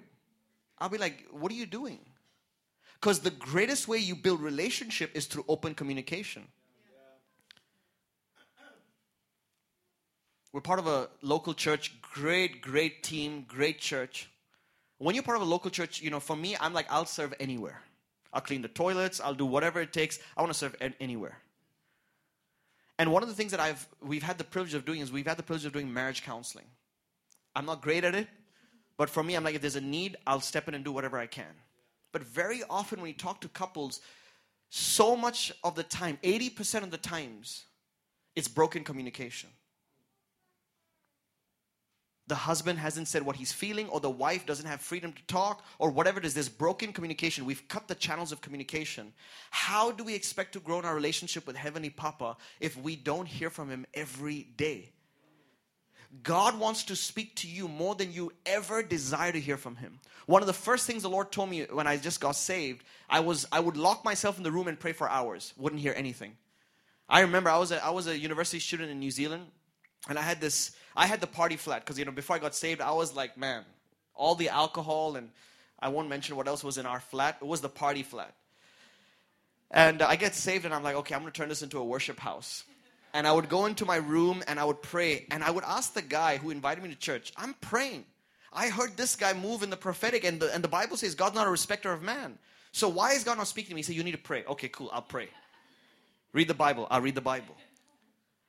I'd 0.79 0.93
be 0.93 0.99
like, 0.99 1.27
what 1.33 1.51
are 1.51 1.57
you 1.57 1.67
doing? 1.67 1.99
Because 2.95 3.19
the 3.19 3.31
greatest 3.31 3.89
way 3.89 3.99
you 3.99 4.15
build 4.15 4.41
relationship 4.41 5.11
is 5.15 5.27
through 5.27 5.45
open 5.49 5.75
communication. 5.75 6.47
We're 10.53 10.61
part 10.61 10.79
of 10.79 10.87
a 10.87 11.09
local 11.23 11.55
church, 11.55 12.01
great, 12.01 12.61
great 12.61 13.03
team, 13.03 13.45
great 13.49 13.81
church. 13.81 14.31
When 14.99 15.17
you're 15.17 15.25
part 15.25 15.37
of 15.37 15.43
a 15.43 15.51
local 15.51 15.71
church, 15.71 16.01
you 16.01 16.11
know, 16.11 16.21
for 16.21 16.37
me, 16.37 16.57
I'm 16.61 16.73
like, 16.73 16.87
I'll 16.89 17.05
serve 17.05 17.35
anywhere. 17.41 17.83
I'll 18.33 18.41
clean 18.41 18.63
the 18.63 18.69
toilets, 18.69 19.21
I'll 19.21 19.35
do 19.35 19.47
whatever 19.47 19.81
it 19.81 19.93
takes. 19.93 20.21
I 20.37 20.43
want 20.43 20.53
to 20.53 20.59
serve 20.59 20.77
anywhere. 21.01 21.39
And 23.01 23.11
one 23.11 23.23
of 23.23 23.31
the 23.31 23.35
things 23.35 23.53
that 23.53 23.61
I've 23.61 23.89
we've 24.03 24.23
had 24.23 24.37
the 24.37 24.45
privilege 24.45 24.75
of 24.75 24.85
doing 24.85 25.01
is 25.01 25.11
we've 25.11 25.27
had 25.27 25.39
the 25.39 25.43
privilege 25.43 25.65
of 25.65 25.73
doing 25.73 25.91
marriage 25.91 26.23
counseling. 26.23 26.67
I'm 27.57 27.65
not 27.65 27.81
great 27.81 28.05
at 28.05 28.15
it, 28.15 28.29
but 28.99 29.09
for 29.09 29.23
me, 29.23 29.37
I'm 29.37 29.43
like, 29.43 29.55
if 29.55 29.63
there's 29.63 29.77
a 29.77 29.81
need, 29.81 30.19
I'll 30.27 30.43
step 30.43 30.69
in 30.69 30.75
and 30.75 30.85
do 30.85 30.93
whatever 30.93 31.17
I 31.17 31.27
can. 31.27 31.55
But 32.13 32.23
very 32.23 32.63
often 32.69 33.01
when 33.01 33.09
you 33.09 33.15
talk 33.17 33.41
to 33.41 33.49
couples, 33.49 34.03
so 34.69 35.17
much 35.17 35.51
of 35.65 35.77
the 35.77 35.83
time, 35.83 36.19
80% 36.23 36.83
of 36.83 36.91
the 36.91 36.99
times, 36.99 37.65
it's 38.37 38.49
broken 38.49 38.85
communication 38.85 39.49
the 42.31 42.37
husband 42.37 42.79
hasn't 42.79 43.09
said 43.09 43.23
what 43.23 43.35
he's 43.35 43.53
feeling, 43.53 43.89
or 43.89 43.99
the 43.99 44.09
wife 44.09 44.47
doesn't 44.47 44.67
have 44.67 44.81
freedom 44.81 45.13
to 45.13 45.23
talk, 45.27 45.65
or 45.81 45.91
whatever 45.91 46.21
it 46.21 46.25
is, 46.25 46.33
there's 46.33 46.49
broken 46.49 46.93
communication. 46.93 47.45
We've 47.45 47.67
cut 47.67 47.89
the 47.89 47.95
channels 47.97 48.31
of 48.31 48.41
communication. 48.41 49.13
How 49.51 49.91
do 49.91 50.05
we 50.05 50.15
expect 50.15 50.53
to 50.53 50.61
grow 50.61 50.79
in 50.79 50.85
our 50.85 50.95
relationship 50.95 51.45
with 51.45 51.57
Heavenly 51.57 51.91
Papa 51.91 52.37
if 52.61 52.77
we 52.77 52.95
don't 52.95 53.27
hear 53.27 53.51
from 53.51 53.69
Him 53.69 53.85
every 53.95 54.45
day? 54.57 54.93
God 56.23 56.57
wants 56.59 56.85
to 56.85 56.95
speak 56.95 57.35
to 57.37 57.49
you 57.49 57.67
more 57.67 57.97
than 57.97 58.13
you 58.13 58.33
ever 58.47 58.81
desire 58.85 59.33
to 59.33 59.41
hear 59.41 59.57
from 59.57 59.75
Him. 59.75 59.99
One 60.27 60.41
of 60.41 60.47
the 60.47 60.53
first 60.53 60.87
things 60.87 61.03
the 61.03 61.11
Lord 61.11 61.33
told 61.33 61.51
me 61.51 61.65
when 61.65 61.89
I 61.89 61.97
just 61.97 62.21
got 62.21 62.37
saved, 62.37 62.85
I 63.09 63.21
was 63.21 63.45
I 63.51 63.59
would 63.59 63.77
lock 63.77 64.05
myself 64.05 64.39
in 64.39 64.45
the 64.45 64.53
room 64.53 64.69
and 64.69 64.79
pray 64.79 64.93
for 64.93 65.11
hours. 65.11 65.53
Wouldn't 65.57 65.83
hear 65.83 65.95
anything. 65.97 66.37
I 67.09 67.23
remember 67.23 67.51
I 67.51 67.59
was 67.59 67.73
a, 67.73 67.85
I 67.85 67.91
was 67.91 68.07
a 68.07 68.17
university 68.17 68.61
student 68.61 68.93
in 68.93 69.01
New 69.01 69.11
Zealand, 69.11 69.47
and 70.09 70.17
I 70.17 70.23
had 70.23 70.41
this 70.41 70.71
I 70.97 71.07
had 71.07 71.21
the 71.21 71.27
party 71.27 71.57
flat 71.57 71.85
because 71.85 71.99
you 71.99 72.05
know 72.05 72.13
before 72.13 72.37
I 72.37 72.39
got 72.39 72.55
saved, 72.55 72.81
I 72.81 72.93
was 72.93 73.15
like, 73.15 73.37
man, 73.37 73.65
all 74.15 74.35
the 74.35 74.49
alcohol 74.49 75.17
and 75.17 75.31
I 75.79 75.89
won't 75.89 76.09
mention 76.09 76.37
what 76.37 76.47
else 76.47 76.63
was 76.63 76.79
in 76.79 76.87
our 76.87 77.01
flat. 77.01 77.39
It 77.41 77.47
was 77.47 77.61
the 77.61 77.69
party 77.69 78.03
flat. 78.03 78.35
And 79.71 80.03
I 80.03 80.17
get 80.17 80.35
saved 80.35 80.65
and 80.65 80.75
I'm 80.75 80.83
like, 80.83 80.97
okay, 80.97 81.15
I'm 81.15 81.25
to 81.25 81.31
turn 81.31 81.49
this 81.49 81.63
into 81.63 81.79
a 81.79 81.85
worship 81.85 82.19
house. 82.19 82.65
And 83.15 83.27
I 83.27 83.33
would 83.33 83.49
go 83.49 83.67
into 83.67 83.85
my 83.85 83.97
room 83.97 84.43
and 84.47 84.61
I 84.61 84.65
would 84.65 84.83
pray 84.83 85.27
and 85.31 85.43
I 85.43 85.51
would 85.51 85.65
ask 85.65 85.95
the 85.95 86.03
guy 86.03 86.37
who 86.37 86.51
invited 86.51 86.83
me 86.83 86.91
to 86.91 86.97
church, 86.97 87.33
I'm 87.37 87.55
praying. 87.55 88.05
I 88.53 88.69
heard 88.69 88.97
this 88.97 89.17
guy 89.17 89.33
move 89.33 89.63
in 89.63 89.71
the 89.71 89.77
prophetic 89.77 90.25
and 90.25 90.41
the, 90.41 90.53
and 90.53 90.63
the 90.63 90.69
Bible 90.69 90.97
says 90.97 91.15
God's 91.15 91.37
not 91.37 91.47
a 91.47 91.51
respecter 91.51 91.93
of 91.93 92.03
man. 92.03 92.39
So 92.73 92.89
why 92.89 93.13
is 93.13 93.25
God 93.25 93.39
not 93.39 93.49
speaking 93.49 93.71
to 93.71 93.75
me? 93.75 93.81
He 93.81 93.83
said, 93.85 93.97
you 93.97 94.05
need 94.05 94.13
to 94.13 94.19
pray. 94.19 94.45
Okay, 94.45 94.69
cool, 94.69 94.91
I'll 94.93 95.03
pray. 95.03 95.29
Read 96.33 96.49
the 96.49 96.55
Bible. 96.55 96.87
I'll 96.91 97.01
read 97.01 97.15
the 97.15 97.21
Bible. 97.21 97.57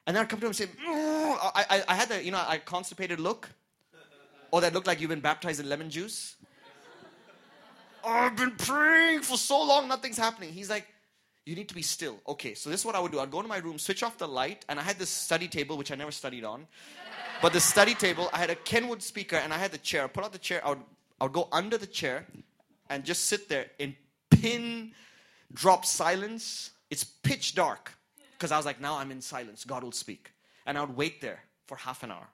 And 0.08 0.16
then 0.16 0.24
I'd 0.24 0.30
come 0.30 0.39
to 0.39 0.47
him 0.47 0.49
and 0.49 0.56
say, 0.56 0.66
mm, 0.66 0.88
I, 0.88 1.66
I, 1.70 1.84
I 1.89 1.95
had 1.95 2.10
that, 2.10 2.26
you 2.26 2.32
know, 2.32 2.43
I 2.45 2.58
constipated 2.58 3.20
look. 3.20 3.49
Or 4.52 4.62
that 4.62 4.74
looked 4.74 4.88
like 4.88 4.99
you've 4.99 5.10
been 5.10 5.22
baptized 5.22 5.60
in 5.60 5.70
lemon 5.70 5.89
juice. 5.89 6.36
I've 8.04 8.36
been 8.36 8.56
praying 8.58 9.22
for 9.22 9.38
so 9.38 9.64
long, 9.64 9.88
nothing's 9.88 10.18
happening. 10.18 10.52
He's 10.52 10.70
like, 10.70 10.88
you 11.45 11.56
need 11.56 11.70
to 11.70 11.76
be 11.76 11.82
still. 11.82 12.20
Okay, 12.28 12.54
so 12.54 12.70
this 12.70 12.82
is 12.82 12.86
what 12.86 12.95
I 12.95 12.99
would 12.99 13.12
do. 13.12 13.20
I'd 13.20 13.32
go 13.32 13.39
into 13.39 13.49
my 13.49 13.58
room, 13.58 13.80
switch 13.80 14.04
off 14.04 14.18
the 14.18 14.28
light, 14.28 14.66
and 14.70 14.80
I 14.80 14.84
had 14.84 14.99
this 14.99 15.10
study 15.10 15.47
table, 15.47 15.78
which 15.78 15.91
I 15.91 15.95
never 15.95 16.12
studied 16.12 16.43
on. 16.43 16.68
But 17.41 17.54
the 17.54 17.60
study 17.60 17.95
table, 17.95 18.30
I 18.34 18.38
had 18.38 18.49
a 18.49 18.56
Kenwood 18.56 19.02
speaker, 19.02 19.38
and 19.38 19.54
I 19.54 19.58
had 19.58 19.72
the 19.72 19.78
chair. 19.78 20.04
I'd 20.04 20.14
pull 20.14 20.24
out 20.24 20.34
the 20.34 20.39
chair, 20.39 20.66
I 20.66 20.70
would, 20.70 20.82
I 21.20 21.24
would 21.26 21.34
go 21.34 21.47
under 21.52 21.78
the 21.78 21.88
chair 21.88 22.26
and 22.89 23.04
just 23.04 23.26
sit 23.26 23.49
there 23.49 23.68
in 23.80 23.95
pin 24.30 24.91
drop 25.54 25.86
silence. 25.86 26.72
It's 26.89 27.04
pitch 27.04 27.56
dark. 27.56 27.93
Because 28.42 28.52
I 28.52 28.58
was 28.58 28.66
like, 28.66 28.82
now 28.82 28.98
I'm 28.98 29.12
in 29.12 29.22
silence. 29.22 29.66
God 29.66 29.84
will 29.84 29.92
speak. 29.92 30.32
And 30.66 30.76
I 30.76 30.82
would 30.82 30.98
wait 30.98 31.22
there 31.22 31.42
for 31.68 31.78
half 31.78 32.02
an 32.02 32.10
hour, 32.10 32.28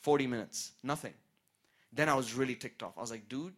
40 0.00 0.26
minutes, 0.26 0.72
nothing. 0.82 1.12
Then 1.92 2.08
I 2.08 2.16
was 2.16 2.34
really 2.34 2.56
ticked 2.56 2.82
off. 2.82 2.94
I 2.98 3.00
was 3.00 3.12
like, 3.12 3.28
dude, 3.28 3.52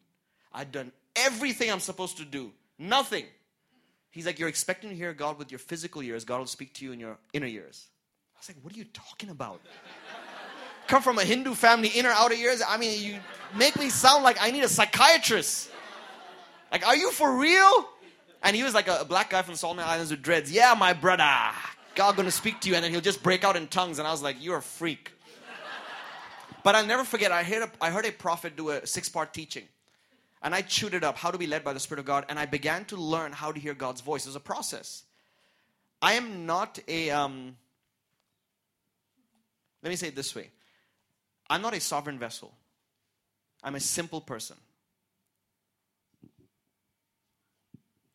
I've 0.53 0.71
done 0.71 0.93
everything 1.17 1.73
I'm 1.73 1.81
supposed 1.81 2.19
to 2.19 2.27
do, 2.27 2.53
nothing. 2.79 3.25
He's 4.11 4.27
like, 4.27 4.39
You're 4.39 4.51
expecting 4.51 4.91
to 4.91 4.97
hear 4.97 5.15
God 5.15 5.39
with 5.39 5.51
your 5.51 5.59
physical 5.59 6.03
ears, 6.03 6.27
God 6.27 6.39
will 6.39 6.47
speak 6.47 6.75
to 6.75 6.85
you 6.85 6.93
in 6.93 7.01
your 7.01 7.17
inner 7.33 7.47
ears. 7.47 7.87
I 8.37 8.41
was 8.41 8.51
like, 8.51 8.59
What 8.63 8.75
are 8.75 8.77
you 8.77 8.85
talking 8.93 9.31
about? 9.31 9.63
Come 10.87 11.01
from 11.01 11.19
a 11.19 11.25
Hindu 11.25 11.55
family, 11.55 11.89
inner, 11.89 12.11
outer 12.11 12.35
ears? 12.35 12.61
I 12.69 12.77
mean, 12.77 13.01
you 13.01 13.17
make 13.57 13.79
me 13.79 13.89
sound 13.89 14.23
like 14.23 14.37
I 14.39 14.51
need 14.51 14.65
a 14.65 14.69
psychiatrist. 14.69 15.71
Like, 16.71 16.87
are 16.87 16.95
you 16.95 17.11
for 17.11 17.39
real? 17.39 17.89
And 18.43 18.57
he 18.57 18.63
was 18.63 18.75
like 18.75 18.89
a, 18.89 19.01
a 19.01 19.05
black 19.05 19.31
guy 19.31 19.43
from 19.43 19.55
Solomon 19.55 19.85
Islands 19.87 20.11
with 20.11 20.23
dreads. 20.23 20.51
Yeah, 20.51 20.75
my 20.79 20.93
brother. 20.93 21.29
God 21.95 22.17
gonna 22.17 22.31
speak 22.31 22.61
to 22.61 22.69
you, 22.69 22.75
and 22.75 22.85
then 22.85 22.91
he'll 22.91 23.01
just 23.01 23.23
break 23.23 23.45
out 23.45 23.57
in 23.57 23.67
tongues. 23.67 23.99
And 23.99 24.09
I 24.09 24.11
was 24.11 24.23
like, 24.23 24.37
you're 24.41 24.59
a 24.59 24.63
freak. 24.63 25.13
But 26.63 26.75
I'll 26.75 26.87
never 26.87 27.05
forget, 27.05 27.33
I 27.33 27.43
heard 27.43 27.63
a, 27.63 27.71
I 27.81 27.91
heard 27.91 28.05
a 28.05 28.13
prophet 28.13 28.57
do 28.57 28.71
a 28.71 28.87
six 28.87 29.09
part 29.09 29.33
teaching. 29.33 29.65
And 30.43 30.55
I 30.55 30.63
chewed 30.63 30.95
it 30.95 31.05
up, 31.05 31.17
how 31.19 31.31
to 31.31 31.39
be 31.39 31.47
led 31.47 31.65
by 31.65 31.73
the 31.73 31.81
Spirit 31.81 32.01
of 32.01 32.07
God. 32.07 32.25
And 32.29 32.39
I 32.39 32.47
began 32.47 32.85
to 32.87 32.97
learn 32.97 33.33
how 33.33 33.53
to 33.53 33.61
hear 33.61 33.75
God's 33.75 34.01
voice. 34.01 34.27
It's 34.27 34.37
a 34.37 34.41
process. 34.41 35.05
I 36.03 36.15
am 36.15 36.47
not 36.47 36.79
a, 36.89 37.11
um, 37.11 37.57
let 39.83 39.91
me 39.91 39.97
say 39.97 40.09
it 40.09 40.17
this 40.17 40.35
way 40.35 40.51
I'm 41.49 41.63
not 41.63 41.75
a 41.75 41.81
sovereign 41.81 42.19
vessel, 42.19 42.53
I'm 43.63 43.75
a 43.75 43.81
simple 43.81 44.21
person. 44.21 44.57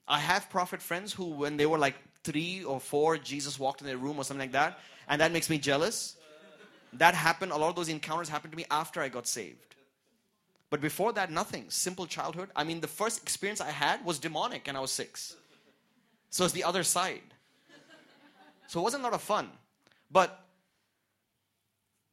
I 0.08 0.20
have 0.20 0.50
prophet 0.50 0.82
friends 0.82 1.14
who, 1.14 1.26
when 1.26 1.58
they 1.58 1.66
were 1.66 1.78
like 1.78 1.96
three 2.24 2.64
or 2.64 2.80
four, 2.80 3.18
Jesus 3.18 3.60
walked 3.60 3.82
in 3.82 3.88
their 3.88 3.98
room 3.98 4.18
or 4.18 4.24
something 4.24 4.44
like 4.44 4.52
that, 4.52 4.80
and 5.08 5.22
that 5.22 5.32
makes 5.32 5.50
me 5.50 5.58
jealous. 5.58 6.16
That 6.94 7.14
happened, 7.14 7.52
a 7.52 7.58
lot 7.58 7.70
of 7.70 7.76
those 7.76 7.90
encounters 7.90 8.30
happened 8.30 8.54
to 8.54 8.58
me 8.58 8.66
after 8.72 9.02
I 9.02 9.10
got 9.10 9.28
saved. 9.28 9.76
But 10.70 10.82
before 10.82 11.14
that, 11.14 11.32
nothing. 11.32 11.66
Simple 11.70 12.06
childhood. 12.06 12.50
I 12.56 12.64
mean, 12.64 12.82
the 12.82 12.88
first 12.88 13.22
experience 13.22 13.62
I 13.62 13.70
had 13.70 14.04
was 14.06 14.20
demonic, 14.20 14.68
and 14.68 14.78
I 14.78 14.80
was 14.80 14.92
six. 14.92 15.36
So 16.30 16.46
it's 16.46 16.54
the 16.54 16.64
other 16.64 16.84
side. 16.84 17.22
So 18.68 18.80
it 18.80 18.84
wasn't 18.84 19.02
a 19.02 19.06
lot 19.06 19.14
of 19.14 19.22
fun. 19.22 19.50
But 20.12 20.40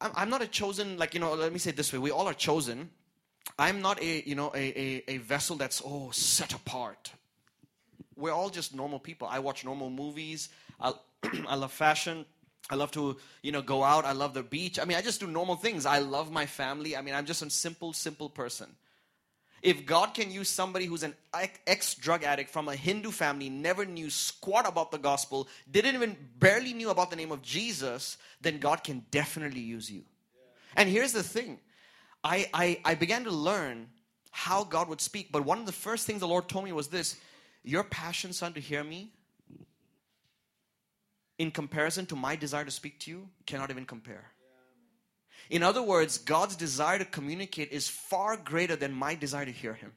I'm, 0.01 0.29
not 0.29 0.41
a 0.41 0.47
chosen, 0.47 0.97
like, 0.97 1.13
you 1.13 1.19
know, 1.19 1.33
let 1.33 1.53
me 1.53 1.59
say 1.59 1.71
this 1.71 1.93
way 1.93 1.99
we 1.99 2.11
all 2.11 2.27
are 2.27 2.33
chosen. 2.33 2.89
I'm 3.57 3.81
not 3.81 4.01
a, 4.01 4.23
you 4.27 4.35
know, 4.35 4.51
a, 4.53 4.57
a, 4.57 5.03
a 5.07 5.17
vessel 5.17 5.55
that's, 5.55 5.81
oh, 5.85 6.11
set 6.11 6.53
apart 6.53 7.11
we're 8.15 8.31
all 8.31 8.49
just 8.49 8.73
normal 8.73 8.99
people. 8.99 9.27
I 9.29 9.39
watch 9.39 9.65
normal 9.65 9.89
movies. 9.89 10.49
I, 10.79 10.93
I 11.47 11.55
love 11.55 11.71
fashion. 11.71 12.25
I 12.69 12.75
love 12.75 12.91
to, 12.91 13.17
you 13.41 13.51
know, 13.51 13.61
go 13.61 13.83
out. 13.83 14.05
I 14.05 14.13
love 14.13 14.33
the 14.33 14.43
beach. 14.43 14.79
I 14.79 14.85
mean, 14.85 14.97
I 14.97 15.01
just 15.01 15.19
do 15.19 15.27
normal 15.27 15.55
things. 15.55 15.85
I 15.85 15.99
love 15.99 16.31
my 16.31 16.45
family. 16.45 16.95
I 16.95 17.01
mean, 17.01 17.13
I'm 17.13 17.25
just 17.25 17.41
a 17.41 17.49
simple, 17.49 17.93
simple 17.93 18.29
person. 18.29 18.67
If 19.61 19.85
God 19.85 20.13
can 20.13 20.29
use 20.29 20.49
somebody 20.49 20.85
who's 20.85 21.03
an 21.03 21.15
ex 21.33 21.95
drug 21.95 22.23
addict 22.23 22.49
from 22.49 22.67
a 22.67 22.75
Hindu 22.75 23.11
family, 23.11 23.49
never 23.49 23.85
knew 23.85 24.09
squat 24.09 24.67
about 24.67 24.91
the 24.91 24.97
gospel, 24.97 25.47
didn't 25.71 25.95
even 25.95 26.17
barely 26.37 26.73
knew 26.73 26.89
about 26.89 27.09
the 27.09 27.15
name 27.15 27.31
of 27.31 27.41
Jesus, 27.41 28.17
then 28.41 28.59
God 28.59 28.83
can 28.83 29.05
definitely 29.09 29.61
use 29.61 29.89
you. 29.89 29.99
Yeah. 29.99 30.41
And 30.75 30.89
here's 30.89 31.13
the 31.13 31.23
thing 31.23 31.59
I, 32.25 32.49
I, 32.53 32.79
I 32.83 32.95
began 32.95 33.23
to 33.23 33.31
learn 33.31 33.87
how 34.31 34.65
God 34.65 34.89
would 34.89 34.99
speak, 34.99 35.31
but 35.31 35.45
one 35.45 35.59
of 35.59 35.65
the 35.65 35.71
first 35.71 36.07
things 36.07 36.19
the 36.19 36.27
Lord 36.27 36.49
told 36.49 36.65
me 36.65 36.73
was 36.73 36.89
this 36.89 37.17
your 37.63 37.83
passion, 37.83 38.33
son, 38.33 38.53
to 38.53 38.59
hear 38.59 38.83
me, 38.83 39.11
in 41.37 41.51
comparison 41.51 42.05
to 42.07 42.15
my 42.15 42.35
desire 42.35 42.65
to 42.65 42.71
speak 42.71 42.99
to 42.99 43.11
you, 43.11 43.29
cannot 43.45 43.71
even 43.71 43.85
compare. 43.85 44.31
In 45.49 45.63
other 45.63 45.81
words, 45.81 46.17
God's 46.17 46.55
desire 46.55 46.99
to 46.99 47.05
communicate 47.05 47.71
is 47.71 47.89
far 47.89 48.37
greater 48.37 48.75
than 48.75 48.93
my 48.93 49.15
desire 49.15 49.45
to 49.45 49.51
hear 49.51 49.73
Him. 49.73 49.93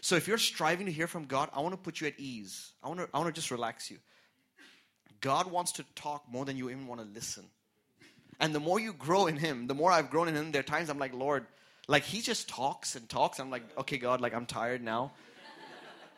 So 0.00 0.16
if 0.16 0.28
you're 0.28 0.38
striving 0.38 0.86
to 0.86 0.92
hear 0.92 1.06
from 1.06 1.24
God, 1.24 1.50
I 1.52 1.60
want 1.60 1.72
to 1.72 1.76
put 1.76 2.00
you 2.00 2.06
at 2.06 2.14
ease. 2.18 2.72
I 2.82 2.88
want 2.88 3.00
to, 3.00 3.08
I 3.12 3.18
want 3.18 3.34
to 3.34 3.38
just 3.38 3.50
relax 3.50 3.90
you. 3.90 3.98
God 5.20 5.50
wants 5.50 5.72
to 5.72 5.84
talk 5.94 6.24
more 6.30 6.44
than 6.44 6.56
you 6.56 6.70
even 6.70 6.86
want 6.86 7.00
to 7.00 7.06
listen. 7.06 7.44
And 8.40 8.54
the 8.54 8.60
more 8.60 8.78
you 8.78 8.92
grow 8.92 9.26
in 9.26 9.36
Him, 9.36 9.66
the 9.66 9.74
more 9.74 9.90
I've 9.90 10.10
grown 10.10 10.28
in 10.28 10.36
Him, 10.36 10.52
there 10.52 10.60
are 10.60 10.62
times 10.62 10.88
I'm 10.88 10.98
like, 10.98 11.12
Lord, 11.12 11.46
like 11.88 12.04
He 12.04 12.20
just 12.20 12.48
talks 12.48 12.94
and 12.94 13.08
talks. 13.08 13.40
I'm 13.40 13.50
like, 13.50 13.64
okay, 13.76 13.98
God, 13.98 14.20
like 14.20 14.34
I'm 14.34 14.46
tired 14.46 14.82
now. 14.82 15.12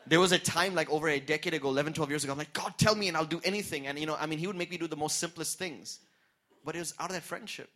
There 0.07 0.19
was 0.19 0.31
a 0.31 0.39
time 0.39 0.75
like 0.75 0.89
over 0.89 1.07
a 1.07 1.19
decade 1.19 1.53
ago, 1.53 1.69
11, 1.69 1.93
12 1.93 2.09
years 2.09 2.23
ago, 2.23 2.33
I'm 2.33 2.39
like, 2.39 2.53
God, 2.53 2.73
tell 2.77 2.95
me 2.95 3.07
and 3.07 3.15
I'll 3.15 3.25
do 3.25 3.41
anything. 3.43 3.87
And 3.87 3.99
you 3.99 4.05
know, 4.05 4.17
I 4.19 4.25
mean, 4.25 4.39
He 4.39 4.47
would 4.47 4.55
make 4.55 4.71
me 4.71 4.77
do 4.77 4.87
the 4.87 4.95
most 4.95 5.19
simplest 5.19 5.57
things. 5.57 5.99
But 6.63 6.75
it 6.75 6.79
was 6.79 6.93
out 6.99 7.09
of 7.09 7.15
that 7.15 7.23
friendship. 7.23 7.69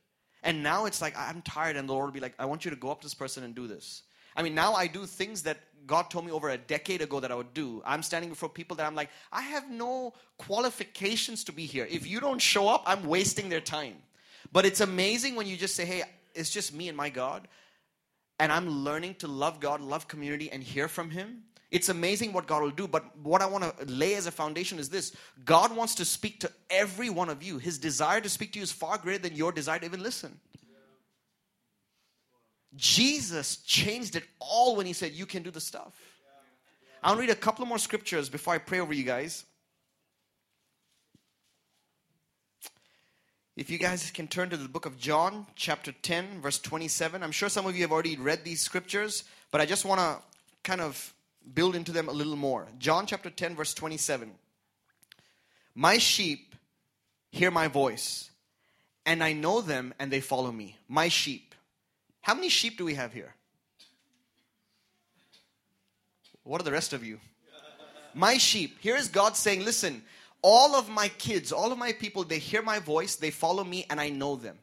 And 0.44 0.62
now 0.62 0.86
it's 0.86 1.02
like, 1.02 1.18
I'm 1.18 1.42
tired, 1.42 1.76
and 1.76 1.90
the 1.90 1.94
Lord 1.94 2.06
will 2.06 2.14
be 2.14 2.20
like, 2.20 2.36
I 2.38 2.46
want 2.46 2.66
you 2.66 2.72
to 2.72 2.78
go 2.78 2.92
up 2.92 3.02
to 3.02 3.06
this 3.06 3.16
person 3.16 3.44
and 3.44 3.56
do 3.56 3.68
this. 3.68 4.04
I 4.36 4.44
mean, 4.44 4.54
now 4.54 4.74
I 4.74 4.86
do 4.86 5.06
things 5.06 5.44
that 5.44 5.58
God 5.88 6.10
told 6.10 6.26
me 6.26 6.32
over 6.32 6.50
a 6.50 6.58
decade 6.58 7.02
ago 7.02 7.20
that 7.20 7.32
I 7.32 7.36
would 7.36 7.54
do. 7.54 7.82
I'm 7.86 8.04
standing 8.04 8.30
before 8.30 8.50
people 8.50 8.78
that 8.78 8.86
I'm 8.86 8.96
like, 8.96 9.10
I 9.32 9.42
have 9.42 9.70
no 9.70 10.14
qualifications 10.38 11.44
to 11.46 11.52
be 11.52 11.66
here. 11.66 11.88
If 11.90 12.08
you 12.08 12.20
don't 12.20 12.42
show 12.42 12.68
up, 12.68 12.84
I'm 12.86 13.06
wasting 13.06 13.50
their 13.50 13.62
time. 13.62 13.96
But 14.52 14.66
it's 14.66 14.82
amazing 14.82 15.36
when 15.36 15.48
you 15.48 15.58
just 15.58 15.76
say, 15.76 15.86
hey, 15.86 16.04
it's 16.34 16.50
just 16.50 16.74
me 16.74 16.90
and 16.90 16.98
my 16.98 17.10
God. 17.10 17.48
And 18.40 18.52
I'm 18.52 18.70
learning 18.84 19.16
to 19.16 19.28
love 19.28 19.60
God, 19.60 19.82
love 19.82 20.08
community, 20.08 20.52
and 20.52 20.62
hear 20.62 20.88
from 20.88 21.10
Him 21.10 21.44
It's 21.72 21.90
amazing 21.90 22.32
what 22.32 22.48
God 22.48 22.62
will 22.62 22.72
do, 22.72 22.88
but 22.88 23.18
what 23.18 23.42
I 23.42 23.48
want 23.48 23.64
to 23.64 23.86
lay 23.86 24.16
as 24.16 24.28
a 24.28 24.32
foundation 24.32 24.80
is 24.80 24.90
this 24.90 25.16
God 25.44 25.76
wants 25.76 25.96
to 25.96 26.06
speak 26.06 26.40
to 26.42 26.52
every 26.70 27.10
one 27.10 27.30
of 27.30 27.42
you. 27.42 27.58
His 27.58 27.78
desire 27.78 28.22
to 28.22 28.30
speak 28.30 28.54
to 28.54 28.60
you 28.60 28.64
is 28.64 28.72
far 28.72 28.98
greater 28.98 29.20
than 29.20 29.36
your 29.36 29.52
desire 29.52 29.80
to 29.80 29.86
even 29.86 30.04
listen. 30.04 30.40
Jesus 32.76 33.58
changed 33.58 34.16
it 34.16 34.24
all 34.40 34.76
when 34.76 34.86
he 34.86 34.94
said, 34.94 35.14
You 35.14 35.26
can 35.26 35.44
do 35.44 35.52
the 35.52 35.62
stuff. 35.62 35.94
I'll 37.04 37.16
read 37.16 37.30
a 37.30 37.36
couple 37.36 37.66
more 37.66 37.78
scriptures 37.78 38.30
before 38.30 38.54
I 38.54 38.58
pray 38.58 38.80
over 38.80 38.94
you 38.94 39.04
guys. 39.04 39.46
If 43.56 43.70
you 43.70 43.78
guys 43.78 44.12
can 44.12 44.28
turn 44.28 44.50
to 44.50 44.58
the 44.58 44.68
book 44.68 44.86
of 44.86 44.98
John, 44.98 45.48
chapter 45.56 45.94
10, 45.94 46.42
verse 46.42 46.60
27. 46.60 47.24
I'm 47.24 47.32
sure 47.32 47.48
some 47.48 47.66
of 47.66 47.76
you 47.76 47.84
have 47.84 47.92
already 47.92 48.18
read 48.18 48.44
these 48.44 48.60
scriptures, 48.60 49.24
but 49.50 49.62
I 49.62 49.66
just 49.66 49.86
want 49.86 50.02
to 50.02 50.18
kind 50.64 50.82
of 50.82 51.14
build 51.54 51.76
into 51.76 51.92
them 51.92 52.10
a 52.10 52.12
little 52.12 52.36
more. 52.36 52.68
John 52.80 53.06
chapter 53.06 53.30
10, 53.30 53.56
verse 53.56 53.74
27. 53.74 54.32
My 55.74 55.98
sheep 55.98 56.56
hear 57.32 57.52
my 57.52 57.68
voice, 57.68 58.32
and 59.06 59.24
I 59.24 59.34
know 59.34 59.62
them, 59.62 59.94
and 60.00 60.12
they 60.12 60.22
follow 60.22 60.52
me. 60.52 60.78
My 60.88 61.10
sheep. 61.10 61.54
How 62.22 62.34
many 62.34 62.50
sheep 62.50 62.78
do 62.78 62.86
we 62.86 62.96
have 62.96 63.14
here? 63.14 63.36
What 66.44 66.62
are 66.62 66.64
the 66.64 66.72
rest 66.72 66.94
of 66.94 67.04
you? 67.04 67.20
My 68.14 68.38
sheep. 68.38 68.78
Here 68.80 68.96
is 68.96 69.10
God 69.10 69.36
saying, 69.36 69.66
listen, 69.66 70.04
all 70.42 70.76
of 70.76 70.90
my 70.90 71.10
kids, 71.10 71.52
all 71.52 71.72
of 71.72 71.78
my 71.78 71.92
people, 71.92 72.24
they 72.24 72.40
hear 72.40 72.62
my 72.62 72.80
voice, 72.80 73.16
they 73.16 73.32
follow 73.32 73.64
me, 73.64 73.86
and 73.90 74.00
I 74.00 74.10
know 74.10 74.36
them. 74.36 74.58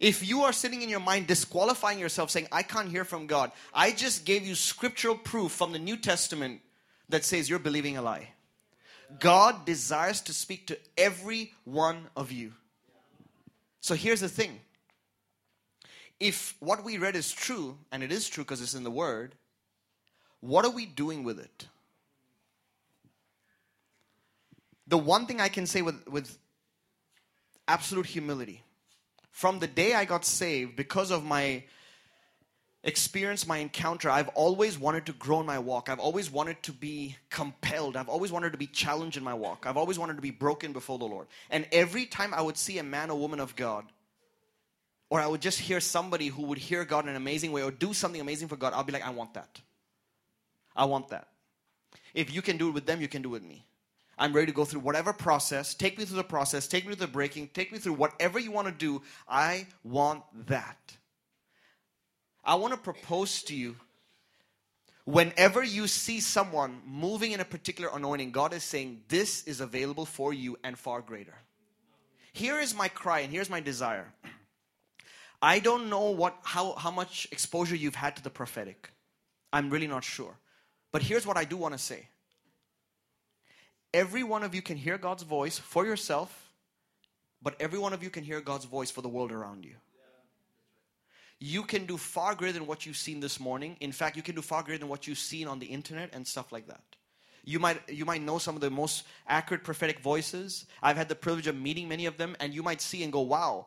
If 0.00 0.26
you 0.26 0.42
are 0.42 0.52
sitting 0.52 0.82
in 0.82 0.88
your 0.88 1.00
mind 1.00 1.26
disqualifying 1.26 1.98
yourself, 1.98 2.30
saying, 2.30 2.48
I 2.50 2.62
can't 2.62 2.88
hear 2.88 3.04
from 3.04 3.26
God, 3.26 3.52
I 3.72 3.92
just 3.92 4.24
gave 4.24 4.46
you 4.46 4.54
scriptural 4.54 5.16
proof 5.16 5.52
from 5.52 5.72
the 5.72 5.78
New 5.78 5.96
Testament 5.96 6.60
that 7.08 7.24
says 7.24 7.48
you're 7.48 7.58
believing 7.58 7.96
a 7.96 8.02
lie. 8.02 8.28
God 9.20 9.64
desires 9.64 10.20
to 10.22 10.32
speak 10.32 10.66
to 10.66 10.78
every 10.98 11.52
one 11.64 12.08
of 12.16 12.32
you. 12.32 12.52
So 13.80 13.94
here's 13.94 14.20
the 14.20 14.28
thing 14.28 14.60
if 16.18 16.56
what 16.60 16.84
we 16.84 16.96
read 16.98 17.16
is 17.16 17.32
true, 17.32 17.76
and 17.92 18.02
it 18.02 18.10
is 18.10 18.28
true 18.28 18.44
because 18.44 18.62
it's 18.62 18.74
in 18.74 18.82
the 18.82 18.90
Word, 18.90 19.34
what 20.40 20.64
are 20.64 20.70
we 20.70 20.86
doing 20.86 21.22
with 21.22 21.38
it? 21.38 21.66
The 24.86 24.98
one 24.98 25.26
thing 25.26 25.40
I 25.40 25.48
can 25.48 25.66
say 25.66 25.82
with, 25.82 26.06
with 26.08 26.38
absolute 27.66 28.06
humility 28.06 28.62
from 29.34 29.58
the 29.58 29.66
day 29.66 29.94
I 29.94 30.04
got 30.04 30.24
saved, 30.24 30.76
because 30.76 31.10
of 31.10 31.24
my 31.24 31.64
experience, 32.84 33.48
my 33.48 33.58
encounter, 33.58 34.08
I've 34.08 34.28
always 34.28 34.78
wanted 34.78 35.06
to 35.06 35.12
grow 35.12 35.40
in 35.40 35.46
my 35.46 35.58
walk. 35.58 35.88
I've 35.88 35.98
always 35.98 36.30
wanted 36.30 36.62
to 36.62 36.72
be 36.72 37.16
compelled. 37.30 37.96
I've 37.96 38.08
always 38.08 38.30
wanted 38.30 38.52
to 38.52 38.58
be 38.58 38.68
challenged 38.68 39.16
in 39.16 39.24
my 39.24 39.34
walk. 39.34 39.66
I've 39.66 39.76
always 39.76 39.98
wanted 39.98 40.14
to 40.14 40.22
be 40.22 40.30
broken 40.30 40.72
before 40.72 40.98
the 40.98 41.04
Lord. 41.06 41.26
And 41.50 41.66
every 41.72 42.06
time 42.06 42.32
I 42.32 42.42
would 42.42 42.56
see 42.56 42.78
a 42.78 42.84
man 42.84 43.10
or 43.10 43.18
woman 43.18 43.40
of 43.40 43.56
God, 43.56 43.84
or 45.10 45.20
I 45.20 45.26
would 45.26 45.42
just 45.42 45.58
hear 45.58 45.80
somebody 45.80 46.28
who 46.28 46.42
would 46.44 46.58
hear 46.58 46.84
God 46.84 47.02
in 47.02 47.10
an 47.10 47.16
amazing 47.16 47.50
way 47.50 47.64
or 47.64 47.72
do 47.72 47.92
something 47.92 48.20
amazing 48.20 48.46
for 48.46 48.56
God, 48.56 48.72
I'll 48.72 48.84
be 48.84 48.92
like, 48.92 49.04
I 49.04 49.10
want 49.10 49.34
that. 49.34 49.60
I 50.76 50.84
want 50.84 51.08
that. 51.08 51.26
If 52.14 52.32
you 52.32 52.40
can 52.40 52.56
do 52.56 52.68
it 52.68 52.72
with 52.72 52.86
them, 52.86 53.00
you 53.00 53.08
can 53.08 53.22
do 53.22 53.30
it 53.30 53.32
with 53.32 53.42
me. 53.42 53.66
I'm 54.18 54.32
ready 54.32 54.46
to 54.46 54.52
go 54.52 54.64
through 54.64 54.80
whatever 54.80 55.12
process. 55.12 55.74
Take 55.74 55.98
me 55.98 56.04
through 56.04 56.16
the 56.16 56.24
process. 56.24 56.68
Take 56.68 56.84
me 56.84 56.94
through 56.94 57.06
the 57.06 57.12
breaking. 57.12 57.48
Take 57.48 57.72
me 57.72 57.78
through 57.78 57.94
whatever 57.94 58.38
you 58.38 58.50
want 58.50 58.68
to 58.68 58.74
do. 58.74 59.02
I 59.28 59.66
want 59.82 60.22
that. 60.46 60.78
I 62.44 62.54
want 62.56 62.72
to 62.74 62.78
propose 62.78 63.42
to 63.44 63.56
you 63.56 63.76
whenever 65.04 65.62
you 65.62 65.86
see 65.86 66.20
someone 66.20 66.80
moving 66.86 67.32
in 67.32 67.40
a 67.40 67.44
particular 67.44 67.90
anointing, 67.94 68.30
God 68.30 68.52
is 68.52 68.64
saying, 68.64 69.02
This 69.08 69.44
is 69.44 69.60
available 69.60 70.06
for 70.06 70.32
you 70.32 70.56
and 70.64 70.78
far 70.78 71.00
greater. 71.00 71.34
Here 72.32 72.58
is 72.58 72.74
my 72.74 72.88
cry 72.88 73.20
and 73.20 73.32
here's 73.32 73.50
my 73.50 73.60
desire. 73.60 74.12
I 75.40 75.60
don't 75.60 75.90
know 75.90 76.10
what 76.10 76.36
how, 76.42 76.72
how 76.74 76.90
much 76.90 77.28
exposure 77.30 77.76
you've 77.76 77.94
had 77.94 78.16
to 78.16 78.22
the 78.22 78.30
prophetic. 78.30 78.90
I'm 79.52 79.70
really 79.70 79.86
not 79.86 80.04
sure. 80.04 80.36
But 80.90 81.02
here's 81.02 81.26
what 81.26 81.36
I 81.36 81.44
do 81.44 81.56
want 81.56 81.74
to 81.74 81.78
say 81.78 82.08
every 83.94 84.24
one 84.24 84.42
of 84.42 84.54
you 84.54 84.60
can 84.60 84.76
hear 84.76 84.98
God's 84.98 85.22
voice 85.22 85.58
for 85.58 85.86
yourself, 85.86 86.52
but 87.40 87.54
every 87.60 87.78
one 87.78 87.94
of 87.94 88.02
you 88.02 88.10
can 88.10 88.24
hear 88.24 88.40
God's 88.40 88.66
voice 88.66 88.90
for 88.90 89.00
the 89.00 89.08
world 89.08 89.32
around 89.32 89.64
you. 89.64 89.76
You 91.38 91.62
can 91.62 91.86
do 91.86 91.96
far 91.96 92.34
greater 92.34 92.54
than 92.54 92.66
what 92.66 92.86
you've 92.86 92.96
seen 92.96 93.20
this 93.20 93.38
morning. 93.38 93.76
In 93.80 93.92
fact, 93.92 94.16
you 94.16 94.22
can 94.22 94.34
do 94.34 94.42
far 94.42 94.62
greater 94.62 94.78
than 94.78 94.88
what 94.88 95.06
you've 95.06 95.18
seen 95.18 95.46
on 95.46 95.58
the 95.58 95.66
internet 95.66 96.10
and 96.12 96.26
stuff 96.26 96.52
like 96.52 96.66
that. 96.68 96.82
You 97.44 97.58
might 97.58 97.88
you 97.90 98.06
might 98.06 98.22
know 98.22 98.38
some 98.38 98.54
of 98.54 98.62
the 98.62 98.70
most 98.70 99.04
accurate 99.28 99.64
prophetic 99.64 100.00
voices. 100.00 100.64
I've 100.82 100.96
had 100.96 101.08
the 101.08 101.14
privilege 101.14 101.46
of 101.46 101.56
meeting 101.56 101.88
many 101.88 102.06
of 102.06 102.16
them, 102.16 102.36
and 102.40 102.54
you 102.54 102.62
might 102.62 102.80
see 102.80 103.02
and 103.02 103.12
go, 103.12 103.20
"Wow." 103.20 103.66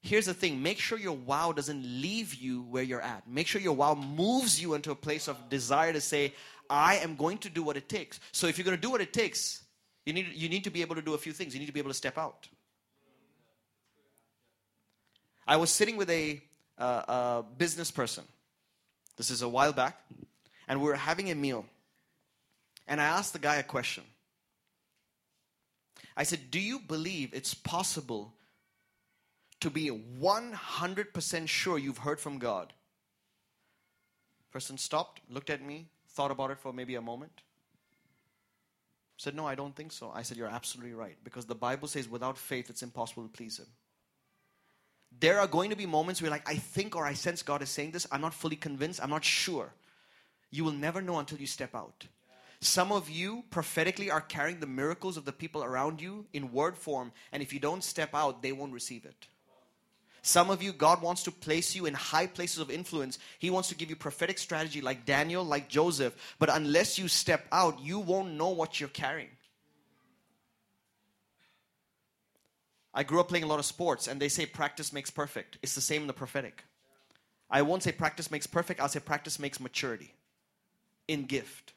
Here's 0.00 0.26
the 0.26 0.34
thing: 0.34 0.62
make 0.62 0.78
sure 0.78 0.98
your 0.98 1.16
wow 1.16 1.52
doesn't 1.52 1.82
leave 1.82 2.34
you 2.34 2.62
where 2.62 2.84
you're 2.84 3.02
at. 3.02 3.28
Make 3.28 3.48
sure 3.48 3.60
your 3.60 3.74
wow 3.74 3.94
moves 3.96 4.62
you 4.62 4.74
into 4.74 4.92
a 4.92 4.94
place 4.94 5.26
of 5.26 5.48
desire 5.48 5.92
to 5.92 6.00
say, 6.00 6.32
I 6.70 6.96
am 6.96 7.16
going 7.16 7.38
to 7.38 7.50
do 7.50 7.64
what 7.64 7.76
it 7.76 7.88
takes. 7.88 8.20
So 8.30 8.46
if 8.46 8.56
you're 8.56 8.64
going 8.64 8.76
to 8.76 8.80
do 8.80 8.90
what 8.90 9.00
it 9.00 9.12
takes, 9.12 9.64
you 10.06 10.12
need, 10.12 10.28
you 10.32 10.48
need 10.48 10.64
to 10.64 10.70
be 10.70 10.80
able 10.80 10.94
to 10.94 11.02
do 11.02 11.14
a 11.14 11.18
few 11.18 11.32
things. 11.32 11.52
You 11.52 11.60
need 11.60 11.66
to 11.66 11.72
be 11.72 11.80
able 11.80 11.90
to 11.90 11.94
step 11.94 12.16
out. 12.16 12.48
I 15.46 15.56
was 15.56 15.70
sitting 15.70 15.96
with 15.96 16.08
a, 16.10 16.40
uh, 16.78 16.84
a 17.08 17.44
business 17.58 17.90
person. 17.90 18.24
This 19.16 19.30
is 19.30 19.42
a 19.42 19.48
while 19.48 19.72
back. 19.72 20.00
And 20.68 20.80
we 20.80 20.86
were 20.86 20.94
having 20.94 21.30
a 21.30 21.34
meal. 21.34 21.66
And 22.86 23.00
I 23.00 23.04
asked 23.04 23.32
the 23.32 23.40
guy 23.40 23.56
a 23.56 23.64
question. 23.64 24.04
I 26.16 26.22
said, 26.22 26.50
Do 26.50 26.60
you 26.60 26.78
believe 26.78 27.34
it's 27.34 27.52
possible 27.52 28.34
to 29.60 29.70
be 29.70 29.90
100% 29.90 31.48
sure 31.48 31.78
you've 31.78 31.98
heard 31.98 32.20
from 32.20 32.38
God? 32.38 32.72
Person 34.52 34.78
stopped, 34.78 35.20
looked 35.28 35.50
at 35.50 35.62
me, 35.62 35.88
thought 36.20 36.30
about 36.30 36.50
it 36.50 36.58
for 36.58 36.70
maybe 36.70 36.96
a 36.96 37.00
moment? 37.00 37.32
Said, 39.16 39.34
No, 39.34 39.46
I 39.46 39.54
don't 39.54 39.74
think 39.74 39.90
so. 39.90 40.12
I 40.14 40.20
said, 40.20 40.36
You're 40.36 40.54
absolutely 40.60 40.92
right. 40.92 41.16
Because 41.24 41.46
the 41.46 41.54
Bible 41.54 41.88
says, 41.88 42.10
without 42.10 42.36
faith, 42.36 42.68
it's 42.68 42.82
impossible 42.82 43.22
to 43.22 43.30
please 43.30 43.58
Him. 43.58 43.70
There 45.18 45.40
are 45.40 45.46
going 45.46 45.70
to 45.70 45.76
be 45.76 45.86
moments 45.86 46.20
where, 46.20 46.30
like, 46.30 46.46
I 46.46 46.56
think 46.56 46.94
or 46.94 47.06
I 47.06 47.14
sense 47.14 47.42
God 47.42 47.62
is 47.62 47.70
saying 47.70 47.92
this. 47.92 48.06
I'm 48.12 48.20
not 48.20 48.34
fully 48.34 48.56
convinced. 48.56 49.02
I'm 49.02 49.08
not 49.08 49.24
sure. 49.24 49.72
You 50.50 50.62
will 50.64 50.72
never 50.72 51.00
know 51.00 51.18
until 51.18 51.38
you 51.38 51.46
step 51.46 51.74
out. 51.74 52.06
Some 52.60 52.92
of 52.92 53.08
you 53.08 53.44
prophetically 53.50 54.10
are 54.10 54.20
carrying 54.20 54.60
the 54.60 54.66
miracles 54.66 55.16
of 55.16 55.24
the 55.24 55.32
people 55.32 55.64
around 55.64 56.02
you 56.02 56.26
in 56.34 56.52
word 56.52 56.76
form, 56.76 57.12
and 57.32 57.42
if 57.42 57.54
you 57.54 57.60
don't 57.60 57.82
step 57.82 58.10
out, 58.14 58.42
they 58.42 58.52
won't 58.52 58.74
receive 58.74 59.06
it. 59.06 59.26
Some 60.22 60.50
of 60.50 60.62
you, 60.62 60.72
God 60.72 61.00
wants 61.00 61.22
to 61.24 61.30
place 61.30 61.74
you 61.74 61.86
in 61.86 61.94
high 61.94 62.26
places 62.26 62.58
of 62.58 62.70
influence. 62.70 63.18
He 63.38 63.50
wants 63.50 63.70
to 63.70 63.74
give 63.74 63.88
you 63.88 63.96
prophetic 63.96 64.38
strategy 64.38 64.80
like 64.80 65.06
Daniel, 65.06 65.44
like 65.44 65.68
Joseph. 65.68 66.14
But 66.38 66.50
unless 66.50 66.98
you 66.98 67.08
step 67.08 67.46
out, 67.50 67.80
you 67.80 67.98
won't 67.98 68.34
know 68.34 68.50
what 68.50 68.78
you're 68.80 68.90
carrying. 68.90 69.30
I 72.92 73.02
grew 73.04 73.20
up 73.20 73.28
playing 73.28 73.44
a 73.44 73.46
lot 73.46 73.60
of 73.60 73.64
sports, 73.64 74.08
and 74.08 74.20
they 74.20 74.28
say 74.28 74.46
practice 74.46 74.92
makes 74.92 75.10
perfect. 75.10 75.58
It's 75.62 75.74
the 75.74 75.80
same 75.80 76.02
in 76.02 76.06
the 76.06 76.12
prophetic. 76.12 76.64
I 77.50 77.62
won't 77.62 77.82
say 77.82 77.92
practice 77.92 78.30
makes 78.30 78.46
perfect, 78.46 78.80
I'll 78.80 78.88
say 78.88 79.00
practice 79.00 79.38
makes 79.38 79.58
maturity 79.58 80.12
in 81.08 81.24
gift. 81.24 81.72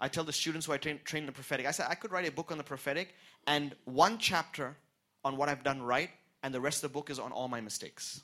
I 0.00 0.08
tell 0.08 0.24
the 0.24 0.32
students 0.32 0.66
who 0.66 0.72
I 0.72 0.76
train, 0.76 0.98
train 1.04 1.22
in 1.22 1.26
the 1.26 1.32
prophetic, 1.32 1.66
I 1.66 1.70
said 1.70 1.86
I 1.88 1.94
could 1.94 2.10
write 2.10 2.28
a 2.28 2.32
book 2.32 2.50
on 2.50 2.58
the 2.58 2.64
prophetic 2.64 3.14
and 3.46 3.74
one 3.84 4.18
chapter 4.18 4.76
on 5.24 5.36
what 5.36 5.48
I've 5.48 5.62
done 5.62 5.82
right, 5.82 6.10
and 6.42 6.54
the 6.54 6.60
rest 6.60 6.84
of 6.84 6.90
the 6.90 6.94
book 6.94 7.10
is 7.10 7.18
on 7.18 7.32
all 7.32 7.48
my 7.48 7.60
mistakes. 7.60 8.22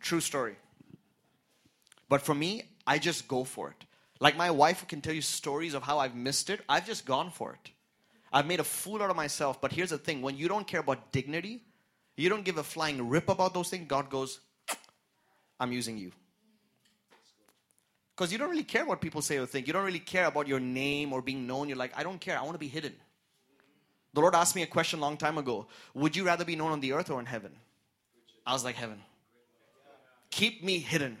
True 0.00 0.20
story. 0.20 0.56
But 2.08 2.22
for 2.22 2.34
me, 2.34 2.64
I 2.86 2.98
just 2.98 3.28
go 3.28 3.44
for 3.44 3.70
it. 3.70 3.86
Like 4.20 4.36
my 4.36 4.50
wife 4.50 4.86
can 4.88 5.00
tell 5.00 5.14
you 5.14 5.22
stories 5.22 5.74
of 5.74 5.82
how 5.82 5.98
I've 5.98 6.14
missed 6.14 6.50
it, 6.50 6.60
I've 6.68 6.86
just 6.86 7.04
gone 7.04 7.30
for 7.30 7.52
it. 7.52 7.70
I've 8.32 8.46
made 8.46 8.60
a 8.60 8.64
fool 8.64 9.02
out 9.02 9.10
of 9.10 9.16
myself, 9.16 9.60
but 9.60 9.72
here's 9.72 9.90
the 9.90 9.98
thing 9.98 10.22
when 10.22 10.36
you 10.36 10.48
don't 10.48 10.66
care 10.66 10.80
about 10.80 11.12
dignity, 11.12 11.62
you 12.16 12.28
don't 12.28 12.44
give 12.44 12.58
a 12.58 12.62
flying 12.62 13.08
rip 13.08 13.28
about 13.28 13.54
those 13.54 13.68
things, 13.68 13.86
God 13.86 14.10
goes, 14.10 14.40
I'm 15.60 15.72
using 15.72 15.98
you. 15.98 16.12
Because 18.14 18.32
you 18.32 18.38
don't 18.38 18.48
really 18.48 18.64
care 18.64 18.86
what 18.86 19.00
people 19.00 19.20
say 19.20 19.36
or 19.36 19.44
think. 19.44 19.66
You 19.66 19.74
don't 19.74 19.84
really 19.84 19.98
care 19.98 20.26
about 20.26 20.48
your 20.48 20.60
name 20.60 21.12
or 21.12 21.20
being 21.20 21.46
known. 21.46 21.68
You're 21.68 21.76
like, 21.76 21.92
I 21.94 22.02
don't 22.02 22.18
care. 22.18 22.38
I 22.38 22.42
want 22.42 22.54
to 22.54 22.58
be 22.58 22.68
hidden. 22.68 22.94
The 24.16 24.22
Lord 24.22 24.34
asked 24.34 24.56
me 24.56 24.62
a 24.62 24.66
question 24.66 24.98
a 24.98 25.02
long 25.02 25.18
time 25.18 25.36
ago 25.36 25.66
Would 25.92 26.16
you 26.16 26.24
rather 26.24 26.42
be 26.42 26.56
known 26.56 26.72
on 26.72 26.80
the 26.80 26.94
earth 26.94 27.10
or 27.10 27.20
in 27.20 27.26
heaven? 27.26 27.52
I 28.46 28.54
was 28.54 28.64
like, 28.64 28.74
Heaven. 28.74 28.98
Keep 30.30 30.64
me 30.64 30.78
hidden. 30.78 31.18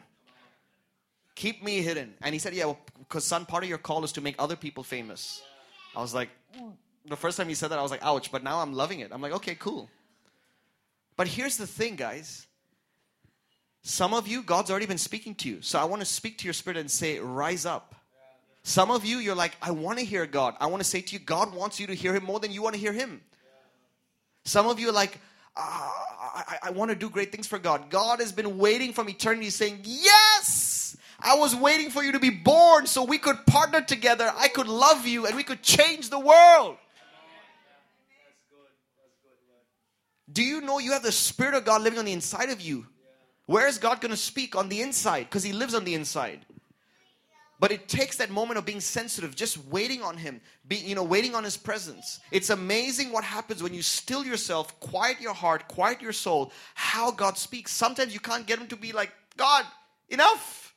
Keep 1.34 1.62
me 1.62 1.82
hidden. 1.82 2.14
And 2.22 2.32
he 2.32 2.38
said, 2.38 2.54
Yeah, 2.54 2.72
because 2.98 3.30
well, 3.30 3.40
son, 3.40 3.44
part 3.44 3.64
of 3.64 3.68
your 3.68 3.76
call 3.76 4.02
is 4.04 4.12
to 4.12 4.22
make 4.22 4.34
other 4.38 4.56
people 4.56 4.82
famous. 4.82 5.42
I 5.94 6.00
was 6.00 6.14
like, 6.14 6.30
hmm. 6.56 6.70
The 7.04 7.16
first 7.16 7.36
time 7.36 7.48
he 7.48 7.54
said 7.54 7.68
that, 7.68 7.78
I 7.78 7.82
was 7.82 7.90
like, 7.90 8.02
Ouch, 8.02 8.32
but 8.32 8.42
now 8.42 8.60
I'm 8.60 8.72
loving 8.72 9.00
it. 9.00 9.10
I'm 9.12 9.20
like, 9.20 9.32
Okay, 9.32 9.56
cool. 9.56 9.90
But 11.18 11.28
here's 11.28 11.58
the 11.58 11.66
thing, 11.66 11.96
guys 11.96 12.46
Some 13.82 14.14
of 14.14 14.26
you, 14.26 14.42
God's 14.42 14.70
already 14.70 14.86
been 14.86 14.96
speaking 14.96 15.34
to 15.34 15.50
you. 15.50 15.60
So 15.60 15.78
I 15.78 15.84
want 15.84 16.00
to 16.00 16.06
speak 16.06 16.38
to 16.38 16.44
your 16.44 16.54
spirit 16.54 16.78
and 16.78 16.90
say, 16.90 17.18
rise 17.18 17.66
up. 17.66 17.94
Some 18.66 18.90
of 18.90 19.04
you, 19.04 19.18
you're 19.18 19.36
like, 19.36 19.56
I 19.62 19.70
want 19.70 20.00
to 20.00 20.04
hear 20.04 20.26
God. 20.26 20.56
I 20.58 20.66
want 20.66 20.82
to 20.82 20.88
say 20.88 21.00
to 21.00 21.12
you, 21.12 21.20
God 21.20 21.54
wants 21.54 21.78
you 21.78 21.86
to 21.86 21.94
hear 21.94 22.12
Him 22.12 22.24
more 22.24 22.40
than 22.40 22.50
you 22.50 22.62
want 22.62 22.74
to 22.74 22.80
hear 22.80 22.92
Him. 22.92 23.20
Some 24.44 24.66
of 24.66 24.80
you 24.80 24.88
are 24.88 24.92
like, 24.92 25.20
ah, 25.56 26.44
I, 26.48 26.58
I 26.64 26.70
want 26.70 26.90
to 26.90 26.96
do 26.96 27.08
great 27.08 27.30
things 27.30 27.46
for 27.46 27.60
God. 27.60 27.90
God 27.90 28.18
has 28.18 28.32
been 28.32 28.58
waiting 28.58 28.92
from 28.92 29.08
eternity 29.08 29.50
saying, 29.50 29.82
Yes, 29.84 30.96
I 31.20 31.36
was 31.36 31.54
waiting 31.54 31.90
for 31.90 32.02
you 32.02 32.10
to 32.10 32.18
be 32.18 32.30
born 32.30 32.86
so 32.86 33.04
we 33.04 33.18
could 33.18 33.46
partner 33.46 33.82
together. 33.82 34.32
I 34.36 34.48
could 34.48 34.66
love 34.66 35.06
you 35.06 35.26
and 35.26 35.36
we 35.36 35.44
could 35.44 35.62
change 35.62 36.10
the 36.10 36.18
world. 36.18 36.76
Do 40.32 40.42
you 40.42 40.60
know 40.60 40.80
you 40.80 40.90
have 40.90 41.04
the 41.04 41.12
Spirit 41.12 41.54
of 41.54 41.64
God 41.64 41.82
living 41.82 42.00
on 42.00 42.04
the 42.04 42.12
inside 42.12 42.50
of 42.50 42.60
you? 42.60 42.88
Where 43.46 43.68
is 43.68 43.78
God 43.78 44.00
going 44.00 44.10
to 44.10 44.16
speak? 44.16 44.56
On 44.56 44.68
the 44.68 44.82
inside, 44.82 45.22
because 45.26 45.44
He 45.44 45.52
lives 45.52 45.72
on 45.72 45.84
the 45.84 45.94
inside. 45.94 46.40
But 47.58 47.72
it 47.72 47.88
takes 47.88 48.18
that 48.18 48.30
moment 48.30 48.58
of 48.58 48.66
being 48.66 48.80
sensitive, 48.80 49.34
just 49.34 49.56
waiting 49.66 50.02
on 50.02 50.18
Him, 50.18 50.40
be, 50.68 50.76
you 50.76 50.94
know, 50.94 51.02
waiting 51.02 51.34
on 51.34 51.42
His 51.42 51.56
presence. 51.56 52.20
It's 52.30 52.50
amazing 52.50 53.12
what 53.12 53.24
happens 53.24 53.62
when 53.62 53.72
you 53.72 53.82
still 53.82 54.24
yourself, 54.24 54.78
quiet 54.78 55.20
your 55.20 55.32
heart, 55.32 55.66
quiet 55.68 56.02
your 56.02 56.12
soul, 56.12 56.52
how 56.74 57.10
God 57.10 57.38
speaks. 57.38 57.72
Sometimes 57.72 58.12
you 58.12 58.20
can't 58.20 58.46
get 58.46 58.58
Him 58.58 58.66
to 58.68 58.76
be 58.76 58.92
like, 58.92 59.10
God, 59.36 59.64
enough. 60.10 60.74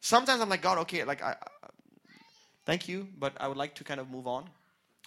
Sometimes 0.00 0.40
I'm 0.40 0.48
like, 0.48 0.62
God, 0.62 0.78
okay, 0.78 1.02
like, 1.04 1.22
I, 1.22 1.32
I, 1.32 1.68
thank 2.66 2.88
you, 2.88 3.08
but 3.18 3.32
I 3.40 3.48
would 3.48 3.56
like 3.56 3.74
to 3.76 3.84
kind 3.84 3.98
of 3.98 4.10
move 4.10 4.26
on. 4.28 4.48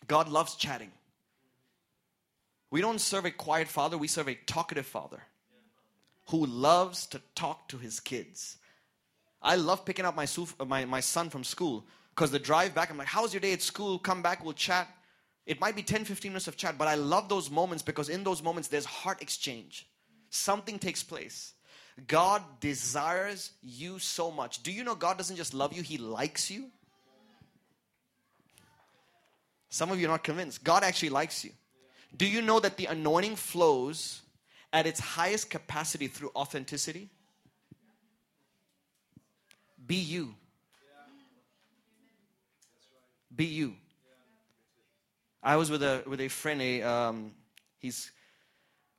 God 0.08 0.28
loves 0.28 0.56
chatting. 0.56 0.92
We 2.72 2.82
don't 2.82 3.00
serve 3.00 3.26
a 3.26 3.32
quiet 3.32 3.70
father, 3.70 3.98
we 3.98 4.08
serve 4.08 4.28
a 4.28 4.36
talkative 4.36 4.86
father 4.86 5.22
who 6.30 6.46
loves 6.46 7.06
to 7.08 7.22
talk 7.36 7.70
to 7.70 7.78
his 7.78 8.00
kids. 8.00 8.58
I 9.46 9.56
love 9.56 9.86
picking 9.86 10.06
up 10.06 10.16
my, 10.16 10.26
my, 10.66 10.86
my 10.86 11.00
son 11.00 11.30
from 11.30 11.44
school 11.44 11.86
because 12.10 12.32
the 12.32 12.40
drive 12.40 12.74
back, 12.74 12.90
I'm 12.90 12.98
like, 12.98 13.08
how's 13.08 13.32
your 13.32 13.42
day 13.42 13.54
at 13.54 13.62
school? 13.62 14.00
Come 14.00 14.24
back, 14.24 14.44
we'll 14.44 14.54
chat. 14.54 14.90
It 15.46 15.62
might 15.62 15.76
be 15.76 15.84
10, 15.84 16.04
15 16.04 16.32
minutes 16.32 16.48
of 16.48 16.58
chat, 16.58 16.80
but 16.80 16.88
I 16.88 16.96
love 16.96 17.30
those 17.30 17.52
moments 17.52 17.84
because 17.84 18.10
in 18.10 18.24
those 18.24 18.42
moments 18.42 18.68
there's 18.70 18.86
heart 18.86 19.22
exchange. 19.22 19.88
Something 20.32 20.80
takes 20.80 21.04
place. 21.04 21.54
God 22.08 22.42
desires 22.60 23.52
you 23.62 24.00
so 24.00 24.32
much. 24.32 24.64
Do 24.64 24.72
you 24.72 24.84
know 24.84 24.96
God 24.96 25.18
doesn't 25.18 25.36
just 25.36 25.54
love 25.54 25.74
you, 25.74 25.84
He 25.84 26.00
likes 26.00 26.50
you? 26.50 26.66
Some 29.70 29.92
of 29.92 30.00
you 30.00 30.08
are 30.08 30.10
not 30.10 30.24
convinced. 30.24 30.64
God 30.64 30.84
actually 30.84 31.10
likes 31.10 31.46
you. 31.46 31.52
Do 32.18 32.26
you 32.26 32.42
know 32.42 32.60
that 32.60 32.78
the 32.78 32.88
anointing 32.88 33.36
flows 33.36 34.22
at 34.74 34.88
its 34.88 35.00
highest 35.00 35.52
capacity 35.52 36.08
through 36.08 36.32
authenticity? 36.36 37.10
Be 39.86 39.96
you. 39.96 40.36
Be 43.36 43.46
you. 43.46 43.76
I 45.44 45.58
was 45.58 45.70
with 45.70 45.84
a 45.84 46.04
with 46.08 46.22
a 46.22 46.28
friend. 46.28 46.62
A 46.62 46.82
um, 46.82 47.32
he's 47.80 48.12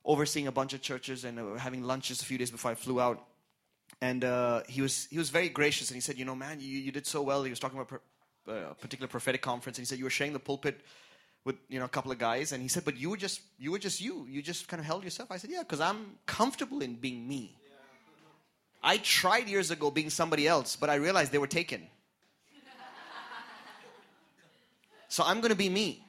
overseeing 0.05 0.47
a 0.47 0.51
bunch 0.51 0.73
of 0.73 0.81
churches 0.81 1.25
and 1.25 1.39
uh, 1.39 1.55
having 1.55 1.83
lunches 1.83 2.21
a 2.21 2.25
few 2.25 2.37
days 2.37 2.49
before 2.49 2.71
I 2.71 2.75
flew 2.75 3.01
out. 3.01 3.21
And 4.01 4.23
uh, 4.23 4.61
he 4.67 4.81
was 4.81 5.07
he 5.11 5.17
was 5.17 5.29
very 5.29 5.49
gracious 5.49 5.89
and 5.89 5.95
he 5.95 6.01
said, 6.01 6.17
you 6.17 6.25
know, 6.25 6.35
man, 6.35 6.59
you, 6.59 6.79
you 6.79 6.91
did 6.91 7.05
so 7.05 7.21
well. 7.21 7.43
He 7.43 7.49
was 7.49 7.59
talking 7.59 7.79
about 7.79 8.01
uh, 8.47 8.71
a 8.71 8.75
particular 8.75 9.07
prophetic 9.07 9.41
conference 9.41 9.77
and 9.77 9.83
he 9.83 9.87
said 9.87 9.97
you 9.97 10.05
were 10.05 10.09
sharing 10.09 10.33
the 10.33 10.39
pulpit 10.39 10.79
with 11.43 11.55
you 11.69 11.79
know 11.79 11.85
a 11.85 11.89
couple 11.89 12.11
of 12.11 12.17
guys 12.17 12.51
and 12.51 12.61
he 12.61 12.69
said, 12.69 12.85
but 12.85 12.97
you 12.97 13.09
were 13.09 13.17
just 13.17 13.41
you 13.57 13.71
were 13.71 13.79
just 13.79 13.99
you. 13.99 14.25
You 14.29 14.41
just 14.41 14.67
kind 14.67 14.79
of 14.79 14.85
held 14.85 15.03
yourself. 15.03 15.31
I 15.31 15.37
said, 15.37 15.49
yeah, 15.49 15.63
because 15.63 15.81
I'm 15.81 16.17
comfortable 16.25 16.81
in 16.81 16.95
being 16.95 17.27
me. 17.27 17.57
I 18.83 18.97
tried 18.97 19.49
years 19.49 19.71
ago 19.71 19.91
being 19.91 20.09
somebody 20.09 20.47
else, 20.47 20.75
but 20.75 20.89
I 20.89 20.95
realized 20.95 21.31
they 21.31 21.37
were 21.37 21.47
taken. 21.47 21.87
So 25.09 25.23
I'm 25.23 25.39
going 25.39 25.51
to 25.51 25.57
be 25.57 25.69
me. 25.69 26.03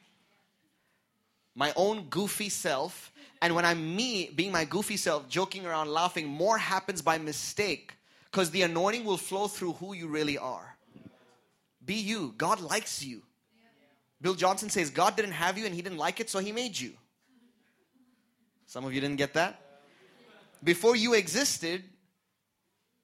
My 1.54 1.72
own 1.76 2.08
goofy 2.10 2.48
self. 2.48 3.12
And 3.40 3.54
when 3.54 3.64
I'm 3.64 3.94
me, 3.96 4.30
being 4.34 4.50
my 4.50 4.64
goofy 4.64 4.96
self, 4.96 5.28
joking 5.28 5.64
around, 5.64 5.88
laughing, 5.88 6.26
more 6.26 6.58
happens 6.58 7.00
by 7.00 7.18
mistake 7.18 7.94
because 8.30 8.50
the 8.50 8.62
anointing 8.62 9.04
will 9.04 9.16
flow 9.16 9.48
through 9.48 9.74
who 9.74 9.94
you 9.94 10.08
really 10.08 10.36
are. 10.36 10.76
Be 11.84 11.94
you. 11.94 12.34
God 12.36 12.60
likes 12.60 13.02
you. 13.02 13.22
Bill 14.20 14.34
Johnson 14.34 14.68
says 14.68 14.90
God 14.90 15.16
didn't 15.16 15.32
have 15.32 15.56
you 15.56 15.64
and 15.64 15.74
he 15.74 15.80
didn't 15.80 15.98
like 15.98 16.20
it, 16.20 16.28
so 16.28 16.40
he 16.40 16.52
made 16.52 16.78
you. 16.78 16.92
Some 18.66 18.84
of 18.84 18.92
you 18.92 19.00
didn't 19.00 19.16
get 19.16 19.32
that? 19.34 19.60
Before 20.62 20.96
you 20.96 21.14
existed, 21.14 21.84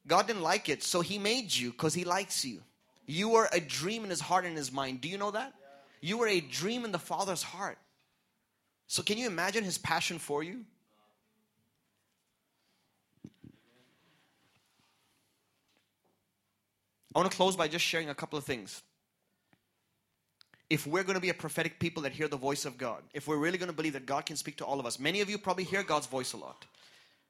God 0.06 0.26
didn't 0.26 0.42
like 0.42 0.68
it, 0.68 0.82
so 0.82 1.00
He 1.00 1.18
made 1.18 1.54
you 1.54 1.70
because 1.70 1.94
He 1.94 2.04
likes 2.04 2.44
you. 2.44 2.60
You 3.06 3.30
were 3.30 3.48
a 3.52 3.60
dream 3.60 4.04
in 4.04 4.10
His 4.10 4.20
heart 4.20 4.44
and 4.44 4.56
His 4.56 4.72
mind. 4.72 5.00
Do 5.00 5.08
you 5.08 5.18
know 5.18 5.30
that? 5.30 5.54
You 6.00 6.18
were 6.18 6.28
a 6.28 6.40
dream 6.40 6.84
in 6.84 6.92
the 6.92 6.98
Father's 6.98 7.42
heart. 7.42 7.78
So, 8.86 9.02
can 9.02 9.16
you 9.16 9.26
imagine 9.26 9.64
His 9.64 9.78
passion 9.78 10.18
for 10.18 10.42
you? 10.42 10.64
I 17.14 17.20
want 17.20 17.30
to 17.30 17.36
close 17.36 17.54
by 17.56 17.68
just 17.68 17.84
sharing 17.84 18.10
a 18.10 18.14
couple 18.14 18.38
of 18.38 18.44
things. 18.44 18.82
If 20.68 20.86
we're 20.86 21.04
going 21.04 21.14
to 21.14 21.20
be 21.20 21.28
a 21.28 21.34
prophetic 21.34 21.78
people 21.78 22.02
that 22.02 22.12
hear 22.12 22.26
the 22.26 22.36
voice 22.36 22.64
of 22.64 22.76
God, 22.76 23.02
if 23.12 23.28
we're 23.28 23.36
really 23.36 23.58
going 23.58 23.70
to 23.70 23.76
believe 23.76 23.92
that 23.92 24.06
God 24.06 24.26
can 24.26 24.36
speak 24.36 24.56
to 24.56 24.64
all 24.64 24.80
of 24.80 24.86
us, 24.86 24.98
many 24.98 25.20
of 25.20 25.30
you 25.30 25.38
probably 25.38 25.64
hear 25.64 25.82
God's 25.82 26.06
voice 26.06 26.32
a 26.32 26.36
lot. 26.36 26.64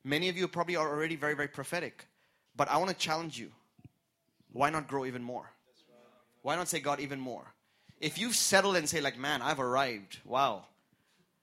Many 0.03 0.29
of 0.29 0.37
you 0.37 0.49
probably 0.49 0.77
are 0.77 0.89
already 0.89 1.17
very, 1.17 1.35
very 1.35 1.49
prophetic. 1.49 2.07
But 2.57 2.69
I 2.69 2.77
want 2.77 2.91
to 2.91 2.97
challenge 2.97 3.39
you. 3.39 3.51
Why 4.53 4.71
not 4.71 4.87
grow 4.87 5.05
even 5.05 5.23
more? 5.23 5.51
Why 6.43 6.57
not 6.57 6.69
say, 6.69 6.79
God, 6.79 7.01
even 7.01 7.19
more? 7.19 7.45
If 8.01 8.19
you've 8.19 8.35
settled 8.35 8.77
and 8.77 8.89
say, 8.89 9.01
like, 9.01 9.19
man, 9.19 9.43
I've 9.43 9.61
arrived. 9.61 10.19
Wow. 10.25 10.65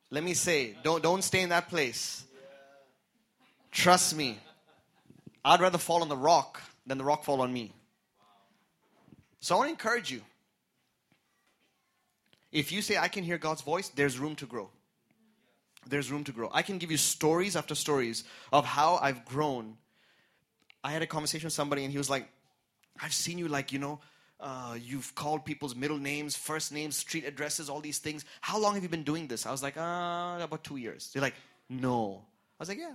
Let 0.09 0.24
me 0.24 0.34
say, 0.34 0.76
don't, 0.84 1.01
don't 1.01 1.24
stay 1.24 1.41
in 1.41 1.49
that 1.49 1.70
place. 1.70 2.24
Trust 3.72 4.16
me. 4.16 4.38
I'd 5.43 5.59
rather 5.59 5.78
fall 5.78 6.01
on 6.01 6.09
the 6.09 6.18
rock 6.18 6.62
than 6.86 6.97
the 6.97 7.03
rock 7.03 7.24
fall 7.24 7.41
on 7.41 7.51
me. 7.51 7.74
So 9.39 9.55
I 9.55 9.57
want 9.57 9.68
to 9.70 9.72
encourage 9.72 10.12
you. 10.12 10.22
If 12.51 12.72
you 12.72 12.82
say, 12.82 12.97
I 12.97 13.07
can 13.07 13.24
hear 13.24 13.38
God's 13.38 13.62
voice, 13.62 13.89
there's 13.89 14.20
room 14.20 14.36
to 14.36 14.45
grow. 14.45 14.70
There's 15.88 16.12
room 16.12 16.24
to 16.26 16.32
grow. 16.32 16.49
I 16.53 16.62
can 16.62 16.78
give 16.78 16.91
you 16.91 16.97
stories 16.97 17.55
after 17.55 17.74
stories 17.74 18.24
of 18.53 18.66
how 18.66 18.99
I've 19.01 19.26
grown 19.26 19.78
I 20.84 20.91
had 20.91 21.01
a 21.01 21.07
conversation 21.07 21.47
with 21.47 21.53
somebody 21.53 21.84
and 21.84 21.91
he 21.91 21.97
was 21.97 22.09
like, 22.09 22.27
I've 23.01 23.13
seen 23.13 23.38
you 23.38 23.47
like, 23.47 23.71
you 23.71 23.79
know, 23.79 23.99
uh, 24.39 24.75
you've 24.82 25.13
called 25.13 25.45
people's 25.45 25.75
middle 25.75 25.97
names, 25.97 26.36
first 26.36 26.71
names, 26.71 26.95
street 26.95 27.25
addresses, 27.25 27.69
all 27.69 27.79
these 27.79 27.99
things. 27.99 28.25
How 28.41 28.59
long 28.59 28.73
have 28.73 28.84
you 28.84 28.89
been 28.89 29.03
doing 29.03 29.27
this? 29.27 29.45
I 29.45 29.51
was 29.51 29.61
like, 29.61 29.77
uh, 29.77 30.39
about 30.41 30.63
two 30.63 30.77
years. 30.77 31.11
They're 31.13 31.21
like, 31.21 31.36
no. 31.69 32.23
I 32.59 32.61
was 32.61 32.69
like, 32.69 32.79
yeah. 32.79 32.93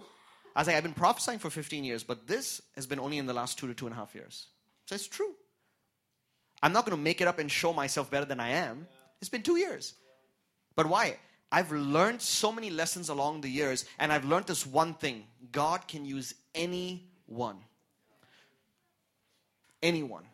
I 0.54 0.60
was 0.60 0.66
like, 0.66 0.76
I've 0.76 0.82
been 0.82 0.92
prophesying 0.92 1.38
for 1.38 1.50
15 1.50 1.84
years, 1.84 2.02
but 2.02 2.26
this 2.26 2.60
has 2.74 2.86
been 2.86 2.98
only 2.98 3.18
in 3.18 3.26
the 3.26 3.34
last 3.34 3.58
two 3.58 3.68
to 3.68 3.74
two 3.74 3.86
and 3.86 3.94
a 3.94 3.96
half 3.96 4.14
years. 4.14 4.46
So 4.86 4.94
it's 4.94 5.06
true. 5.06 5.34
I'm 6.62 6.72
not 6.72 6.84
going 6.84 6.96
to 6.96 7.02
make 7.02 7.20
it 7.20 7.28
up 7.28 7.38
and 7.38 7.50
show 7.50 7.72
myself 7.72 8.10
better 8.10 8.24
than 8.24 8.40
I 8.40 8.50
am. 8.50 8.88
It's 9.20 9.28
been 9.28 9.42
two 9.42 9.56
years. 9.56 9.94
But 10.74 10.86
why? 10.86 11.18
I've 11.52 11.70
learned 11.70 12.20
so 12.22 12.50
many 12.50 12.70
lessons 12.70 13.08
along 13.08 13.42
the 13.42 13.48
years, 13.48 13.84
and 13.98 14.12
I've 14.12 14.24
learned 14.24 14.46
this 14.46 14.66
one 14.66 14.94
thing 14.94 15.24
God 15.52 15.86
can 15.86 16.04
use 16.04 16.34
anyone 16.54 17.58
anyone. 19.86 20.24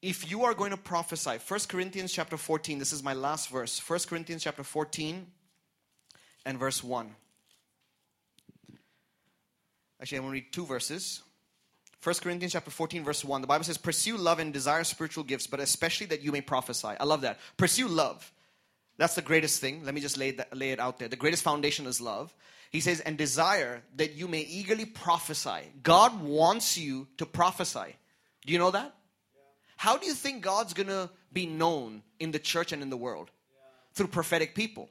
If 0.00 0.30
you 0.30 0.44
are 0.44 0.54
going 0.54 0.70
to 0.70 0.76
prophesy, 0.76 1.38
1 1.46 1.60
Corinthians 1.68 2.12
chapter 2.12 2.36
14, 2.36 2.78
this 2.78 2.92
is 2.92 3.02
my 3.02 3.14
last 3.14 3.48
verse. 3.48 3.80
1 3.88 4.00
Corinthians 4.08 4.44
chapter 4.44 4.62
14 4.62 5.26
and 6.46 6.58
verse 6.58 6.84
1. 6.84 7.14
Actually, 10.00 10.18
I'm 10.18 10.24
going 10.24 10.32
to 10.32 10.40
read 10.40 10.52
two 10.52 10.64
verses. 10.64 11.22
1 12.02 12.14
Corinthians 12.22 12.52
chapter 12.52 12.70
14 12.70 13.02
verse 13.02 13.24
1. 13.24 13.40
The 13.40 13.48
Bible 13.48 13.64
says, 13.64 13.76
"Pursue 13.76 14.16
love 14.16 14.38
and 14.38 14.52
desire 14.52 14.84
spiritual 14.84 15.24
gifts, 15.24 15.48
but 15.48 15.58
especially 15.58 16.06
that 16.06 16.22
you 16.22 16.30
may 16.30 16.40
prophesy." 16.40 16.86
I 16.88 17.02
love 17.04 17.22
that. 17.22 17.40
Pursue 17.56 17.88
love. 17.88 18.32
That's 18.98 19.16
the 19.16 19.22
greatest 19.22 19.60
thing. 19.60 19.84
Let 19.84 19.94
me 19.94 20.00
just 20.00 20.16
lay, 20.16 20.30
that, 20.32 20.56
lay 20.56 20.70
it 20.70 20.78
out 20.78 20.98
there. 21.00 21.08
The 21.08 21.16
greatest 21.16 21.42
foundation 21.42 21.86
is 21.86 22.00
love. 22.00 22.32
He 22.70 22.80
says, 22.80 23.00
and 23.00 23.16
desire 23.16 23.82
that 23.96 24.14
you 24.14 24.28
may 24.28 24.40
eagerly 24.40 24.84
prophesy. 24.84 25.72
God 25.82 26.22
wants 26.22 26.76
you 26.76 27.08
to 27.16 27.26
prophesy. 27.26 27.96
Do 28.44 28.52
you 28.52 28.58
know 28.58 28.70
that? 28.70 28.94
Yeah. 29.34 29.42
How 29.76 29.96
do 29.96 30.06
you 30.06 30.14
think 30.14 30.42
God's 30.42 30.74
going 30.74 30.88
to 30.88 31.08
be 31.32 31.46
known 31.46 32.02
in 32.20 32.30
the 32.30 32.38
church 32.38 32.72
and 32.72 32.82
in 32.82 32.90
the 32.90 32.96
world? 32.96 33.30
Yeah. 33.50 33.66
Through 33.94 34.08
prophetic 34.08 34.54
people. 34.54 34.90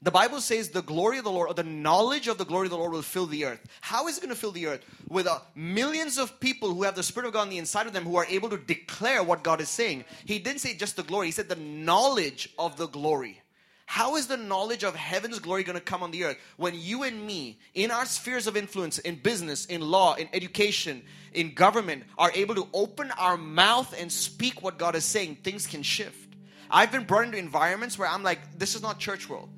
The 0.00 0.10
Bible 0.12 0.40
says 0.40 0.68
the 0.68 0.82
glory 0.82 1.18
of 1.18 1.24
the 1.24 1.30
Lord, 1.30 1.50
or 1.50 1.54
the 1.54 1.64
knowledge 1.64 2.28
of 2.28 2.38
the 2.38 2.44
glory 2.44 2.66
of 2.66 2.70
the 2.70 2.78
Lord 2.78 2.92
will 2.92 3.02
fill 3.02 3.26
the 3.26 3.46
earth. 3.46 3.60
How 3.80 4.06
is 4.06 4.16
it 4.16 4.20
going 4.20 4.34
to 4.34 4.40
fill 4.40 4.52
the 4.52 4.68
earth? 4.68 4.84
With 5.08 5.26
uh, 5.26 5.40
millions 5.56 6.18
of 6.18 6.38
people 6.38 6.72
who 6.72 6.84
have 6.84 6.94
the 6.94 7.02
Spirit 7.02 7.26
of 7.26 7.32
God 7.32 7.42
on 7.42 7.50
the 7.50 7.58
inside 7.58 7.88
of 7.88 7.92
them 7.92 8.04
who 8.04 8.16
are 8.16 8.26
able 8.26 8.48
to 8.50 8.58
declare 8.58 9.24
what 9.24 9.42
God 9.42 9.60
is 9.60 9.68
saying. 9.68 10.04
He 10.24 10.38
didn't 10.38 10.60
say 10.60 10.74
just 10.74 10.96
the 10.96 11.02
glory, 11.02 11.26
He 11.26 11.32
said 11.32 11.48
the 11.48 11.56
knowledge 11.56 12.48
of 12.58 12.76
the 12.76 12.86
glory. 12.86 13.42
How 13.90 14.16
is 14.16 14.26
the 14.26 14.36
knowledge 14.36 14.84
of 14.84 14.94
heaven's 14.94 15.38
glory 15.38 15.64
going 15.64 15.78
to 15.78 15.82
come 15.82 16.02
on 16.02 16.10
the 16.10 16.24
earth 16.24 16.36
when 16.58 16.74
you 16.78 17.04
and 17.04 17.26
me, 17.26 17.58
in 17.72 17.90
our 17.90 18.04
spheres 18.04 18.46
of 18.46 18.54
influence, 18.54 18.98
in 18.98 19.14
business, 19.14 19.64
in 19.64 19.80
law, 19.80 20.12
in 20.12 20.28
education, 20.34 21.02
in 21.32 21.54
government, 21.54 22.02
are 22.18 22.30
able 22.34 22.54
to 22.54 22.68
open 22.74 23.10
our 23.12 23.38
mouth 23.38 23.98
and 23.98 24.12
speak 24.12 24.62
what 24.62 24.76
God 24.78 24.94
is 24.94 25.06
saying? 25.06 25.38
Things 25.42 25.66
can 25.66 25.82
shift. 25.82 26.36
I've 26.70 26.92
been 26.92 27.04
brought 27.04 27.24
into 27.24 27.38
environments 27.38 27.98
where 27.98 28.06
I'm 28.06 28.22
like, 28.22 28.58
this 28.58 28.74
is 28.74 28.82
not 28.82 28.98
church 28.98 29.26
world. 29.26 29.48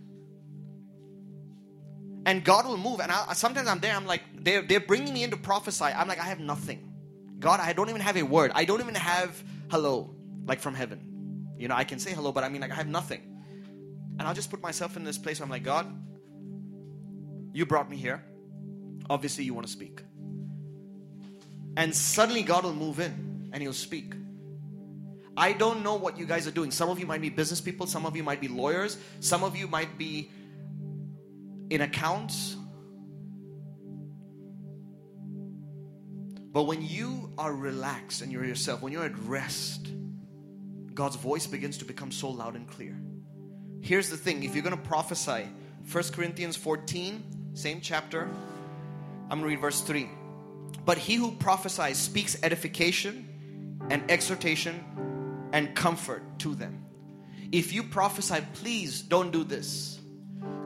And 2.24 2.44
God 2.44 2.68
will 2.68 2.76
move. 2.76 3.00
And 3.00 3.10
I, 3.10 3.32
sometimes 3.32 3.66
I'm 3.66 3.80
there, 3.80 3.96
I'm 3.96 4.06
like, 4.06 4.22
they're, 4.32 4.62
they're 4.62 4.78
bringing 4.78 5.12
me 5.12 5.24
in 5.24 5.32
to 5.32 5.36
prophesy. 5.36 5.86
I'm 5.86 6.06
like, 6.06 6.20
I 6.20 6.26
have 6.26 6.38
nothing. 6.38 6.88
God, 7.40 7.58
I 7.58 7.72
don't 7.72 7.88
even 7.88 8.00
have 8.00 8.16
a 8.16 8.22
word. 8.22 8.52
I 8.54 8.64
don't 8.64 8.80
even 8.80 8.94
have 8.94 9.42
hello, 9.72 10.14
like 10.46 10.60
from 10.60 10.74
heaven. 10.74 11.56
You 11.58 11.66
know, 11.66 11.74
I 11.74 11.82
can 11.82 11.98
say 11.98 12.12
hello, 12.12 12.30
but 12.30 12.44
I 12.44 12.48
mean, 12.48 12.60
like, 12.60 12.70
I 12.70 12.76
have 12.76 12.86
nothing. 12.86 13.29
And 14.20 14.28
I'll 14.28 14.34
just 14.34 14.50
put 14.50 14.60
myself 14.60 14.98
in 14.98 15.04
this 15.04 15.16
place 15.16 15.40
I'm 15.40 15.48
like, 15.48 15.62
God, 15.62 15.86
you 17.54 17.64
brought 17.64 17.88
me 17.88 17.96
here. 17.96 18.22
Obviously, 19.08 19.44
you 19.44 19.54
want 19.54 19.66
to 19.66 19.72
speak. 19.72 20.02
And 21.78 21.96
suddenly, 21.96 22.42
God 22.42 22.64
will 22.64 22.74
move 22.74 23.00
in 23.00 23.48
and 23.54 23.62
He'll 23.62 23.72
speak. 23.72 24.12
I 25.38 25.54
don't 25.54 25.82
know 25.82 25.94
what 25.94 26.18
you 26.18 26.26
guys 26.26 26.46
are 26.46 26.50
doing. 26.50 26.70
Some 26.70 26.90
of 26.90 26.98
you 26.98 27.06
might 27.06 27.22
be 27.22 27.30
business 27.30 27.62
people, 27.62 27.86
some 27.86 28.04
of 28.04 28.14
you 28.14 28.22
might 28.22 28.42
be 28.42 28.48
lawyers, 28.48 28.98
some 29.20 29.42
of 29.42 29.56
you 29.56 29.66
might 29.66 29.96
be 29.96 30.30
in 31.70 31.80
accounts. 31.80 32.58
But 36.52 36.64
when 36.64 36.82
you 36.82 37.32
are 37.38 37.54
relaxed 37.54 38.20
and 38.20 38.30
you're 38.30 38.44
yourself, 38.44 38.82
when 38.82 38.92
you're 38.92 39.06
at 39.06 39.18
rest, 39.20 39.88
God's 40.92 41.16
voice 41.16 41.46
begins 41.46 41.78
to 41.78 41.86
become 41.86 42.12
so 42.12 42.28
loud 42.28 42.54
and 42.54 42.68
clear. 42.68 43.00
Here's 43.80 44.10
the 44.10 44.16
thing 44.16 44.42
if 44.42 44.54
you're 44.54 44.62
going 44.62 44.76
to 44.76 44.82
prophesy, 44.82 45.48
1 45.90 46.04
Corinthians 46.12 46.56
14, 46.56 47.52
same 47.54 47.80
chapter, 47.80 48.22
I'm 48.22 49.38
going 49.38 49.42
to 49.42 49.46
read 49.46 49.60
verse 49.60 49.80
3. 49.80 50.08
But 50.84 50.98
he 50.98 51.14
who 51.14 51.32
prophesies 51.32 51.98
speaks 51.98 52.36
edification 52.42 53.78
and 53.90 54.08
exhortation 54.10 54.84
and 55.52 55.74
comfort 55.74 56.22
to 56.40 56.54
them. 56.54 56.84
If 57.52 57.72
you 57.72 57.82
prophesy, 57.82 58.44
please 58.54 59.02
don't 59.02 59.32
do 59.32 59.44
this. 59.44 59.98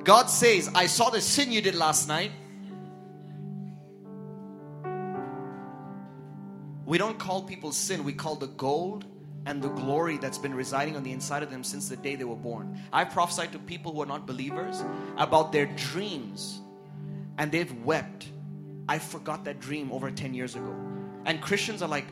God 0.03 0.29
says, 0.29 0.71
I 0.75 0.87
saw 0.87 1.11
the 1.11 1.21
sin 1.21 1.51
you 1.51 1.62
did 1.62 1.75
last 1.75 2.09
night. 2.09 2.33
We 6.85 6.99
don't 6.99 7.19
call 7.19 7.43
people 7.43 7.73
sin, 7.73 8.05
we 8.05 8.12
call 8.12 8.35
the 8.37 8.47
gold 8.47 9.07
and 9.47 9.62
the 9.62 9.68
glory 9.68 10.16
that's 10.16 10.38
been 10.38 10.55
residing 10.55 10.97
on 10.97 11.03
the 11.03 11.12
inside 11.12 11.42
of 11.42 11.51
them 11.51 11.62
since 11.62 11.88
the 11.88 11.97
day 11.97 12.16
they 12.16 12.24
were 12.24 12.36
born. 12.36 12.78
I've 12.92 13.11
prophesied 13.11 13.53
to 13.53 13.59
people 13.59 13.92
who 13.92 14.03
are 14.03 14.07
not 14.07 14.26
believers 14.26 14.82
about 15.18 15.53
their 15.53 15.66
dreams, 15.66 16.61
and 17.38 17.53
they've 17.53 17.72
wept. 17.84 18.28
I 18.88 18.99
forgot 18.99 19.45
that 19.45 19.61
dream 19.61 19.92
over 19.92 20.11
10 20.11 20.34
years 20.34 20.57
ago. 20.57 20.74
And 21.26 21.40
Christians 21.40 21.82
are 21.82 21.88
like, 21.88 22.07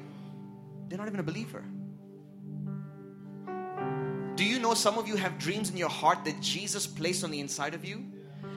they're 0.88 0.98
not 0.98 1.06
even 1.06 1.20
a 1.20 1.22
believer. 1.22 1.64
Do 4.34 4.44
you 4.44 4.58
know 4.58 4.74
some 4.74 4.98
of 4.98 5.06
you 5.06 5.16
have 5.16 5.38
dreams 5.38 5.70
in 5.70 5.76
your 5.76 5.90
heart 5.90 6.24
that 6.24 6.40
Jesus 6.40 6.86
placed 6.86 7.24
on 7.24 7.30
the 7.30 7.40
inside 7.40 7.74
of 7.74 7.84
you? 7.84 8.04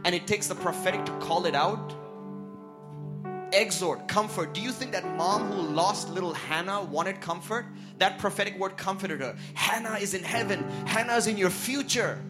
And 0.06 0.16
it 0.16 0.28
takes 0.28 0.48
the 0.48 0.56
prophetic 0.56 1.06
to 1.06 1.12
call 1.20 1.46
it 1.46 1.56
out? 1.56 1.94
Exhort, 3.56 4.08
comfort. 4.08 4.54
Do 4.54 4.62
you 4.62 4.72
think 4.72 4.92
that 4.92 5.06
mom 5.16 5.52
who 5.52 5.62
lost 5.62 6.10
little 6.10 6.34
Hannah 6.34 6.84
wanted 6.84 7.22
comfort? 7.22 7.66
That 7.98 8.20
prophetic 8.20 8.58
word 8.60 8.78
comforted 8.78 9.22
her. 9.22 9.36
Hannah 9.54 9.98
is 9.98 10.14
in 10.14 10.24
heaven, 10.24 10.64
Hannah 10.86 11.16
is 11.16 11.28
in 11.28 11.38
your 11.38 11.50
future. 11.50 12.22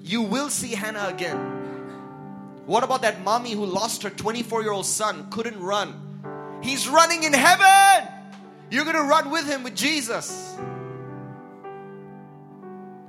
You 0.00 0.22
will 0.22 0.50
see 0.50 0.74
Hannah 0.74 1.08
again. 1.08 1.38
What 2.66 2.84
about 2.84 3.02
that 3.02 3.22
mommy 3.22 3.52
who 3.52 3.66
lost 3.66 4.02
her 4.02 4.10
24 4.10 4.62
year 4.62 4.72
old 4.72 4.86
son, 4.86 5.30
couldn't 5.30 5.60
run? 5.60 6.60
He's 6.62 6.88
running 6.88 7.22
in 7.24 7.32
heaven. 7.32 8.08
You're 8.70 8.84
going 8.84 8.96
to 8.96 9.02
run 9.02 9.30
with 9.30 9.46
him 9.46 9.62
with 9.64 9.74
Jesus. 9.74 10.56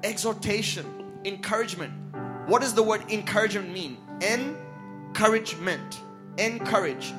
Exhortation, 0.04 0.86
encouragement. 1.26 1.94
What 2.48 2.62
does 2.62 2.74
the 2.74 2.82
word 2.82 3.04
encouragement 3.12 3.72
mean? 3.72 3.98
Encouragement 4.22 6.02
encourage, 6.46 7.14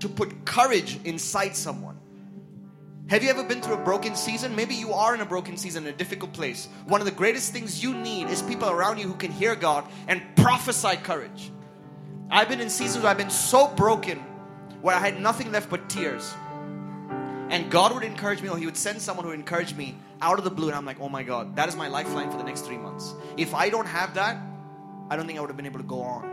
to 0.00 0.08
put 0.08 0.44
courage 0.44 0.98
inside 1.04 1.56
someone. 1.56 1.98
Have 3.08 3.22
you 3.22 3.30
ever 3.30 3.44
been 3.44 3.60
through 3.60 3.74
a 3.74 3.84
broken 3.84 4.14
season? 4.14 4.56
Maybe 4.56 4.74
you 4.74 4.92
are 4.92 5.14
in 5.14 5.20
a 5.20 5.26
broken 5.26 5.56
season, 5.56 5.86
a 5.86 5.92
difficult 5.92 6.32
place. 6.32 6.68
One 6.86 7.00
of 7.00 7.04
the 7.04 7.12
greatest 7.12 7.52
things 7.52 7.82
you 7.82 7.94
need 7.94 8.28
is 8.28 8.42
people 8.42 8.70
around 8.70 8.98
you 8.98 9.06
who 9.06 9.14
can 9.14 9.30
hear 9.30 9.54
God 9.54 9.84
and 10.08 10.22
prophesy 10.36 10.96
courage. 10.96 11.50
I've 12.30 12.48
been 12.48 12.60
in 12.60 12.70
seasons 12.70 13.02
where 13.02 13.10
I've 13.10 13.18
been 13.18 13.28
so 13.28 13.68
broken 13.68 14.18
where 14.80 14.96
I 14.96 14.98
had 14.98 15.20
nothing 15.20 15.52
left 15.52 15.68
but 15.68 15.90
tears. 15.90 16.32
And 17.50 17.70
God 17.70 17.92
would 17.92 18.02
encourage 18.02 18.40
me, 18.40 18.48
or 18.48 18.56
He 18.56 18.64
would 18.64 18.78
send 18.78 19.02
someone 19.02 19.24
who 19.24 19.30
would 19.30 19.38
encourage 19.38 19.74
me 19.74 19.96
out 20.22 20.38
of 20.38 20.44
the 20.44 20.50
blue. 20.50 20.68
And 20.68 20.76
I'm 20.76 20.86
like, 20.86 21.00
oh 21.00 21.10
my 21.10 21.22
God, 21.22 21.54
that 21.56 21.68
is 21.68 21.76
my 21.76 21.88
lifeline 21.88 22.30
for 22.30 22.38
the 22.38 22.44
next 22.44 22.62
three 22.62 22.78
months. 22.78 23.14
If 23.36 23.54
I 23.54 23.68
don't 23.68 23.86
have 23.86 24.14
that, 24.14 24.38
I 25.10 25.16
don't 25.16 25.26
think 25.26 25.38
I 25.38 25.42
would 25.42 25.50
have 25.50 25.56
been 25.58 25.66
able 25.66 25.80
to 25.80 25.86
go 25.86 26.00
on. 26.00 26.31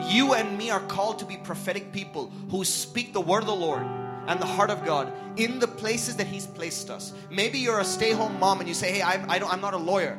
You 0.00 0.34
and 0.34 0.56
me 0.56 0.70
are 0.70 0.80
called 0.80 1.18
to 1.20 1.24
be 1.24 1.36
prophetic 1.36 1.92
people 1.92 2.30
who 2.50 2.64
speak 2.64 3.12
the 3.12 3.20
word 3.20 3.40
of 3.40 3.46
the 3.46 3.54
Lord 3.54 3.82
and 4.26 4.40
the 4.40 4.46
heart 4.46 4.70
of 4.70 4.84
God 4.84 5.12
in 5.36 5.58
the 5.58 5.66
places 5.66 6.16
that 6.16 6.26
He's 6.26 6.46
placed 6.46 6.90
us. 6.90 7.12
Maybe 7.30 7.58
you're 7.58 7.80
a 7.80 7.84
stay 7.84 8.12
home 8.12 8.38
mom 8.38 8.60
and 8.60 8.68
you 8.68 8.74
say, 8.74 8.92
Hey, 8.92 9.02
I, 9.02 9.24
I 9.28 9.38
don't, 9.38 9.52
I'm 9.52 9.60
not 9.60 9.74
a 9.74 9.78
lawyer. 9.78 10.18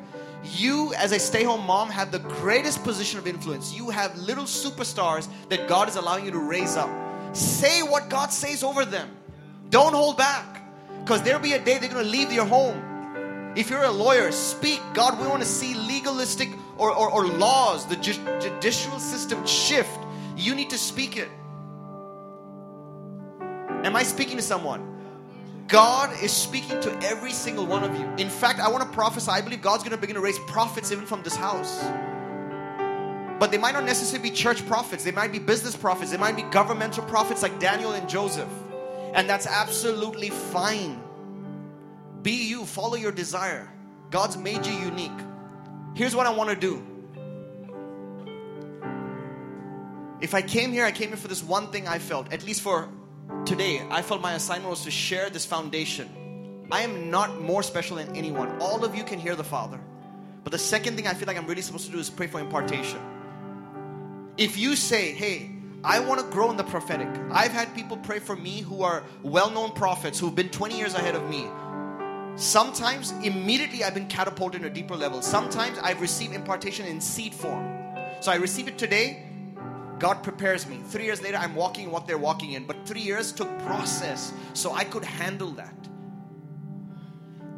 You, 0.55 0.93
as 0.95 1.11
a 1.11 1.19
stay 1.19 1.43
home 1.43 1.65
mom, 1.65 1.89
have 1.89 2.11
the 2.11 2.19
greatest 2.19 2.83
position 2.83 3.19
of 3.19 3.27
influence. 3.27 3.73
You 3.73 3.89
have 3.89 4.17
little 4.17 4.45
superstars 4.45 5.27
that 5.49 5.67
God 5.67 5.89
is 5.89 5.95
allowing 5.95 6.25
you 6.25 6.31
to 6.31 6.39
raise 6.39 6.77
up. 6.77 6.89
Say 7.35 7.83
what 7.83 8.09
God 8.09 8.31
says 8.31 8.63
over 8.63 8.85
them. 8.85 9.09
Don't 9.69 9.93
hold 9.93 10.17
back 10.17 10.61
because 11.03 11.21
there'll 11.23 11.41
be 11.41 11.53
a 11.53 11.63
day 11.63 11.77
they're 11.77 11.89
going 11.89 12.03
to 12.03 12.09
leave 12.09 12.31
your 12.31 12.45
home 12.45 12.89
if 13.55 13.69
you're 13.69 13.83
a 13.83 13.91
lawyer, 13.91 14.31
speak. 14.31 14.79
God, 14.93 15.19
we 15.19 15.27
want 15.27 15.41
to 15.41 15.47
see 15.47 15.73
legalistic 15.73 16.49
or, 16.79 16.91
or, 16.91 17.11
or 17.11 17.27
laws, 17.27 17.85
the 17.85 17.97
ju- 17.97 18.13
judicial 18.39 18.99
system 18.99 19.45
shift. 19.45 19.99
You 20.35 20.55
need 20.55 20.69
to 20.69 20.77
speak 20.77 21.17
it. 21.17 21.29
Am 23.83 23.95
I 23.95 24.03
speaking 24.03 24.37
to 24.37 24.43
someone? 24.43 24.95
God 25.67 26.11
is 26.23 26.31
speaking 26.31 26.81
to 26.81 26.99
every 27.03 27.31
single 27.31 27.65
one 27.65 27.83
of 27.83 27.93
you. 27.97 28.05
In 28.17 28.29
fact, 28.29 28.59
I 28.59 28.69
want 28.69 28.83
to 28.83 28.89
prophesy. 28.89 29.29
I 29.29 29.41
believe 29.41 29.61
God's 29.61 29.83
going 29.83 29.95
to 29.95 30.01
begin 30.01 30.15
to 30.15 30.21
raise 30.21 30.39
prophets 30.39 30.91
even 30.91 31.05
from 31.05 31.21
this 31.21 31.35
house. 31.35 31.83
But 33.39 33.51
they 33.51 33.57
might 33.57 33.73
not 33.73 33.85
necessarily 33.85 34.29
be 34.29 34.35
church 34.35 34.65
prophets, 34.67 35.03
they 35.03 35.11
might 35.11 35.31
be 35.31 35.39
business 35.39 35.75
prophets, 35.75 36.11
they 36.11 36.17
might 36.17 36.35
be 36.35 36.41
governmental 36.43 37.03
prophets 37.05 37.41
like 37.41 37.57
Daniel 37.59 37.93
and 37.93 38.09
Joseph. 38.09 38.49
And 39.13 39.29
that's 39.29 39.47
absolutely 39.47 40.29
fine. 40.29 41.01
Be 42.21 42.47
you, 42.49 42.65
follow 42.65 42.95
your 42.95 43.13
desire. 43.13 43.69
God's 44.09 44.37
made 44.37 44.65
you 44.65 44.73
unique. 44.73 45.11
Here's 45.95 46.15
what 46.15 46.25
I 46.25 46.31
want 46.31 46.49
to 46.49 46.55
do. 46.55 46.83
If 50.21 50.33
I 50.33 50.41
came 50.41 50.71
here, 50.71 50.85
I 50.85 50.91
came 50.91 51.09
here 51.09 51.17
for 51.17 51.27
this 51.27 51.43
one 51.43 51.67
thing 51.71 51.87
I 51.87 51.99
felt, 51.99 52.33
at 52.33 52.45
least 52.45 52.61
for 52.61 52.89
today, 53.45 53.81
I 53.89 54.01
felt 54.01 54.21
my 54.21 54.33
assignment 54.33 54.69
was 54.69 54.83
to 54.83 54.91
share 54.91 55.29
this 55.29 55.45
foundation. 55.45 56.67
I 56.71 56.81
am 56.81 57.09
not 57.09 57.41
more 57.41 57.63
special 57.63 57.97
than 57.97 58.15
anyone. 58.15 58.61
All 58.61 58.83
of 58.83 58.95
you 58.95 59.03
can 59.03 59.19
hear 59.19 59.35
the 59.35 59.43
Father. 59.43 59.79
But 60.43 60.51
the 60.51 60.59
second 60.59 60.95
thing 60.95 61.07
I 61.07 61.13
feel 61.13 61.27
like 61.27 61.37
I'm 61.37 61.47
really 61.47 61.61
supposed 61.61 61.85
to 61.85 61.91
do 61.91 61.99
is 61.99 62.09
pray 62.09 62.27
for 62.27 62.39
impartation. 62.39 62.99
If 64.37 64.57
you 64.57 64.75
say, 64.75 65.13
hey, 65.13 65.51
I 65.83 65.99
want 65.99 66.19
to 66.19 66.27
grow 66.27 66.51
in 66.51 66.57
the 66.57 66.63
prophetic, 66.63 67.07
I've 67.31 67.51
had 67.51 67.73
people 67.73 67.97
pray 67.97 68.19
for 68.19 68.35
me 68.35 68.61
who 68.61 68.83
are 68.83 69.03
well 69.23 69.49
known 69.49 69.71
prophets 69.71 70.19
who've 70.19 70.35
been 70.35 70.49
20 70.49 70.77
years 70.77 70.93
ahead 70.93 71.15
of 71.15 71.29
me, 71.29 71.47
Sometimes 72.35 73.11
immediately 73.23 73.83
I've 73.83 73.93
been 73.93 74.07
catapulted 74.07 74.61
to 74.61 74.67
a 74.67 74.69
deeper 74.69 74.95
level. 74.95 75.21
Sometimes 75.21 75.77
I've 75.79 76.01
received 76.01 76.33
impartation 76.33 76.85
in 76.85 77.01
seed 77.01 77.33
form. 77.33 77.79
So 78.21 78.31
I 78.31 78.35
receive 78.35 78.67
it 78.67 78.77
today. 78.77 79.23
God 79.99 80.23
prepares 80.23 80.67
me. 80.67 80.79
Three 80.85 81.03
years 81.03 81.21
later, 81.21 81.37
I'm 81.37 81.55
walking 81.55 81.85
in 81.85 81.91
what 81.91 82.07
they're 82.07 82.17
walking 82.17 82.53
in. 82.53 82.65
But 82.65 82.85
three 82.85 83.01
years 83.01 83.31
took 83.33 83.49
process 83.59 84.33
so 84.53 84.73
I 84.73 84.85
could 84.85 85.03
handle 85.03 85.51
that. 85.51 85.75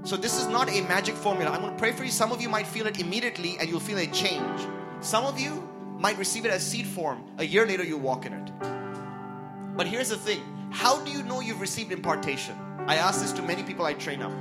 So 0.04 0.18
this 0.18 0.40
is 0.40 0.48
not 0.48 0.68
a 0.70 0.82
magic 0.82 1.14
formula. 1.14 1.52
I'm 1.52 1.62
going 1.62 1.74
to 1.74 1.80
pray 1.80 1.92
for 1.92 2.04
you. 2.04 2.10
Some 2.10 2.32
of 2.32 2.42
you 2.42 2.50
might 2.50 2.66
feel 2.66 2.88
it 2.88 3.00
immediately 3.00 3.58
and 3.60 3.70
you'll 3.70 3.80
feel 3.80 4.00
a 4.00 4.08
change. 4.08 4.62
Some 5.00 5.26
of 5.26 5.40
you 5.40 5.68
might 6.00 6.18
receive 6.18 6.46
it 6.46 6.52
as 6.52 6.66
seed 6.66 6.88
form. 6.88 7.24
A 7.38 7.44
year 7.44 7.68
later, 7.68 7.84
you'll 7.84 8.00
walk 8.00 8.26
in 8.26 8.34
it. 8.34 8.52
But 9.76 9.86
here's 9.86 10.10
the 10.10 10.18
thing 10.18 10.42
how 10.72 11.00
do 11.04 11.12
you 11.12 11.22
know 11.24 11.42
you've 11.42 11.62
received 11.62 11.92
impartation? 11.92 12.56
I 12.88 12.96
ask 12.96 13.22
this 13.22 13.32
to 13.34 13.44
many 13.44 13.62
people 13.62 13.86
I 13.86 13.94
train 13.94 14.22
up. 14.24 14.32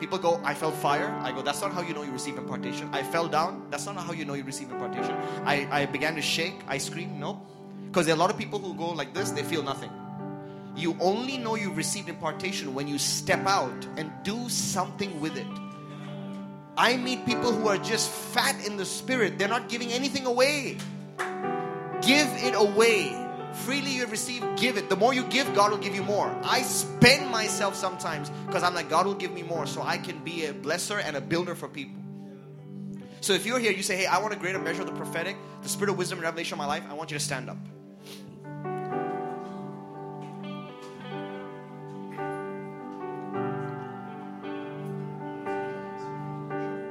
People 0.00 0.16
go, 0.16 0.40
I 0.42 0.54
felt 0.54 0.74
fire. 0.76 1.14
I 1.22 1.30
go, 1.30 1.42
that's 1.42 1.60
not 1.60 1.72
how 1.72 1.82
you 1.82 1.92
know 1.92 2.02
you 2.02 2.10
receive 2.10 2.38
impartation. 2.38 2.88
I 2.90 3.02
fell 3.02 3.28
down. 3.28 3.66
That's 3.70 3.84
not 3.84 3.96
how 3.96 4.12
you 4.12 4.24
know 4.24 4.32
you 4.32 4.44
receive 4.44 4.70
impartation. 4.70 5.12
I, 5.44 5.68
I 5.70 5.86
began 5.86 6.14
to 6.14 6.22
shake. 6.22 6.54
I 6.66 6.78
screamed. 6.78 7.20
No. 7.20 7.42
Because 7.86 8.06
there 8.06 8.14
are 8.14 8.16
a 8.16 8.20
lot 8.20 8.30
of 8.30 8.38
people 8.38 8.58
who 8.58 8.74
go 8.74 8.88
like 8.88 9.12
this, 9.12 9.30
they 9.30 9.42
feel 9.42 9.62
nothing. 9.62 9.90
You 10.74 10.96
only 11.00 11.36
know 11.36 11.54
you've 11.54 11.76
received 11.76 12.08
impartation 12.08 12.72
when 12.74 12.88
you 12.88 12.98
step 12.98 13.46
out 13.46 13.86
and 13.98 14.10
do 14.22 14.48
something 14.48 15.20
with 15.20 15.36
it. 15.36 15.46
I 16.78 16.96
meet 16.96 17.26
people 17.26 17.52
who 17.52 17.68
are 17.68 17.76
just 17.76 18.10
fat 18.10 18.56
in 18.66 18.78
the 18.78 18.86
spirit. 18.86 19.38
They're 19.38 19.48
not 19.48 19.68
giving 19.68 19.92
anything 19.92 20.24
away. 20.24 20.78
Give 22.00 22.28
it 22.38 22.54
away. 22.54 23.10
Freely 23.52 23.90
you 23.90 24.06
receive, 24.06 24.44
give 24.56 24.76
it. 24.76 24.88
The 24.88 24.96
more 24.96 25.12
you 25.12 25.24
give, 25.24 25.52
God 25.54 25.70
will 25.70 25.78
give 25.78 25.94
you 25.94 26.02
more. 26.02 26.34
I 26.44 26.62
spend 26.62 27.30
myself 27.30 27.74
sometimes 27.74 28.30
because 28.46 28.62
I'm 28.62 28.74
like, 28.74 28.88
God 28.88 29.06
will 29.06 29.14
give 29.14 29.32
me 29.32 29.42
more 29.42 29.66
so 29.66 29.82
I 29.82 29.98
can 29.98 30.18
be 30.18 30.46
a 30.46 30.54
blesser 30.54 31.02
and 31.04 31.16
a 31.16 31.20
builder 31.20 31.54
for 31.54 31.68
people. 31.68 32.00
So 33.20 33.34
if 33.34 33.44
you're 33.44 33.58
here, 33.58 33.72
you 33.72 33.82
say, 33.82 33.96
hey, 33.96 34.06
I 34.06 34.18
want 34.18 34.32
a 34.32 34.36
greater 34.36 34.58
measure 34.58 34.80
of 34.80 34.86
the 34.86 34.94
prophetic, 34.94 35.36
the 35.62 35.68
spirit 35.68 35.90
of 35.90 35.98
wisdom 35.98 36.18
and 36.18 36.24
revelation 36.24 36.54
in 36.54 36.58
my 36.58 36.66
life, 36.66 36.84
I 36.88 36.94
want 36.94 37.10
you 37.10 37.18
to 37.18 37.24
stand 37.24 37.50
up. 37.50 37.58